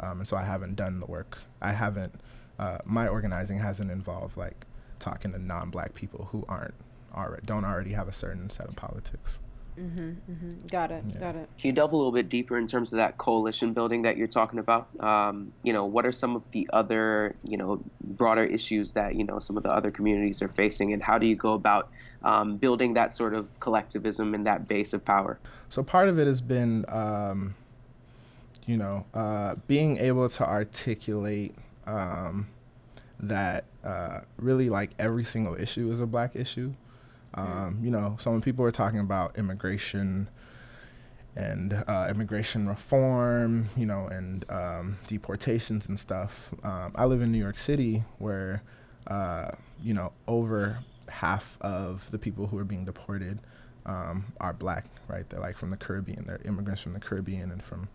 Um, 0.00 0.18
and 0.18 0.28
so 0.28 0.36
I 0.36 0.44
haven't 0.44 0.76
done 0.76 1.00
the 1.00 1.06
work. 1.06 1.38
I 1.60 1.72
haven't. 1.72 2.14
Uh, 2.58 2.78
my 2.84 3.08
organizing 3.08 3.58
hasn't 3.58 3.90
involved 3.90 4.36
like 4.36 4.66
talking 4.98 5.32
to 5.32 5.38
non-black 5.38 5.94
people 5.94 6.28
who 6.30 6.44
aren't 6.48 6.74
already 7.14 7.42
don't 7.46 7.64
already 7.64 7.92
have 7.92 8.08
a 8.08 8.12
certain 8.12 8.50
set 8.50 8.66
of 8.68 8.76
politics. 8.76 9.38
Mm-hmm, 9.78 10.10
mm-hmm. 10.32 10.66
Got 10.68 10.90
it. 10.90 11.04
Yeah. 11.08 11.20
Got 11.20 11.36
it. 11.36 11.48
Can 11.58 11.68
you 11.68 11.72
delve 11.72 11.92
a 11.92 11.96
little 11.96 12.12
bit 12.12 12.28
deeper 12.28 12.56
in 12.56 12.66
terms 12.66 12.92
of 12.92 12.96
that 12.96 13.18
coalition 13.18 13.72
building 13.72 14.02
that 14.02 14.16
you're 14.16 14.26
talking 14.26 14.58
about? 14.58 14.88
Um, 15.00 15.52
you 15.62 15.72
know, 15.72 15.84
what 15.84 16.06
are 16.06 16.12
some 16.12 16.34
of 16.34 16.50
the 16.52 16.68
other, 16.72 17.34
you 17.44 17.56
know, 17.56 17.82
broader 18.02 18.44
issues 18.44 18.92
that 18.92 19.16
you 19.16 19.24
know 19.24 19.38
some 19.38 19.56
of 19.56 19.62
the 19.62 19.70
other 19.70 19.90
communities 19.90 20.40
are 20.42 20.48
facing, 20.48 20.92
and 20.92 21.02
how 21.02 21.18
do 21.18 21.26
you 21.26 21.36
go 21.36 21.52
about 21.52 21.90
um, 22.22 22.56
building 22.56 22.94
that 22.94 23.14
sort 23.14 23.34
of 23.34 23.48
collectivism 23.60 24.34
and 24.34 24.46
that 24.46 24.66
base 24.66 24.92
of 24.94 25.04
power? 25.04 25.38
So 25.68 25.82
part 25.82 26.08
of 26.08 26.18
it 26.18 26.26
has 26.26 26.40
been, 26.40 26.84
um, 26.88 27.54
you 28.66 28.76
know, 28.76 29.04
uh, 29.12 29.56
being 29.66 29.98
able 29.98 30.28
to 30.28 30.46
articulate 30.46 31.54
um, 31.86 32.48
that 33.20 33.64
uh, 33.84 34.20
really 34.38 34.70
like 34.70 34.90
every 34.98 35.24
single 35.24 35.54
issue 35.54 35.90
is 35.92 36.00
a 36.00 36.06
black 36.06 36.34
issue. 36.34 36.72
Um, 37.36 37.80
you 37.82 37.90
know, 37.90 38.16
so 38.18 38.30
when 38.30 38.40
people 38.40 38.64
are 38.64 38.70
talking 38.70 38.98
about 38.98 39.36
immigration 39.38 40.28
and 41.36 41.84
uh, 41.86 42.06
immigration 42.08 42.66
reform, 42.66 43.68
you 43.76 43.84
know, 43.84 44.06
and 44.06 44.50
um, 44.50 44.98
deportations 45.06 45.86
and 45.88 45.98
stuff, 45.98 46.54
um, 46.64 46.92
I 46.94 47.04
live 47.04 47.20
in 47.20 47.30
New 47.30 47.38
York 47.38 47.58
City 47.58 48.04
where, 48.18 48.62
uh, 49.06 49.50
you 49.82 49.92
know, 49.92 50.12
over 50.26 50.78
half 51.08 51.58
of 51.60 52.10
the 52.10 52.18
people 52.18 52.46
who 52.46 52.58
are 52.58 52.64
being 52.64 52.86
deported 52.86 53.38
um, 53.84 54.32
are 54.40 54.54
black, 54.54 54.86
right? 55.06 55.28
They're 55.28 55.40
like 55.40 55.58
from 55.58 55.70
the 55.70 55.76
Caribbean. 55.76 56.24
They're 56.26 56.40
immigrants 56.44 56.80
from 56.80 56.94
the 56.94 57.00
Caribbean 57.00 57.52
and 57.52 57.62
from, 57.62 57.88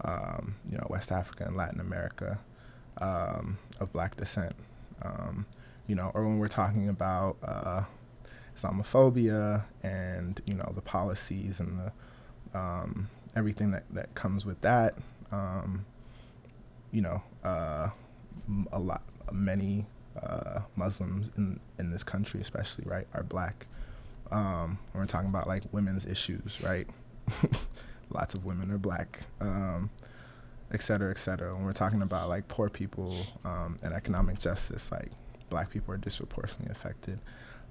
um, 0.00 0.56
you 0.68 0.78
know, 0.78 0.86
West 0.88 1.12
Africa 1.12 1.44
and 1.46 1.56
Latin 1.56 1.80
America 1.80 2.38
um, 3.02 3.58
of 3.80 3.92
black 3.92 4.16
descent. 4.16 4.56
you 5.86 5.94
know, 5.94 6.10
or 6.14 6.26
when 6.26 6.38
we're 6.38 6.48
talking 6.48 6.88
about 6.88 7.36
uh, 7.42 7.82
Islamophobia 8.58 9.64
and 9.82 10.40
you 10.46 10.54
know 10.54 10.72
the 10.74 10.80
policies 10.80 11.60
and 11.60 11.78
the 11.78 12.58
um, 12.58 13.08
everything 13.36 13.70
that, 13.70 13.84
that 13.90 14.14
comes 14.14 14.44
with 14.44 14.60
that. 14.62 14.94
Um, 15.30 15.84
you 16.90 17.02
know, 17.02 17.22
uh, 17.44 17.90
a 18.72 18.78
lot, 18.78 19.02
many 19.30 19.86
uh, 20.22 20.60
Muslims 20.76 21.30
in 21.36 21.60
in 21.78 21.90
this 21.90 22.02
country, 22.02 22.40
especially, 22.40 22.84
right, 22.86 23.06
are 23.14 23.22
black. 23.22 23.66
Um, 24.30 24.78
we're 24.94 25.06
talking 25.06 25.28
about 25.28 25.46
like 25.46 25.62
women's 25.72 26.06
issues, 26.06 26.60
right? 26.62 26.86
Lots 28.10 28.34
of 28.34 28.44
women 28.44 28.70
are 28.70 28.78
black, 28.78 29.20
um, 29.40 29.90
et 30.72 30.82
cetera, 30.82 31.10
et 31.10 31.18
cetera. 31.18 31.54
When 31.54 31.64
we're 31.64 31.72
talking 31.72 32.02
about 32.02 32.28
like 32.28 32.48
poor 32.48 32.68
people 32.68 33.26
um, 33.44 33.78
and 33.82 33.92
economic 33.92 34.38
justice, 34.38 34.90
like 34.90 35.10
black 35.50 35.70
people 35.70 35.94
are 35.94 35.98
disproportionately 35.98 36.70
affected. 36.70 37.18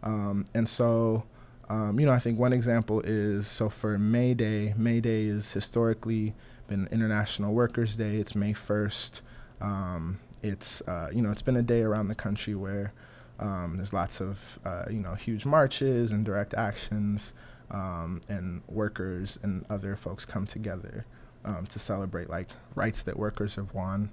Um, 0.03 0.45
and 0.53 0.67
so, 0.67 1.23
um, 1.69 1.99
you 1.99 2.05
know, 2.05 2.11
I 2.11 2.19
think 2.19 2.39
one 2.39 2.53
example 2.53 3.01
is 3.01 3.47
so 3.47 3.69
for 3.69 3.97
May 3.97 4.33
Day, 4.33 4.73
May 4.77 5.01
Day 5.01 5.25
is 5.25 5.51
historically 5.51 6.33
been 6.67 6.87
International 6.91 7.53
Workers' 7.53 7.95
Day. 7.95 8.17
It's 8.17 8.35
May 8.35 8.53
1st. 8.53 9.21
Um, 9.61 10.19
it's, 10.43 10.81
uh, 10.81 11.09
you 11.13 11.21
know, 11.21 11.31
it's 11.31 11.41
been 11.41 11.57
a 11.57 11.61
day 11.63 11.81
around 11.81 12.07
the 12.07 12.15
country 12.15 12.55
where 12.55 12.93
um, 13.39 13.73
there's 13.77 13.93
lots 13.93 14.21
of, 14.21 14.59
uh, 14.65 14.85
you 14.89 14.99
know, 14.99 15.15
huge 15.15 15.45
marches 15.45 16.11
and 16.11 16.25
direct 16.25 16.53
actions, 16.53 17.33
um, 17.71 18.21
and 18.29 18.61
workers 18.67 19.37
and 19.43 19.65
other 19.69 19.95
folks 19.95 20.25
come 20.25 20.45
together 20.45 21.05
um, 21.45 21.65
to 21.67 21.79
celebrate 21.79 22.29
like 22.29 22.49
rights 22.75 23.01
that 23.03 23.17
workers 23.17 23.55
have 23.55 23.73
won, 23.73 24.09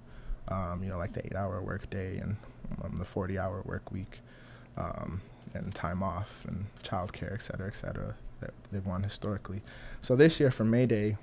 you 0.50 0.88
know, 0.88 0.98
like 0.98 1.12
the 1.12 1.24
eight-hour 1.24 1.62
workday 1.62 2.18
and 2.18 2.36
um, 2.82 2.98
the 2.98 3.04
40-hour 3.04 3.62
work 3.64 3.90
week, 3.92 4.20
um, 4.76 5.20
and 5.54 5.74
time 5.74 6.02
off 6.02 6.44
and 6.46 6.66
childcare, 6.82 7.34
et 7.34 7.42
cetera, 7.42 7.68
et 7.68 7.76
cetera, 7.76 8.14
that 8.40 8.52
they've 8.72 8.86
won 8.86 9.02
historically. 9.02 9.62
So 10.02 10.16
this 10.16 10.40
year 10.40 10.50
for 10.50 10.64
May 10.64 10.86
Day, 10.86 11.16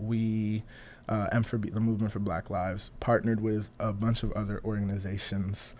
we 0.00 0.62
uh, 1.08 1.28
for 1.42 1.58
the 1.58 1.80
movement 1.80 2.12
for 2.12 2.18
Black 2.18 2.50
Lives 2.50 2.90
partnered 3.00 3.40
with 3.40 3.70
a 3.78 3.92
bunch 3.92 4.22
of 4.22 4.32
other 4.32 4.60
organizations 4.64 5.74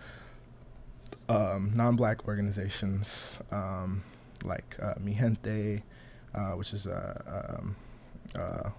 um, 1.29 1.71
non-black 1.75 2.27
organizations 2.27 3.37
um, 3.51 4.03
like 4.43 4.77
uh, 4.81 4.93
Mi 4.99 5.13
Gente, 5.13 5.83
uh, 6.33 6.51
which 6.51 6.73
is 6.73 6.87
a 6.87 7.57
um, 7.59 7.75
uh, 8.35 8.69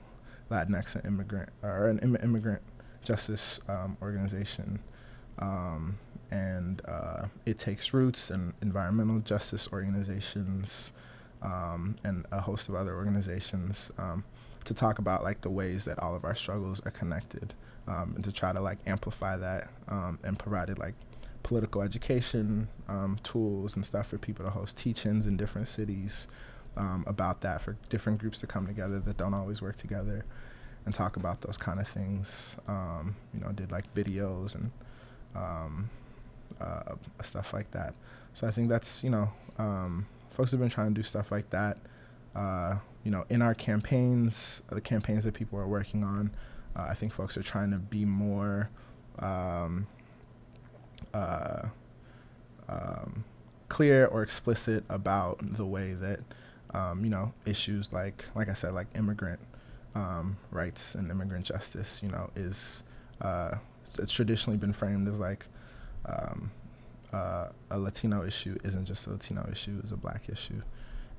Latinx 0.50 0.94
and 0.94 1.04
immigrant 1.04 1.50
or 1.62 1.88
an 1.88 1.98
Im- 2.00 2.16
immigrant 2.22 2.62
justice 3.04 3.60
um, 3.68 3.96
organization, 4.02 4.78
um, 5.38 5.98
and 6.30 6.82
uh, 6.86 7.26
it 7.46 7.58
takes 7.58 7.92
roots 7.94 8.30
and 8.30 8.52
environmental 8.62 9.18
justice 9.20 9.68
organizations 9.72 10.92
um, 11.42 11.96
and 12.04 12.26
a 12.32 12.40
host 12.40 12.68
of 12.68 12.74
other 12.74 12.94
organizations 12.94 13.90
to 14.64 14.74
talk 14.74 14.98
about 14.98 15.22
like 15.22 15.40
the 15.40 15.50
ways 15.50 15.84
that 15.84 15.98
all 16.00 16.14
of 16.14 16.24
our 16.24 16.34
struggles 16.34 16.80
are 16.84 16.90
connected 16.90 17.54
and 17.86 18.22
to 18.22 18.30
try 18.30 18.52
to 18.52 18.60
like 18.60 18.78
amplify 18.86 19.36
that 19.36 19.68
and 19.88 20.38
provide 20.38 20.68
it 20.68 20.78
like 20.78 20.94
political 21.42 21.80
education 21.80 22.68
um, 22.88 23.16
tools 23.22 23.74
and 23.76 23.86
stuff 23.86 24.08
for 24.08 24.18
people 24.18 24.44
to 24.44 24.50
host 24.50 24.76
teach-ins 24.76 25.26
in 25.26 25.36
different 25.36 25.66
cities 25.66 26.28
um, 26.76 27.04
about 27.06 27.40
that 27.40 27.60
for 27.60 27.76
different 27.88 28.18
groups 28.18 28.38
to 28.40 28.46
come 28.46 28.66
together 28.66 29.00
that 29.00 29.16
don't 29.16 29.34
always 29.34 29.60
work 29.60 29.76
together 29.76 30.24
and 30.84 30.94
talk 30.94 31.16
about 31.16 31.40
those 31.40 31.56
kind 31.56 31.80
of 31.80 31.88
things. 31.88 32.56
Um, 32.66 33.16
you 33.34 33.40
know, 33.40 33.52
did 33.52 33.72
like 33.72 33.92
videos 33.94 34.54
and 34.54 34.70
um, 35.34 35.90
uh, 36.60 36.94
stuff 37.22 37.52
like 37.52 37.70
that. 37.72 37.94
So 38.34 38.46
I 38.46 38.50
think 38.50 38.68
that's 38.68 39.02
you 39.02 39.10
know, 39.10 39.30
um, 39.58 40.06
folks 40.30 40.50
have 40.50 40.60
been 40.60 40.70
trying 40.70 40.94
to 40.94 40.94
do 40.94 41.02
stuff 41.02 41.30
like 41.32 41.50
that. 41.50 41.78
Uh, 42.34 42.76
you 43.04 43.10
know, 43.10 43.24
in 43.28 43.42
our 43.42 43.54
campaigns, 43.54 44.62
the 44.68 44.80
campaigns 44.80 45.24
that 45.24 45.34
people 45.34 45.58
are 45.58 45.66
working 45.66 46.04
on, 46.04 46.30
uh, 46.76 46.86
I 46.88 46.94
think 46.94 47.12
folks 47.12 47.36
are 47.36 47.42
trying 47.42 47.70
to 47.70 47.78
be 47.78 48.04
more 48.04 48.70
um, 49.18 49.86
uh, 51.14 51.62
um, 52.68 53.24
clear 53.68 54.06
or 54.06 54.22
explicit 54.22 54.84
about 54.88 55.38
the 55.56 55.66
way 55.66 55.94
that 55.94 56.20
um, 56.74 57.04
you 57.04 57.10
know 57.10 57.32
issues 57.46 57.92
like 57.92 58.24
like 58.34 58.48
I 58.48 58.54
said 58.54 58.74
like 58.74 58.86
immigrant 58.94 59.40
um, 59.94 60.36
rights 60.50 60.94
and 60.94 61.10
immigrant 61.10 61.46
justice 61.46 62.00
you 62.02 62.10
know 62.10 62.30
is 62.36 62.82
uh, 63.20 63.56
it's 63.98 64.12
traditionally 64.12 64.58
been 64.58 64.72
framed 64.72 65.08
as 65.08 65.18
like 65.18 65.46
um, 66.06 66.50
uh, 67.12 67.48
a 67.70 67.78
Latino 67.78 68.24
issue 68.24 68.56
isn't 68.64 68.84
just 68.84 69.06
a 69.06 69.10
Latino 69.10 69.46
issue 69.50 69.80
it's 69.82 69.92
a 69.92 69.96
black 69.96 70.28
issue 70.28 70.60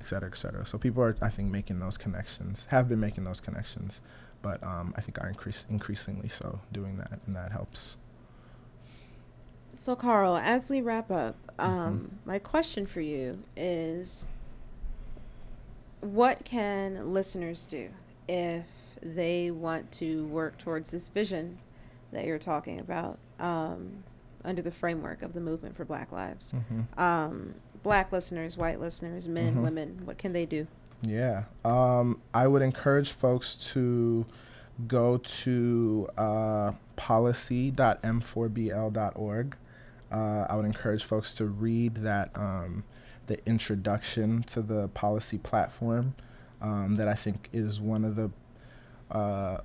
et 0.02 0.08
cetera 0.08 0.30
et 0.30 0.38
cetera 0.38 0.66
so 0.66 0.78
people 0.78 1.02
are 1.04 1.16
I 1.22 1.30
think 1.30 1.52
making 1.52 1.80
those 1.80 1.98
connections 1.98 2.68
have 2.70 2.88
been 2.88 3.00
making 3.00 3.24
those 3.24 3.40
connections 3.40 4.02
but 4.42 4.64
um, 4.64 4.94
I 4.98 5.02
think 5.02 5.20
are 5.20 5.28
increase, 5.28 5.66
increasingly 5.70 6.30
so 6.30 6.60
doing 6.72 6.98
that 6.98 7.20
and 7.26 7.36
that 7.36 7.52
helps. 7.52 7.98
So, 9.78 9.96
Karl, 9.96 10.36
as 10.36 10.70
we 10.70 10.82
wrap 10.82 11.10
up, 11.10 11.36
um, 11.58 11.72
mm-hmm. 11.72 12.30
my 12.30 12.40
question 12.40 12.86
for 12.86 13.02
you 13.02 13.40
is 13.56 14.28
what 16.02 16.44
can 16.44 17.14
listeners 17.14 17.66
do 17.68 17.90
if 18.28 18.66
they 19.02 19.52
want 19.52 19.92
to 19.94 20.26
work 20.28 20.58
towards 20.58 20.92
this 20.92 21.08
vision 21.08 21.60
that 22.12 22.26
you're 22.26 22.40
talking 22.40 22.80
about 22.80 23.18
um, 23.40 24.04
under 24.44 24.62
the 24.62 24.72
framework 24.72 25.22
of 25.22 25.34
the 25.34 25.42
movement 25.42 25.76
for 25.76 25.86
Black 25.86 26.12
Lives? 26.12 26.54
Mm-hmm. 26.54 27.00
Um, 27.00 27.56
black 27.84 28.12
listeners, 28.12 28.58
white 28.58 28.80
listeners, 28.80 29.28
men, 29.28 29.54
mm-hmm. 29.54 29.64
women, 29.64 30.02
what 30.06 30.18
can 30.18 30.34
they 30.34 30.46
do? 30.46 30.68
Yeah. 31.02 31.44
Um, 31.64 32.20
I 32.34 32.48
would 32.48 32.62
encourage 32.62 33.12
folks 33.12 33.56
to 33.74 34.26
go 34.88 35.18
to 35.18 36.10
uh, 36.18 36.72
policy.m4bl.org. 36.96 39.56
Uh, 40.12 40.46
I 40.50 40.56
would 40.56 40.66
encourage 40.66 41.04
folks 41.04 41.36
to 41.36 41.46
read 41.46 41.96
that 41.96 42.32
um, 42.36 42.84
the 43.28 43.46
introduction 43.48 44.44
to 44.44 44.62
the 44.62 44.88
policy 44.90 45.38
platform 45.38 46.16
um, 46.62 46.96
that 46.98 47.08
I 47.08 47.14
think 47.14 47.48
is 47.54 47.80
one 47.80 48.04
of 48.04 48.16
the 48.16 48.30
uh, 49.16 49.60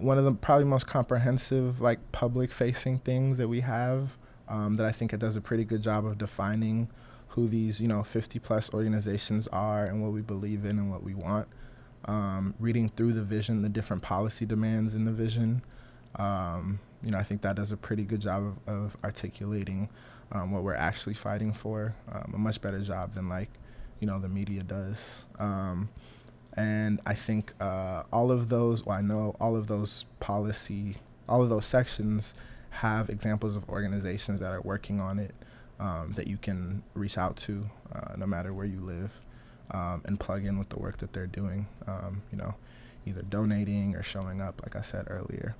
one 0.00 0.18
of 0.18 0.24
the 0.24 0.32
probably 0.32 0.64
most 0.64 0.86
comprehensive 0.86 1.80
like 1.80 1.98
public 2.12 2.52
facing 2.52 2.98
things 2.98 3.38
that 3.38 3.48
we 3.48 3.60
have 3.60 4.16
um, 4.48 4.76
that 4.76 4.86
I 4.86 4.92
think 4.92 5.12
it 5.12 5.20
does 5.20 5.36
a 5.36 5.40
pretty 5.40 5.64
good 5.64 5.82
job 5.82 6.04
of 6.04 6.18
defining 6.18 6.88
who 7.28 7.46
these 7.46 7.80
you 7.80 7.88
know 7.88 8.02
50 8.02 8.38
plus 8.40 8.72
organizations 8.74 9.46
are 9.48 9.84
and 9.84 10.02
what 10.02 10.12
we 10.12 10.20
believe 10.20 10.64
in 10.64 10.78
and 10.78 10.90
what 10.90 11.02
we 11.02 11.14
want. 11.14 11.48
Um, 12.06 12.54
reading 12.58 12.88
through 12.88 13.12
the 13.12 13.22
vision, 13.22 13.62
the 13.62 13.68
different 13.68 14.02
policy 14.02 14.46
demands 14.46 14.94
in 14.94 15.04
the 15.04 15.12
vision. 15.12 15.62
Um, 16.16 16.80
you 17.02 17.10
know, 17.10 17.18
I 17.18 17.22
think 17.22 17.42
that 17.42 17.56
does 17.56 17.72
a 17.72 17.76
pretty 17.76 18.04
good 18.04 18.20
job 18.20 18.56
of, 18.66 18.74
of 18.74 18.96
articulating 19.04 19.88
um, 20.32 20.50
what 20.50 20.62
we're 20.62 20.74
actually 20.74 21.14
fighting 21.14 21.52
for, 21.52 21.94
um, 22.10 22.32
a 22.34 22.38
much 22.38 22.60
better 22.60 22.80
job 22.80 23.14
than 23.14 23.28
like, 23.28 23.50
you 24.00 24.06
know, 24.06 24.18
the 24.18 24.28
media 24.28 24.62
does. 24.62 25.24
And 26.56 27.00
I 27.06 27.14
think 27.14 27.52
uh, 27.60 28.02
all 28.12 28.32
of 28.32 28.48
those, 28.48 28.84
well, 28.84 28.98
I 28.98 29.02
know 29.02 29.36
all 29.40 29.56
of 29.56 29.66
those 29.66 30.04
policy, 30.18 30.96
all 31.28 31.42
of 31.42 31.48
those 31.48 31.64
sections 31.64 32.34
have 32.70 33.08
examples 33.08 33.56
of 33.56 33.68
organizations 33.68 34.40
that 34.40 34.52
are 34.52 34.60
working 34.60 35.00
on 35.00 35.18
it 35.18 35.34
um, 35.78 36.12
that 36.14 36.26
you 36.26 36.36
can 36.36 36.82
reach 36.94 37.16
out 37.18 37.36
to, 37.36 37.68
uh, 37.92 38.14
no 38.16 38.26
matter 38.26 38.52
where 38.52 38.66
you 38.66 38.80
live, 38.80 39.10
um, 39.70 40.02
and 40.04 40.18
plug 40.18 40.44
in 40.44 40.58
with 40.58 40.68
the 40.68 40.78
work 40.78 40.98
that 40.98 41.12
they're 41.12 41.26
doing. 41.26 41.66
Um, 41.86 42.22
you 42.30 42.38
know, 42.38 42.54
either 43.06 43.22
donating 43.22 43.94
or 43.94 44.02
showing 44.02 44.40
up, 44.40 44.60
like 44.62 44.76
I 44.76 44.82
said 44.82 45.06
earlier. 45.08 45.56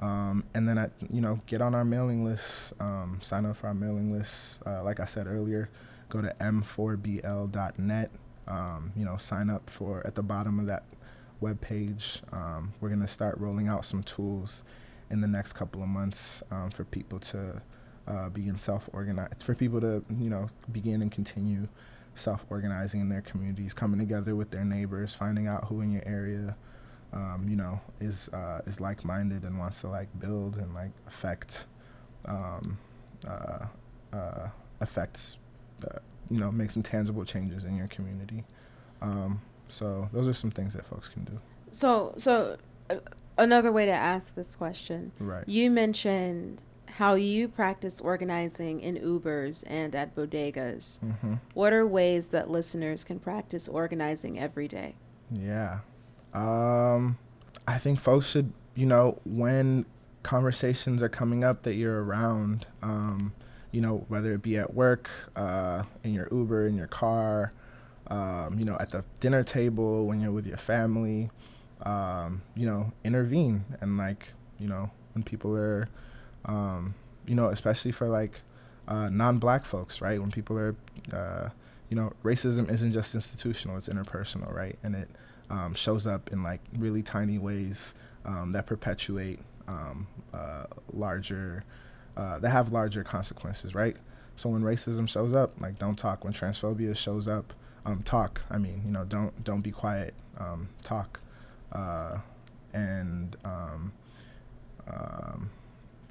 Um, 0.00 0.44
and 0.54 0.66
then, 0.66 0.78
I, 0.78 0.88
you 1.10 1.20
know, 1.20 1.40
get 1.46 1.60
on 1.60 1.74
our 1.74 1.84
mailing 1.84 2.24
list, 2.24 2.72
um, 2.80 3.18
sign 3.22 3.44
up 3.44 3.58
for 3.58 3.68
our 3.68 3.74
mailing 3.74 4.12
list. 4.12 4.60
Uh, 4.66 4.82
like 4.82 4.98
I 4.98 5.04
said 5.04 5.26
earlier, 5.26 5.68
go 6.08 6.22
to 6.22 6.34
m4bl.net. 6.40 8.10
Um, 8.48 8.92
you 8.96 9.04
know, 9.04 9.16
sign 9.16 9.50
up 9.50 9.68
for 9.70 10.06
at 10.06 10.14
the 10.14 10.22
bottom 10.22 10.58
of 10.58 10.66
that 10.66 10.84
web 11.40 11.60
page. 11.60 12.22
Um, 12.32 12.72
we're 12.80 12.88
going 12.88 13.00
to 13.00 13.08
start 13.08 13.38
rolling 13.38 13.68
out 13.68 13.84
some 13.84 14.02
tools 14.02 14.62
in 15.10 15.20
the 15.20 15.28
next 15.28 15.52
couple 15.52 15.82
of 15.82 15.88
months 15.88 16.42
um, 16.50 16.70
for 16.70 16.84
people 16.84 17.18
to 17.20 17.62
uh, 18.08 18.28
begin 18.30 18.58
self-organize, 18.58 19.42
for 19.42 19.54
people 19.54 19.80
to, 19.80 20.04
you 20.18 20.30
know, 20.30 20.48
begin 20.72 21.02
and 21.02 21.12
continue 21.12 21.68
self-organizing 22.14 23.00
in 23.00 23.08
their 23.08 23.22
communities, 23.22 23.72
coming 23.72 23.98
together 23.98 24.34
with 24.34 24.50
their 24.50 24.64
neighbors, 24.64 25.14
finding 25.14 25.46
out 25.46 25.64
who 25.64 25.80
in 25.80 25.92
your 25.92 26.02
area 26.06 26.56
um, 27.12 27.46
you 27.48 27.56
know, 27.56 27.80
is 28.00 28.28
uh, 28.28 28.60
is 28.66 28.80
like-minded 28.80 29.42
and 29.42 29.58
wants 29.58 29.80
to 29.80 29.88
like 29.88 30.08
build 30.20 30.56
and 30.56 30.74
like 30.74 30.92
affect, 31.06 31.66
um, 32.26 32.78
uh, 33.26 33.66
uh, 34.12 34.48
affects, 34.80 35.38
uh, 35.84 35.98
you 36.30 36.38
know, 36.38 36.50
make 36.50 36.70
some 36.70 36.82
tangible 36.82 37.24
changes 37.24 37.64
in 37.64 37.76
your 37.76 37.88
community. 37.88 38.44
Um, 39.02 39.40
so 39.68 40.08
those 40.12 40.28
are 40.28 40.32
some 40.32 40.50
things 40.50 40.74
that 40.74 40.86
folks 40.86 41.08
can 41.08 41.24
do. 41.24 41.38
So, 41.72 42.14
so 42.16 42.56
uh, 42.88 42.96
another 43.38 43.72
way 43.72 43.86
to 43.86 43.92
ask 43.92 44.34
this 44.34 44.56
question. 44.56 45.12
Right. 45.18 45.44
You 45.48 45.70
mentioned 45.70 46.62
how 46.86 47.14
you 47.14 47.48
practice 47.48 48.00
organizing 48.00 48.80
in 48.80 48.96
Ubers 48.96 49.64
and 49.66 49.94
at 49.94 50.14
bodegas. 50.14 50.98
Mm-hmm. 51.00 51.34
What 51.54 51.72
are 51.72 51.86
ways 51.86 52.28
that 52.28 52.50
listeners 52.50 53.04
can 53.04 53.18
practice 53.18 53.68
organizing 53.68 54.38
every 54.38 54.68
day? 54.68 54.96
Yeah. 55.32 55.78
Um, 56.34 57.18
I 57.66 57.78
think 57.78 58.00
folks 58.00 58.28
should, 58.28 58.52
you 58.74 58.86
know, 58.86 59.18
when 59.24 59.86
conversations 60.22 61.02
are 61.02 61.08
coming 61.08 61.44
up 61.44 61.62
that 61.62 61.74
you're 61.74 62.04
around, 62.04 62.66
um, 62.82 63.32
you 63.72 63.80
know, 63.80 64.04
whether 64.08 64.32
it 64.32 64.42
be 64.42 64.58
at 64.58 64.74
work, 64.74 65.08
uh, 65.36 65.82
in 66.04 66.12
your 66.12 66.28
Uber, 66.32 66.66
in 66.66 66.76
your 66.76 66.86
car, 66.86 67.52
um, 68.08 68.58
you 68.58 68.64
know, 68.64 68.76
at 68.80 68.90
the 68.90 69.04
dinner 69.20 69.42
table, 69.44 70.06
when 70.06 70.20
you're 70.20 70.32
with 70.32 70.46
your 70.46 70.56
family, 70.56 71.30
um, 71.82 72.42
you 72.56 72.66
know, 72.66 72.92
intervene 73.04 73.64
and 73.80 73.96
like, 73.96 74.32
you 74.58 74.68
know, 74.68 74.90
when 75.14 75.22
people 75.22 75.56
are, 75.56 75.88
um, 76.44 76.94
you 77.26 77.34
know, 77.34 77.48
especially 77.48 77.92
for 77.92 78.08
like 78.08 78.40
uh, 78.88 79.08
non-black 79.08 79.64
folks, 79.64 80.00
right? 80.00 80.20
When 80.20 80.30
people 80.30 80.58
are, 80.58 80.74
uh, 81.12 81.50
you 81.88 81.96
know, 81.96 82.12
racism 82.24 82.70
isn't 82.70 82.92
just 82.92 83.14
institutional; 83.14 83.76
it's 83.76 83.88
interpersonal, 83.88 84.52
right? 84.52 84.78
And 84.82 84.94
it 84.94 85.10
um, 85.48 85.74
shows 85.74 86.06
up 86.06 86.32
in 86.32 86.42
like 86.42 86.60
really 86.76 87.02
tiny 87.02 87.38
ways 87.38 87.94
um, 88.24 88.52
that 88.52 88.66
perpetuate 88.66 89.40
um, 89.68 90.06
uh, 90.34 90.64
larger, 90.92 91.64
uh, 92.20 92.38
that 92.38 92.50
have 92.50 92.70
larger 92.72 93.02
consequences, 93.02 93.74
right? 93.74 93.96
So 94.36 94.48
when 94.50 94.62
racism 94.62 95.08
shows 95.08 95.34
up, 95.34 95.50
like 95.60 95.78
don't 95.78 95.96
talk. 95.96 96.24
When 96.24 96.32
transphobia 96.32 96.94
shows 96.96 97.26
up, 97.28 97.52
um, 97.86 98.02
talk. 98.02 98.40
I 98.50 98.58
mean, 98.58 98.82
you 98.86 98.92
know, 98.92 99.04
don't 99.04 99.32
don't 99.44 99.62
be 99.62 99.70
quiet. 99.70 100.12
Um, 100.38 100.68
talk, 100.82 101.20
uh, 101.72 102.18
and 102.72 103.36
um, 103.44 103.92
um, 104.88 105.50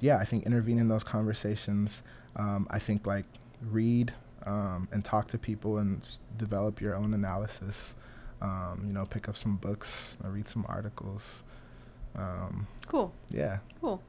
yeah, 0.00 0.16
I 0.18 0.24
think 0.24 0.46
intervene 0.46 0.78
in 0.78 0.88
those 0.88 1.04
conversations. 1.04 2.02
Um, 2.36 2.66
I 2.70 2.78
think 2.78 3.06
like 3.06 3.24
read 3.70 4.12
um, 4.46 4.88
and 4.92 5.04
talk 5.04 5.28
to 5.28 5.38
people 5.38 5.78
and 5.78 6.00
s- 6.02 6.20
develop 6.38 6.80
your 6.80 6.94
own 6.96 7.12
analysis. 7.14 7.94
Um, 8.40 8.84
you 8.86 8.92
know, 8.92 9.04
pick 9.04 9.28
up 9.28 9.36
some 9.36 9.56
books, 9.56 10.16
read 10.24 10.48
some 10.48 10.64
articles. 10.68 11.42
Um, 12.16 12.66
Cool. 12.86 13.12
yeah, 13.28 13.58
Cool. 13.80 14.00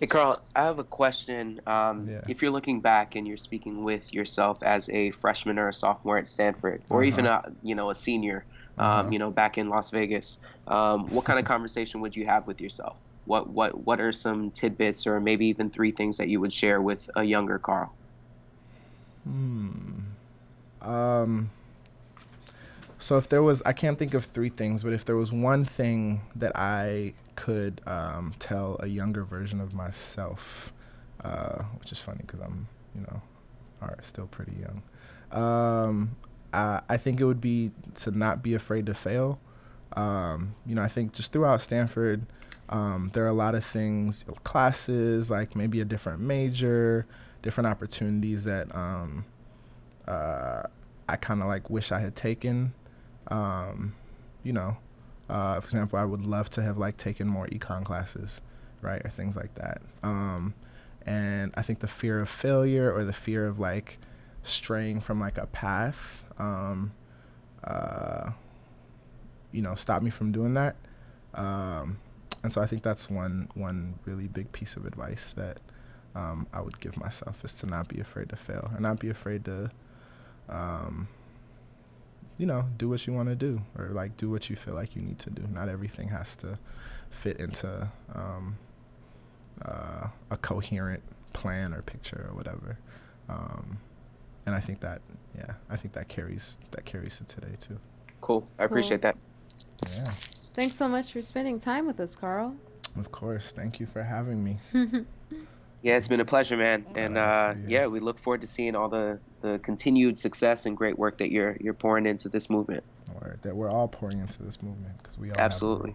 Hey, 0.00 0.06
Karl, 0.06 0.40
I 0.54 0.62
have 0.64 0.78
a 0.78 0.84
question. 0.84 1.60
Um, 1.66 2.08
Yeah. 2.08 2.20
If 2.28 2.40
you're 2.42 2.52
looking 2.52 2.80
back 2.80 3.16
and 3.16 3.26
you're 3.26 3.36
speaking 3.36 3.82
with 3.82 4.12
yourself 4.12 4.62
as 4.62 4.88
a 4.90 5.10
freshman 5.10 5.58
or 5.58 5.68
a 5.68 5.74
sophomore 5.74 6.18
at 6.18 6.26
Stanford, 6.26 6.84
or 6.90 7.02
even 7.04 7.26
Uh-huh. 7.26 7.42
a 7.48 7.52
you 7.62 7.74
know 7.74 7.90
a 7.90 7.94
senior, 7.94 8.46
um, 8.78 8.86
Uh-huh. 9.00 9.10
you 9.12 9.18
know 9.18 9.30
back 9.30 9.58
in 9.58 9.68
Las 9.68 9.90
Vegas, 9.90 10.38
um, 10.68 11.08
what 11.08 11.24
kind 11.24 11.38
of 11.38 11.44
conversation 11.54 12.00
would 12.00 12.14
you 12.14 12.26
have 12.26 12.46
with 12.46 12.60
yourself? 12.60 12.96
What 13.24 13.50
what 13.50 13.72
what 13.86 14.00
are 14.00 14.12
some 14.12 14.52
tidbits, 14.52 15.06
or 15.06 15.20
maybe 15.20 15.46
even 15.46 15.70
three 15.70 15.90
things 15.92 16.16
that 16.18 16.28
you 16.28 16.40
would 16.40 16.52
share 16.52 16.80
with 16.80 17.08
a 17.16 17.24
younger 17.24 17.58
Karl? 17.58 17.92
Hmm. 19.24 20.00
Um. 20.80 21.50
So 22.98 23.16
if 23.16 23.28
there 23.28 23.42
was, 23.42 23.62
I 23.64 23.72
can't 23.72 23.98
think 23.98 24.14
of 24.14 24.24
three 24.24 24.48
things, 24.48 24.82
but 24.82 24.92
if 24.92 25.04
there 25.04 25.16
was 25.16 25.32
one 25.32 25.64
thing 25.64 26.22
that 26.34 26.52
I 26.56 27.14
could 27.38 27.80
um, 27.86 28.34
tell 28.40 28.76
a 28.80 28.88
younger 28.88 29.22
version 29.22 29.60
of 29.60 29.72
myself, 29.72 30.72
uh, 31.22 31.62
which 31.78 31.92
is 31.92 32.00
funny 32.00 32.18
because 32.26 32.40
I'm, 32.40 32.66
you 32.96 33.02
know, 33.02 33.22
right, 33.80 34.04
still 34.04 34.26
pretty 34.26 34.56
young. 34.60 34.82
Um, 35.30 36.16
I, 36.52 36.80
I 36.88 36.96
think 36.96 37.20
it 37.20 37.24
would 37.24 37.40
be 37.40 37.70
to 37.96 38.10
not 38.10 38.42
be 38.42 38.54
afraid 38.54 38.86
to 38.86 38.94
fail. 38.94 39.38
Um, 39.92 40.56
you 40.66 40.74
know, 40.74 40.82
I 40.82 40.88
think 40.88 41.12
just 41.12 41.32
throughout 41.32 41.62
Stanford, 41.62 42.26
um, 42.70 43.10
there 43.12 43.24
are 43.24 43.28
a 43.28 43.32
lot 43.34 43.54
of 43.54 43.64
things, 43.64 44.24
classes, 44.42 45.30
like 45.30 45.54
maybe 45.54 45.80
a 45.80 45.84
different 45.84 46.20
major, 46.20 47.06
different 47.42 47.68
opportunities 47.68 48.44
that 48.44 48.74
um, 48.74 49.24
uh, 50.08 50.62
I 51.08 51.16
kind 51.16 51.40
of 51.40 51.46
like 51.46 51.70
wish 51.70 51.92
I 51.92 52.00
had 52.00 52.16
taken. 52.16 52.74
Um, 53.28 53.94
you 54.42 54.52
know, 54.52 54.76
uh, 55.28 55.60
for 55.60 55.66
example, 55.66 55.98
I 55.98 56.04
would 56.04 56.26
love 56.26 56.50
to 56.50 56.62
have 56.62 56.78
like 56.78 56.96
taken 56.96 57.28
more 57.28 57.46
econ 57.48 57.84
classes, 57.84 58.40
right, 58.80 59.00
or 59.04 59.10
things 59.10 59.36
like 59.36 59.54
that. 59.56 59.82
Um, 60.02 60.54
and 61.06 61.52
I 61.56 61.62
think 61.62 61.80
the 61.80 61.88
fear 61.88 62.20
of 62.20 62.28
failure 62.28 62.92
or 62.92 63.04
the 63.04 63.12
fear 63.12 63.46
of 63.46 63.58
like 63.58 63.98
straying 64.42 65.00
from 65.00 65.20
like 65.20 65.38
a 65.38 65.46
path, 65.46 66.24
um, 66.38 66.92
uh, 67.64 68.30
you 69.52 69.62
know, 69.62 69.74
stopped 69.74 70.04
me 70.04 70.10
from 70.10 70.32
doing 70.32 70.54
that. 70.54 70.76
Um, 71.34 71.98
and 72.42 72.52
so 72.52 72.62
I 72.62 72.66
think 72.66 72.82
that's 72.82 73.10
one 73.10 73.48
one 73.54 73.98
really 74.04 74.28
big 74.28 74.50
piece 74.52 74.76
of 74.76 74.86
advice 74.86 75.34
that 75.34 75.58
um, 76.14 76.46
I 76.52 76.60
would 76.60 76.80
give 76.80 76.96
myself 76.96 77.44
is 77.44 77.54
to 77.58 77.66
not 77.66 77.88
be 77.88 78.00
afraid 78.00 78.28
to 78.30 78.36
fail 78.36 78.70
or 78.74 78.80
not 78.80 78.98
be 78.98 79.10
afraid 79.10 79.44
to, 79.44 79.70
um, 80.48 81.08
you 82.38 82.46
know, 82.46 82.64
do 82.78 82.88
what 82.88 83.06
you 83.06 83.12
want 83.12 83.28
to 83.28 83.34
do 83.34 83.60
or 83.76 83.88
like 83.88 84.16
do 84.16 84.30
what 84.30 84.48
you 84.48 84.56
feel 84.56 84.74
like 84.74 84.94
you 84.96 85.02
need 85.02 85.18
to 85.20 85.30
do. 85.30 85.42
Not 85.52 85.68
everything 85.68 86.08
has 86.08 86.36
to 86.36 86.58
fit 87.10 87.38
into 87.40 87.88
um, 88.14 88.56
uh, 89.64 90.06
a 90.30 90.36
coherent 90.38 91.02
plan 91.32 91.74
or 91.74 91.82
picture 91.82 92.26
or 92.30 92.36
whatever. 92.36 92.78
Um, 93.28 93.78
and 94.46 94.54
I 94.54 94.60
think 94.60 94.80
that, 94.80 95.02
yeah, 95.36 95.52
I 95.68 95.76
think 95.76 95.92
that 95.94 96.08
carries 96.08 96.58
that 96.70 96.84
carries 96.84 97.18
to 97.18 97.24
today 97.24 97.56
too. 97.60 97.78
Cool, 98.20 98.44
I 98.58 98.64
appreciate 98.64 99.02
that. 99.02 99.16
Yeah, 99.86 100.10
Thanks 100.54 100.76
so 100.76 100.88
much 100.88 101.12
for 101.12 101.22
spending 101.22 101.58
time 101.60 101.86
with 101.86 102.00
us, 102.00 102.16
Karl. 102.16 102.54
of 102.96 103.12
course. 103.12 103.52
Thank 103.52 103.78
you 103.78 103.86
for 103.86 104.02
having 104.02 104.42
me. 104.42 104.58
Yeah, 105.80 105.96
it's 105.96 106.08
been 106.08 106.18
a 106.18 106.24
pleasure, 106.24 106.56
man. 106.56 106.84
And 106.96 107.16
uh, 107.16 107.54
yeah, 107.68 107.86
we 107.86 108.00
look 108.00 108.18
forward 108.18 108.40
to 108.40 108.48
seeing 108.48 108.74
all 108.74 108.88
the, 108.88 109.20
the 109.40 109.58
continued 109.62 110.18
success 110.18 110.66
and 110.66 110.76
great 110.76 110.98
work 110.98 111.18
that 111.18 111.30
you're 111.30 111.56
you're 111.60 111.74
pouring 111.74 112.06
into 112.06 112.28
this 112.28 112.50
movement. 112.50 112.84
That 113.42 113.54
we're 113.54 113.70
all 113.70 113.88
pouring 113.88 114.20
into 114.20 114.42
this 114.42 114.62
movement 114.62 114.98
because 115.02 115.18
we 115.18 115.30
all 115.30 115.38
Absolutely. 115.38 115.94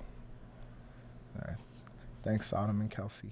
All 1.35 1.45
right. 1.47 1.57
Thanks, 2.23 2.47
Sodom 2.47 2.79
and 2.81 2.89
Kelsey. 2.89 3.31